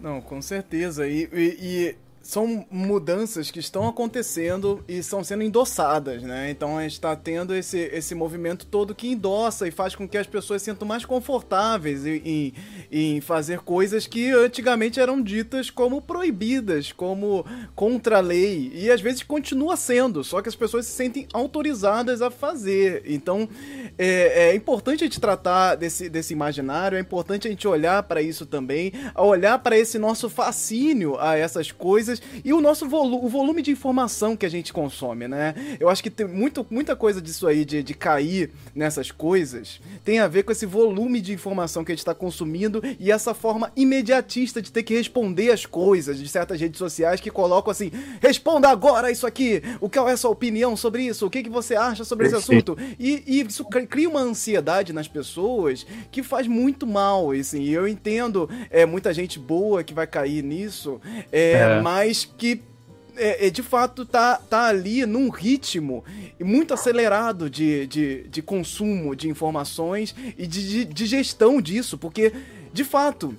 Não, 0.00 0.20
com 0.20 0.40
certeza. 0.40 1.06
E, 1.06 1.28
e, 1.32 1.58
e, 1.60 1.96
são 2.22 2.66
mudanças 2.70 3.50
que 3.50 3.60
estão 3.60 3.88
acontecendo 3.88 4.84
e 4.86 4.98
estão 4.98 5.24
sendo 5.24 5.42
endossadas, 5.42 6.22
né? 6.22 6.50
Então 6.50 6.76
a 6.76 6.82
gente 6.82 6.92
está 6.92 7.16
tendo 7.16 7.54
esse, 7.54 7.78
esse 7.78 8.14
movimento 8.14 8.66
todo 8.66 8.94
que 8.94 9.08
endossa 9.08 9.66
e 9.66 9.70
faz 9.70 9.94
com 9.94 10.06
que 10.06 10.18
as 10.18 10.26
pessoas 10.26 10.60
se 10.60 10.70
sintam 10.70 10.86
mais 10.86 11.04
confortáveis 11.04 12.04
em, 12.04 12.22
em, 12.24 12.54
em 12.92 13.20
fazer 13.22 13.60
coisas 13.60 14.06
que 14.06 14.30
antigamente 14.30 15.00
eram 15.00 15.22
ditas 15.22 15.70
como 15.70 16.02
proibidas, 16.02 16.92
como 16.92 17.44
contra 17.74 18.18
a 18.18 18.20
lei. 18.20 18.70
E 18.74 18.90
às 18.90 19.00
vezes 19.00 19.22
continua 19.22 19.76
sendo, 19.76 20.22
só 20.22 20.42
que 20.42 20.48
as 20.48 20.56
pessoas 20.56 20.86
se 20.86 20.92
sentem 20.92 21.26
autorizadas 21.32 22.20
a 22.20 22.30
fazer. 22.30 23.02
Então 23.06 23.48
é, 23.96 24.50
é 24.50 24.54
importante 24.54 25.04
a 25.04 25.06
gente 25.06 25.20
tratar 25.20 25.74
desse, 25.74 26.10
desse 26.10 26.34
imaginário, 26.34 26.98
é 26.98 27.00
importante 27.00 27.48
a 27.48 27.50
gente 27.50 27.66
olhar 27.66 28.02
para 28.02 28.20
isso 28.20 28.44
também, 28.44 28.92
olhar 29.16 29.58
para 29.58 29.78
esse 29.78 29.98
nosso 29.98 30.28
fascínio 30.28 31.18
a 31.18 31.36
essas 31.36 31.72
coisas 31.72 32.09
e 32.44 32.52
o 32.52 32.60
nosso 32.60 32.88
volu 32.88 33.24
o 33.24 33.28
volume 33.28 33.62
de 33.62 33.70
informação 33.70 34.36
que 34.36 34.46
a 34.46 34.48
gente 34.48 34.72
consome, 34.72 35.28
né? 35.28 35.54
Eu 35.78 35.88
acho 35.88 36.02
que 36.02 36.10
tem 36.10 36.26
muito, 36.26 36.66
muita 36.70 36.96
coisa 36.96 37.20
disso 37.20 37.46
aí, 37.46 37.64
de, 37.64 37.82
de 37.82 37.94
cair 37.94 38.50
nessas 38.74 39.10
coisas, 39.10 39.80
tem 40.04 40.18
a 40.18 40.28
ver 40.28 40.44
com 40.44 40.52
esse 40.52 40.66
volume 40.66 41.20
de 41.20 41.32
informação 41.32 41.84
que 41.84 41.92
a 41.92 41.94
gente 41.94 42.00
está 42.00 42.14
consumindo 42.14 42.82
e 42.98 43.10
essa 43.10 43.34
forma 43.34 43.70
imediatista 43.76 44.62
de 44.62 44.72
ter 44.72 44.82
que 44.82 44.94
responder 44.94 45.50
as 45.50 45.66
coisas 45.66 46.18
de 46.18 46.28
certas 46.28 46.60
redes 46.60 46.78
sociais 46.78 47.20
que 47.20 47.30
colocam 47.30 47.70
assim: 47.70 47.90
responda 48.20 48.68
agora 48.68 49.10
isso 49.10 49.26
aqui, 49.26 49.62
o 49.80 49.88
que 49.88 49.98
é 49.98 50.02
a 50.02 50.16
sua 50.16 50.30
opinião 50.30 50.76
sobre 50.76 51.02
isso, 51.02 51.26
o 51.26 51.30
que, 51.30 51.42
que 51.42 51.50
você 51.50 51.74
acha 51.74 52.04
sobre 52.04 52.26
esse 52.26 52.36
assunto? 52.36 52.76
E, 52.98 53.22
e 53.26 53.40
isso 53.40 53.64
cria 53.64 54.08
uma 54.08 54.20
ansiedade 54.20 54.92
nas 54.92 55.08
pessoas 55.08 55.86
que 56.10 56.22
faz 56.22 56.46
muito 56.46 56.86
mal, 56.86 57.30
assim, 57.32 57.62
e 57.62 57.72
eu 57.72 57.86
entendo 57.86 58.48
é, 58.70 58.86
muita 58.86 59.12
gente 59.12 59.38
boa 59.38 59.82
que 59.82 59.94
vai 59.94 60.06
cair 60.06 60.42
nisso, 60.42 61.00
é, 61.32 61.52
é. 61.52 61.80
mas 61.80 61.99
mas 62.00 62.24
que 62.38 62.62
é, 63.16 63.48
é, 63.48 63.50
de 63.50 63.62
fato 63.62 64.06
tá, 64.06 64.36
tá 64.36 64.68
ali 64.68 65.04
num 65.04 65.28
ritmo 65.28 66.02
muito 66.40 66.72
acelerado 66.72 67.50
de, 67.50 67.86
de, 67.86 68.22
de 68.28 68.40
consumo 68.40 69.14
de 69.14 69.28
informações 69.28 70.14
e 70.38 70.46
de, 70.46 70.66
de, 70.66 70.84
de 70.86 71.06
gestão 71.06 71.60
disso, 71.60 71.98
porque 71.98 72.32
de 72.72 72.84
fato, 72.84 73.36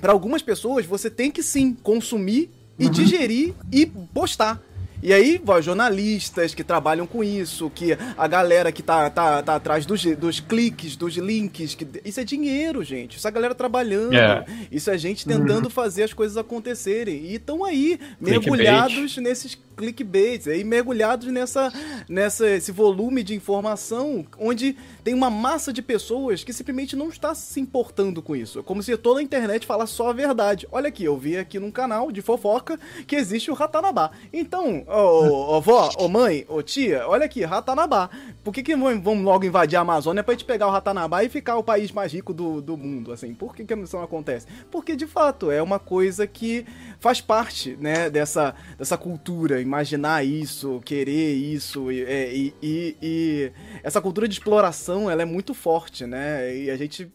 para 0.00 0.12
algumas 0.12 0.40
pessoas 0.40 0.86
você 0.86 1.10
tem 1.10 1.32
que 1.32 1.42
sim 1.42 1.74
consumir 1.82 2.48
e 2.78 2.84
uhum. 2.84 2.90
digerir 2.92 3.54
e 3.72 3.86
postar. 3.86 4.62
E 5.02 5.12
aí, 5.12 5.40
ó, 5.46 5.60
jornalistas 5.60 6.54
que 6.54 6.62
trabalham 6.62 7.06
com 7.06 7.24
isso, 7.24 7.70
que 7.70 7.96
a 8.16 8.26
galera 8.26 8.70
que 8.70 8.82
tá, 8.82 9.08
tá, 9.08 9.42
tá 9.42 9.54
atrás 9.54 9.86
dos, 9.86 10.04
dos 10.16 10.40
cliques, 10.40 10.96
dos 10.96 11.14
links, 11.16 11.74
que, 11.74 11.86
isso 12.04 12.20
é 12.20 12.24
dinheiro, 12.24 12.82
gente. 12.84 13.16
Isso 13.16 13.26
é 13.26 13.30
a 13.30 13.32
galera 13.32 13.54
trabalhando. 13.54 14.14
É. 14.14 14.44
Isso 14.70 14.90
é 14.90 14.98
gente 14.98 15.26
tentando 15.26 15.64
uhum. 15.64 15.70
fazer 15.70 16.02
as 16.02 16.12
coisas 16.12 16.36
acontecerem. 16.36 17.24
E 17.26 17.36
estão 17.36 17.64
aí, 17.64 17.98
mergulhados 18.20 19.16
nesses 19.16 19.58
clickbaits, 19.80 20.46
aí 20.46 20.62
mergulhados 20.62 21.28
nessa, 21.28 21.72
nessa 22.06 22.46
esse 22.50 22.70
volume 22.70 23.22
de 23.22 23.34
informação 23.34 24.26
onde 24.38 24.76
tem 25.02 25.14
uma 25.14 25.30
massa 25.30 25.72
de 25.72 25.80
pessoas 25.80 26.44
que 26.44 26.52
simplesmente 26.52 26.94
não 26.94 27.08
está 27.08 27.34
se 27.34 27.58
importando 27.58 28.20
com 28.20 28.36
isso. 28.36 28.58
É 28.58 28.62
como 28.62 28.82
se 28.82 28.94
toda 28.98 29.20
a 29.20 29.22
internet 29.22 29.66
falasse 29.66 29.94
só 29.94 30.10
a 30.10 30.12
verdade. 30.12 30.68
Olha 30.70 30.88
aqui, 30.88 31.04
eu 31.04 31.16
vi 31.16 31.38
aqui 31.38 31.58
num 31.58 31.70
canal 31.70 32.12
de 32.12 32.20
fofoca 32.20 32.78
que 33.06 33.16
existe 33.16 33.50
o 33.50 33.54
Ratanabá. 33.54 34.10
Então, 34.30 34.84
ô, 34.90 35.56
ô 35.56 35.60
vó, 35.60 35.90
ô 35.98 36.08
mãe, 36.08 36.44
ô 36.48 36.62
tia, 36.62 37.06
olha 37.06 37.24
aqui, 37.24 37.44
Ratanabá. 37.44 38.10
Por 38.42 38.52
que, 38.52 38.62
que 38.62 38.74
vamos 38.74 39.24
logo 39.24 39.44
invadir 39.44 39.76
a 39.76 39.80
Amazônia 39.80 40.22
pra 40.24 40.34
gente 40.34 40.44
pegar 40.44 40.66
o 40.66 40.70
Ratanabá 40.70 41.22
e 41.22 41.28
ficar 41.28 41.56
o 41.56 41.62
país 41.62 41.92
mais 41.92 42.12
rico 42.12 42.34
do, 42.34 42.60
do 42.60 42.76
mundo, 42.76 43.12
assim? 43.12 43.32
Por 43.32 43.54
que, 43.54 43.64
que 43.64 43.74
isso 43.74 43.96
não 43.96 44.04
acontece? 44.04 44.46
Porque, 44.70 44.96
de 44.96 45.06
fato, 45.06 45.50
é 45.50 45.62
uma 45.62 45.78
coisa 45.78 46.26
que 46.26 46.66
faz 46.98 47.20
parte, 47.20 47.76
né, 47.80 48.10
dessa, 48.10 48.54
dessa 48.76 48.98
cultura, 48.98 49.60
imaginar 49.60 50.24
isso, 50.24 50.80
querer 50.84 51.34
isso, 51.34 51.90
e, 51.92 52.02
é, 52.02 52.34
e, 52.34 52.54
e, 52.62 52.96
e 53.00 53.52
essa 53.82 54.00
cultura 54.00 54.26
de 54.26 54.34
exploração, 54.34 55.10
ela 55.10 55.22
é 55.22 55.26
muito 55.26 55.54
forte, 55.54 56.06
né, 56.06 56.54
e 56.54 56.70
a 56.70 56.76
gente 56.76 57.10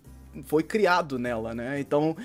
foi 0.45 0.63
criado 0.63 1.19
nela, 1.19 1.53
né, 1.53 1.80
então 1.80 2.15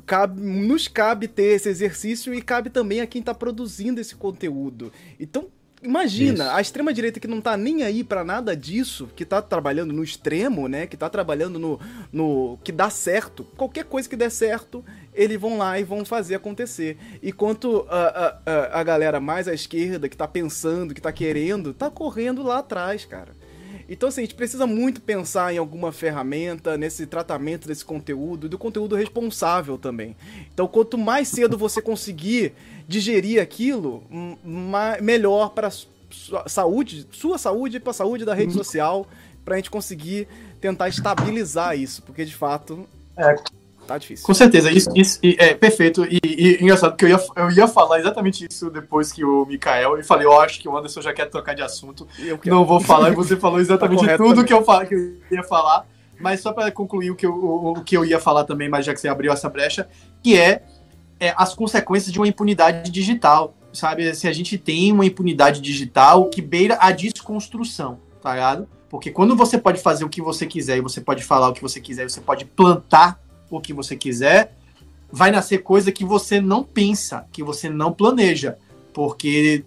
cabe, 0.00 0.40
nos 0.40 0.88
cabe 0.88 1.28
ter 1.28 1.54
esse 1.54 1.68
exercício 1.68 2.34
e 2.34 2.40
cabe 2.40 2.70
também 2.70 3.00
a 3.00 3.06
quem 3.06 3.20
está 3.20 3.34
produzindo 3.34 4.00
esse 4.00 4.14
conteúdo. 4.14 4.92
Então, 5.18 5.48
Imagina, 5.82 6.44
Isso. 6.44 6.52
a 6.52 6.60
extrema 6.60 6.94
direita 6.94 7.18
que 7.18 7.26
não 7.26 7.40
tá 7.40 7.56
nem 7.56 7.82
aí 7.82 8.04
para 8.04 8.22
nada 8.22 8.56
disso, 8.56 9.08
que 9.16 9.24
tá 9.24 9.42
trabalhando 9.42 9.92
no 9.92 10.04
extremo, 10.04 10.68
né? 10.68 10.86
Que 10.86 10.96
tá 10.96 11.10
trabalhando 11.10 11.58
no, 11.58 11.80
no 12.12 12.56
que 12.62 12.70
dá 12.70 12.88
certo. 12.88 13.42
Qualquer 13.56 13.84
coisa 13.86 14.08
que 14.08 14.14
der 14.14 14.30
certo, 14.30 14.84
eles 15.12 15.40
vão 15.40 15.58
lá 15.58 15.80
e 15.80 15.82
vão 15.82 16.04
fazer 16.04 16.36
acontecer. 16.36 16.96
Enquanto 17.20 17.84
a, 17.90 18.38
a, 18.46 18.80
a 18.80 18.84
galera 18.84 19.18
mais 19.18 19.48
à 19.48 19.54
esquerda, 19.54 20.08
que 20.08 20.16
tá 20.16 20.28
pensando, 20.28 20.94
que 20.94 21.00
tá 21.00 21.10
querendo, 21.10 21.74
tá 21.74 21.90
correndo 21.90 22.44
lá 22.44 22.58
atrás, 22.58 23.04
cara. 23.04 23.34
Então, 23.88 24.08
assim, 24.08 24.22
a 24.22 24.24
gente 24.24 24.34
precisa 24.34 24.66
muito 24.66 25.00
pensar 25.00 25.52
em 25.52 25.58
alguma 25.58 25.92
ferramenta, 25.92 26.76
nesse 26.76 27.06
tratamento 27.06 27.68
desse 27.68 27.84
conteúdo, 27.84 28.46
e 28.46 28.48
do 28.48 28.58
conteúdo 28.58 28.96
responsável 28.96 29.78
também. 29.78 30.16
Então, 30.52 30.66
quanto 30.66 30.96
mais 30.98 31.28
cedo 31.28 31.58
você 31.58 31.80
conseguir 31.80 32.52
digerir 32.86 33.40
aquilo, 33.40 34.02
melhor 35.00 35.50
para 35.50 35.70
sua 36.10 36.48
saúde, 36.48 37.06
sua 37.12 37.38
saúde 37.38 37.76
e 37.76 37.80
para 37.80 37.90
a 37.90 37.94
saúde 37.94 38.24
da 38.24 38.34
rede 38.34 38.52
uhum. 38.52 38.58
social, 38.58 39.06
para 39.44 39.54
a 39.54 39.56
gente 39.56 39.70
conseguir 39.70 40.28
tentar 40.60 40.88
estabilizar 40.88 41.76
isso, 41.76 42.02
porque 42.02 42.24
de 42.24 42.34
fato 42.34 42.86
é. 43.16 43.34
Tá 43.86 43.98
difícil. 43.98 44.24
Com 44.24 44.34
certeza, 44.34 44.70
isso, 44.70 44.90
isso 44.94 45.18
é 45.22 45.54
perfeito. 45.54 46.04
E, 46.04 46.20
e, 46.24 46.62
engraçado 46.62 46.96
que 46.96 47.04
eu 47.04 47.08
ia, 47.08 47.20
eu 47.36 47.50
ia 47.50 47.68
falar 47.68 48.00
exatamente 48.00 48.46
isso 48.50 48.70
depois 48.70 49.12
que 49.12 49.24
o 49.24 49.46
Mikael, 49.46 49.98
e 49.98 50.02
falei, 50.02 50.26
eu 50.26 50.40
acho 50.40 50.60
que 50.60 50.68
o 50.68 50.76
Anderson 50.76 51.00
já 51.00 51.12
quer 51.12 51.26
trocar 51.26 51.54
de 51.54 51.62
assunto. 51.62 52.06
Não 52.44 52.64
vou 52.64 52.80
falar, 52.80 53.10
e 53.10 53.14
você 53.14 53.36
falou 53.36 53.58
exatamente 53.60 54.06
tá 54.06 54.16
tudo 54.16 54.44
que 54.44 54.52
eu, 54.52 54.62
que 54.62 54.94
eu 54.94 55.16
ia 55.30 55.44
falar. 55.44 55.86
Mas 56.20 56.40
só 56.40 56.52
para 56.52 56.70
concluir 56.70 57.10
o 57.10 57.16
que, 57.16 57.26
eu, 57.26 57.34
o, 57.34 57.72
o 57.72 57.82
que 57.82 57.96
eu 57.96 58.04
ia 58.04 58.20
falar 58.20 58.44
também, 58.44 58.68
mas 58.68 58.86
já 58.86 58.94
que 58.94 59.00
você 59.00 59.08
abriu 59.08 59.32
essa 59.32 59.48
brecha, 59.48 59.88
que 60.22 60.38
é 60.38 60.62
é, 61.22 61.32
as 61.36 61.54
consequências 61.54 62.12
de 62.12 62.18
uma 62.18 62.26
impunidade 62.26 62.90
digital, 62.90 63.54
sabe? 63.72 64.12
Se 64.12 64.26
a 64.26 64.32
gente 64.32 64.58
tem 64.58 64.90
uma 64.90 65.06
impunidade 65.06 65.60
digital 65.60 66.28
que 66.28 66.42
beira 66.42 66.76
a 66.80 66.90
desconstrução, 66.90 68.00
tá 68.20 68.34
ligado? 68.34 68.68
Porque 68.90 69.08
quando 69.08 69.36
você 69.36 69.56
pode 69.56 69.80
fazer 69.80 70.04
o 70.04 70.08
que 70.08 70.20
você 70.20 70.46
quiser 70.46 70.78
e 70.78 70.80
você 70.80 71.00
pode 71.00 71.22
falar 71.22 71.48
o 71.48 71.52
que 71.52 71.62
você 71.62 71.80
quiser, 71.80 72.10
você 72.10 72.20
pode 72.20 72.44
plantar 72.44 73.20
o 73.56 73.60
que 73.60 73.72
você 73.72 73.96
quiser, 73.96 74.54
vai 75.10 75.30
nascer 75.30 75.58
coisa 75.58 75.92
que 75.92 76.04
você 76.04 76.40
não 76.40 76.64
pensa, 76.64 77.26
que 77.32 77.42
você 77.42 77.68
não 77.68 77.92
planeja, 77.92 78.56
porque 78.92 79.64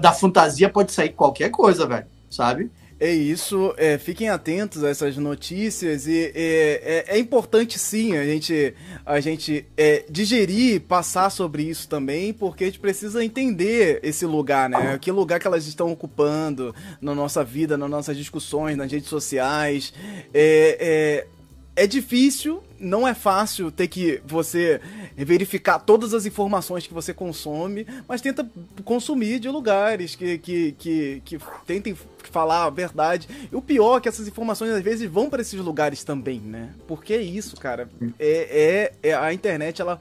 da 0.00 0.12
fantasia 0.12 0.68
pode 0.68 0.92
sair 0.92 1.10
qualquer 1.10 1.50
coisa, 1.50 1.86
velho, 1.86 2.06
sabe? 2.28 2.70
É 2.98 3.10
isso, 3.10 3.74
é, 3.78 3.98
fiquem 3.98 4.28
atentos 4.28 4.84
a 4.84 4.88
essas 4.88 5.16
notícias 5.16 6.06
e 6.06 6.30
é, 6.36 7.04
é, 7.08 7.16
é 7.16 7.18
importante 7.18 7.76
sim 7.76 8.16
a 8.16 8.24
gente, 8.24 8.74
a 9.04 9.18
gente 9.18 9.66
é, 9.76 10.04
digerir, 10.08 10.82
passar 10.82 11.28
sobre 11.28 11.64
isso 11.64 11.88
também, 11.88 12.32
porque 12.32 12.62
a 12.62 12.66
gente 12.68 12.78
precisa 12.78 13.24
entender 13.24 13.98
esse 14.04 14.24
lugar, 14.24 14.70
né? 14.70 14.96
Que 15.00 15.10
lugar 15.10 15.40
que 15.40 15.48
elas 15.48 15.66
estão 15.66 15.90
ocupando 15.90 16.72
na 17.00 17.12
nossa 17.12 17.42
vida, 17.42 17.76
nas 17.76 17.90
nossas 17.90 18.16
discussões, 18.16 18.76
nas 18.76 18.90
redes 18.92 19.08
sociais. 19.08 19.92
É, 20.32 21.24
é 21.26 21.26
é 21.74 21.86
difícil, 21.86 22.62
não 22.82 23.06
é 23.06 23.14
fácil 23.14 23.70
ter 23.70 23.86
que 23.86 24.20
você 24.26 24.80
verificar 25.16 25.78
todas 25.78 26.12
as 26.12 26.26
informações 26.26 26.86
que 26.86 26.92
você 26.92 27.14
consome, 27.14 27.86
mas 28.08 28.20
tenta 28.20 28.46
consumir 28.84 29.38
de 29.38 29.48
lugares 29.48 30.16
que, 30.16 30.36
que, 30.38 30.72
que, 30.72 31.22
que 31.24 31.38
tentem 31.64 31.96
falar 32.30 32.64
a 32.64 32.70
verdade. 32.70 33.28
E 33.50 33.54
o 33.54 33.62
pior 33.62 33.98
é 33.98 34.00
que 34.00 34.08
essas 34.08 34.26
informações 34.26 34.72
às 34.72 34.82
vezes 34.82 35.08
vão 35.08 35.30
para 35.30 35.40
esses 35.40 35.58
lugares 35.60 36.02
também, 36.02 36.40
né? 36.40 36.70
Porque 36.88 37.14
é 37.14 37.22
isso, 37.22 37.56
cara. 37.56 37.88
É, 38.18 38.92
é, 39.02 39.10
é 39.10 39.14
a 39.14 39.32
internet, 39.32 39.80
ela 39.80 40.00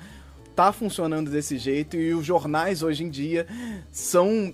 tá 0.55 0.73
funcionando 0.73 1.29
desse 1.29 1.57
jeito 1.57 1.95
e 1.95 2.13
os 2.13 2.25
jornais 2.25 2.83
hoje 2.83 3.03
em 3.03 3.09
dia 3.09 3.47
são 3.91 4.53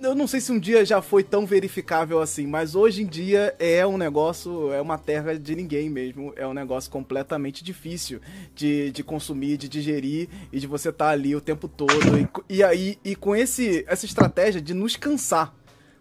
eu 0.00 0.14
não 0.14 0.26
sei 0.26 0.40
se 0.40 0.52
um 0.52 0.58
dia 0.58 0.84
já 0.84 1.00
foi 1.00 1.22
tão 1.22 1.46
verificável 1.46 2.20
assim, 2.20 2.46
mas 2.46 2.74
hoje 2.74 3.02
em 3.02 3.06
dia 3.06 3.54
é 3.58 3.86
um 3.86 3.96
negócio, 3.96 4.72
é 4.72 4.80
uma 4.80 4.98
terra 4.98 5.38
de 5.38 5.54
ninguém 5.54 5.88
mesmo. 5.88 6.32
É 6.36 6.46
um 6.46 6.52
negócio 6.52 6.90
completamente 6.90 7.64
difícil 7.64 8.20
de, 8.54 8.90
de 8.90 9.02
consumir, 9.02 9.56
de 9.56 9.68
digerir 9.68 10.28
e 10.52 10.60
de 10.60 10.66
você 10.66 10.90
estar 10.90 11.06
tá 11.06 11.10
ali 11.10 11.34
o 11.34 11.40
tempo 11.40 11.68
todo. 11.68 11.92
E, 12.48 12.56
e 12.56 12.62
aí, 12.62 12.98
e 13.04 13.14
com 13.14 13.34
esse, 13.34 13.84
essa 13.88 14.04
estratégia 14.04 14.60
de 14.60 14.74
nos 14.74 14.96
cansar 14.96 15.54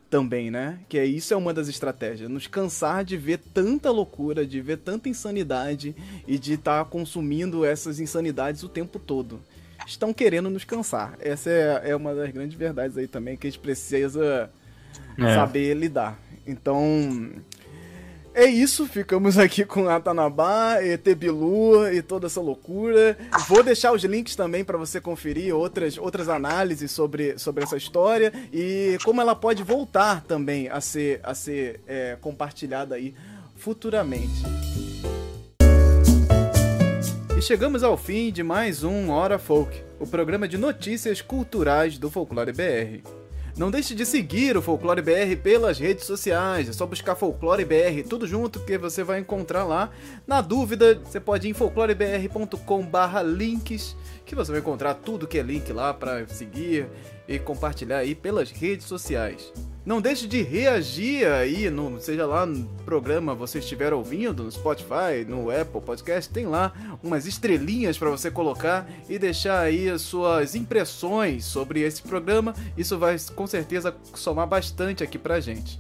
também, 0.10 0.50
né? 0.50 0.80
Que 0.88 0.98
é 0.98 1.06
isso 1.06 1.34
é 1.34 1.38
uma 1.38 1.54
das 1.54 1.68
estratégias, 1.68 2.30
nos 2.30 2.48
cansar 2.48 3.04
de 3.04 3.18
ver 3.18 3.40
tanta 3.54 3.92
loucura, 3.92 4.46
de 4.46 4.62
ver 4.62 4.78
tanta 4.78 5.10
insanidade 5.10 5.96
e 6.28 6.40
de 6.40 6.54
estar 6.54 6.84
tá 6.84 6.90
consumindo 6.90 7.66
essas 7.66 8.00
insanidades 8.00 8.64
o 8.64 8.70
tempo 8.70 9.00
todo 9.00 9.40
estão 9.88 10.14
querendo 10.14 10.50
nos 10.50 10.64
cansar. 10.64 11.18
Essa 11.20 11.50
é, 11.50 11.92
é 11.92 11.96
uma 11.96 12.14
das 12.14 12.30
grandes 12.32 12.58
verdades 12.58 12.98
aí 12.98 13.08
também 13.08 13.38
que 13.38 13.48
a 13.48 13.50
gente 13.50 13.60
precisa 13.60 14.50
é. 15.18 15.36
saber 15.36 15.74
lidar. 15.74 16.20
Então, 16.46 17.32
é 18.34 18.46
isso, 18.46 18.86
ficamos 18.86 19.38
aqui 19.38 19.66
com 19.66 19.90
Atanabá, 19.90 20.84
Etebilu 20.84 21.92
e 21.92 22.02
toda 22.02 22.28
essa 22.28 22.40
loucura. 22.40 23.18
Vou 23.48 23.64
deixar 23.64 23.94
os 23.94 24.04
links 24.04 24.36
também 24.36 24.64
para 24.64 24.78
você 24.78 25.02
conferir 25.02 25.56
outras, 25.56 25.98
outras 25.98 26.30
análises 26.30 26.92
sobre, 26.92 27.40
sobre 27.40 27.64
essa 27.64 27.78
história 27.78 28.32
e 28.54 28.98
como 29.04 29.22
ela 29.22 29.36
pode 29.36 29.64
voltar 29.64 30.22
também 30.22 30.70
a 30.70 30.80
ser, 30.80 31.20
a 31.24 31.34
ser 31.34 31.80
é, 31.88 32.18
compartilhada 32.22 32.96
aí 32.96 33.16
futuramente. 33.56 34.44
E 37.38 37.42
chegamos 37.42 37.84
ao 37.84 37.96
fim 37.96 38.32
de 38.32 38.42
mais 38.42 38.84
um 38.84 39.12
Hora 39.12 39.38
Folk, 39.38 39.84
o 40.00 40.08
programa 40.08 40.48
de 40.48 40.58
notícias 40.58 41.22
culturais 41.22 42.00
do 42.00 42.10
Folclore 42.10 42.52
BR. 42.52 43.08
Não 43.56 43.70
deixe 43.70 43.94
de 43.94 44.08
seguir 44.08 44.58
o 44.58 44.62
Folclore 44.62 45.04
BR 45.04 45.36
pelas 45.44 45.78
redes 45.78 46.06
sociais. 46.06 46.68
É 46.68 46.74
só 46.74 46.88
buscar 46.88 47.16
Folclore 47.16 47.64
BR 47.64 48.02
tudo 48.10 48.26
junto 48.26 48.62
que 48.62 48.76
você 48.76 49.04
vai 49.04 49.20
encontrar 49.20 49.66
lá. 49.66 49.92
Na 50.26 50.42
dúvida, 50.42 50.96
você 50.96 51.20
pode 51.20 51.48
ir 51.48 51.52
em 51.52 51.54
folclorebr.com/links 51.54 53.96
que 54.26 54.34
você 54.34 54.52
vai 54.52 54.60
encontrar 54.60 54.96
tudo 54.96 55.28
que 55.28 55.38
é 55.38 55.44
link 55.44 55.72
lá 55.72 55.94
para 55.94 56.28
seguir 56.28 56.88
e 57.28 57.38
compartilhar 57.40 57.98
aí 57.98 58.16
pelas 58.16 58.52
redes 58.52 58.86
sociais. 58.86 59.52
Não 59.88 60.02
deixe 60.02 60.28
de 60.28 60.42
reagir 60.42 61.26
aí, 61.26 61.70
no, 61.70 61.98
seja 62.02 62.26
lá 62.26 62.46
no 62.46 62.66
programa 62.84 63.34
você 63.34 63.60
estiver 63.60 63.94
ouvindo, 63.94 64.44
no 64.44 64.52
Spotify, 64.52 65.24
no 65.26 65.50
Apple 65.50 65.80
Podcast, 65.80 66.30
tem 66.32 66.46
lá 66.46 66.74
umas 67.02 67.26
estrelinhas 67.26 67.98
para 67.98 68.10
você 68.10 68.30
colocar 68.30 68.86
e 69.08 69.18
deixar 69.18 69.62
aí 69.62 69.90
as 69.90 70.02
suas 70.02 70.56
impressões 70.56 71.46
sobre 71.46 71.84
esse 71.84 72.02
programa. 72.02 72.54
Isso 72.78 72.98
vai 72.98 73.16
com 73.34 73.48
certeza 73.48 73.96
somar 74.14 74.46
bastante 74.46 75.06
aqui 75.06 75.18
pra 75.18 75.40
gente. 75.40 75.80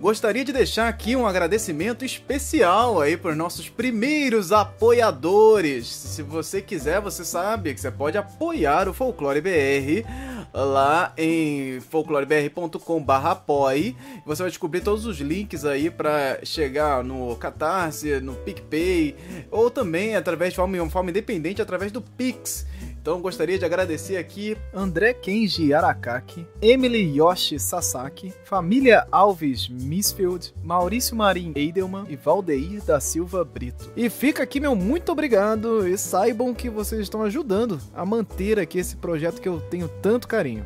Gostaria 0.00 0.44
de 0.44 0.52
deixar 0.52 0.88
aqui 0.88 1.14
um 1.14 1.26
agradecimento 1.26 2.04
especial 2.04 3.00
aí 3.00 3.16
para 3.16 3.36
nossos 3.36 3.68
primeiros 3.68 4.50
apoiadores. 4.50 5.86
Se 5.86 6.22
você 6.22 6.60
quiser, 6.60 7.00
você 7.00 7.24
sabe 7.24 7.72
que 7.72 7.80
você 7.80 7.90
pode 7.90 8.18
apoiar 8.18 8.88
o 8.88 8.94
Folclore 8.94 9.40
BR 9.40 10.04
lá 10.52 11.14
em 11.16 11.80
folclorebr.com/apoie. 11.80 13.96
Você 14.26 14.42
vai 14.42 14.50
descobrir 14.50 14.80
todos 14.80 15.06
os 15.06 15.18
links 15.18 15.64
aí 15.64 15.88
para 15.90 16.40
chegar 16.44 17.02
no 17.02 17.34
Catarse, 17.36 18.20
no 18.20 18.34
PicPay 18.34 19.16
ou 19.50 19.70
também 19.70 20.16
através 20.16 20.52
de 20.52 20.56
forma, 20.56 20.90
forma 20.90 21.08
independente 21.10 21.62
através 21.62 21.90
do 21.90 22.02
Pix. 22.02 22.66
Então 23.02 23.20
gostaria 23.20 23.58
de 23.58 23.64
agradecer 23.64 24.16
aqui 24.16 24.56
André 24.72 25.12
Kenji 25.12 25.74
Arakaki, 25.74 26.46
Emily 26.62 27.18
Yoshi 27.18 27.58
Sasaki, 27.58 28.32
família 28.44 29.08
Alves 29.10 29.68
Misfield, 29.68 30.54
Maurício 30.62 31.16
Marim 31.16 31.52
Eidelman 31.56 32.06
e 32.08 32.14
Valdeir 32.14 32.80
da 32.84 33.00
Silva 33.00 33.44
Brito. 33.44 33.90
E 33.96 34.08
fica 34.08 34.44
aqui 34.44 34.60
meu 34.60 34.76
muito 34.76 35.10
obrigado 35.10 35.84
e 35.88 35.98
saibam 35.98 36.54
que 36.54 36.70
vocês 36.70 37.00
estão 37.00 37.24
ajudando 37.24 37.80
a 37.92 38.06
manter 38.06 38.60
aqui 38.60 38.78
esse 38.78 38.94
projeto 38.94 39.40
que 39.40 39.48
eu 39.48 39.58
tenho 39.58 39.88
tanto 40.00 40.28
carinho. 40.28 40.64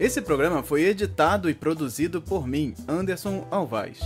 Esse 0.00 0.22
programa 0.22 0.62
foi 0.62 0.84
editado 0.84 1.50
e 1.50 1.54
produzido 1.54 2.22
por 2.22 2.46
mim, 2.46 2.74
Anderson 2.88 3.46
Alvaz. 3.50 3.98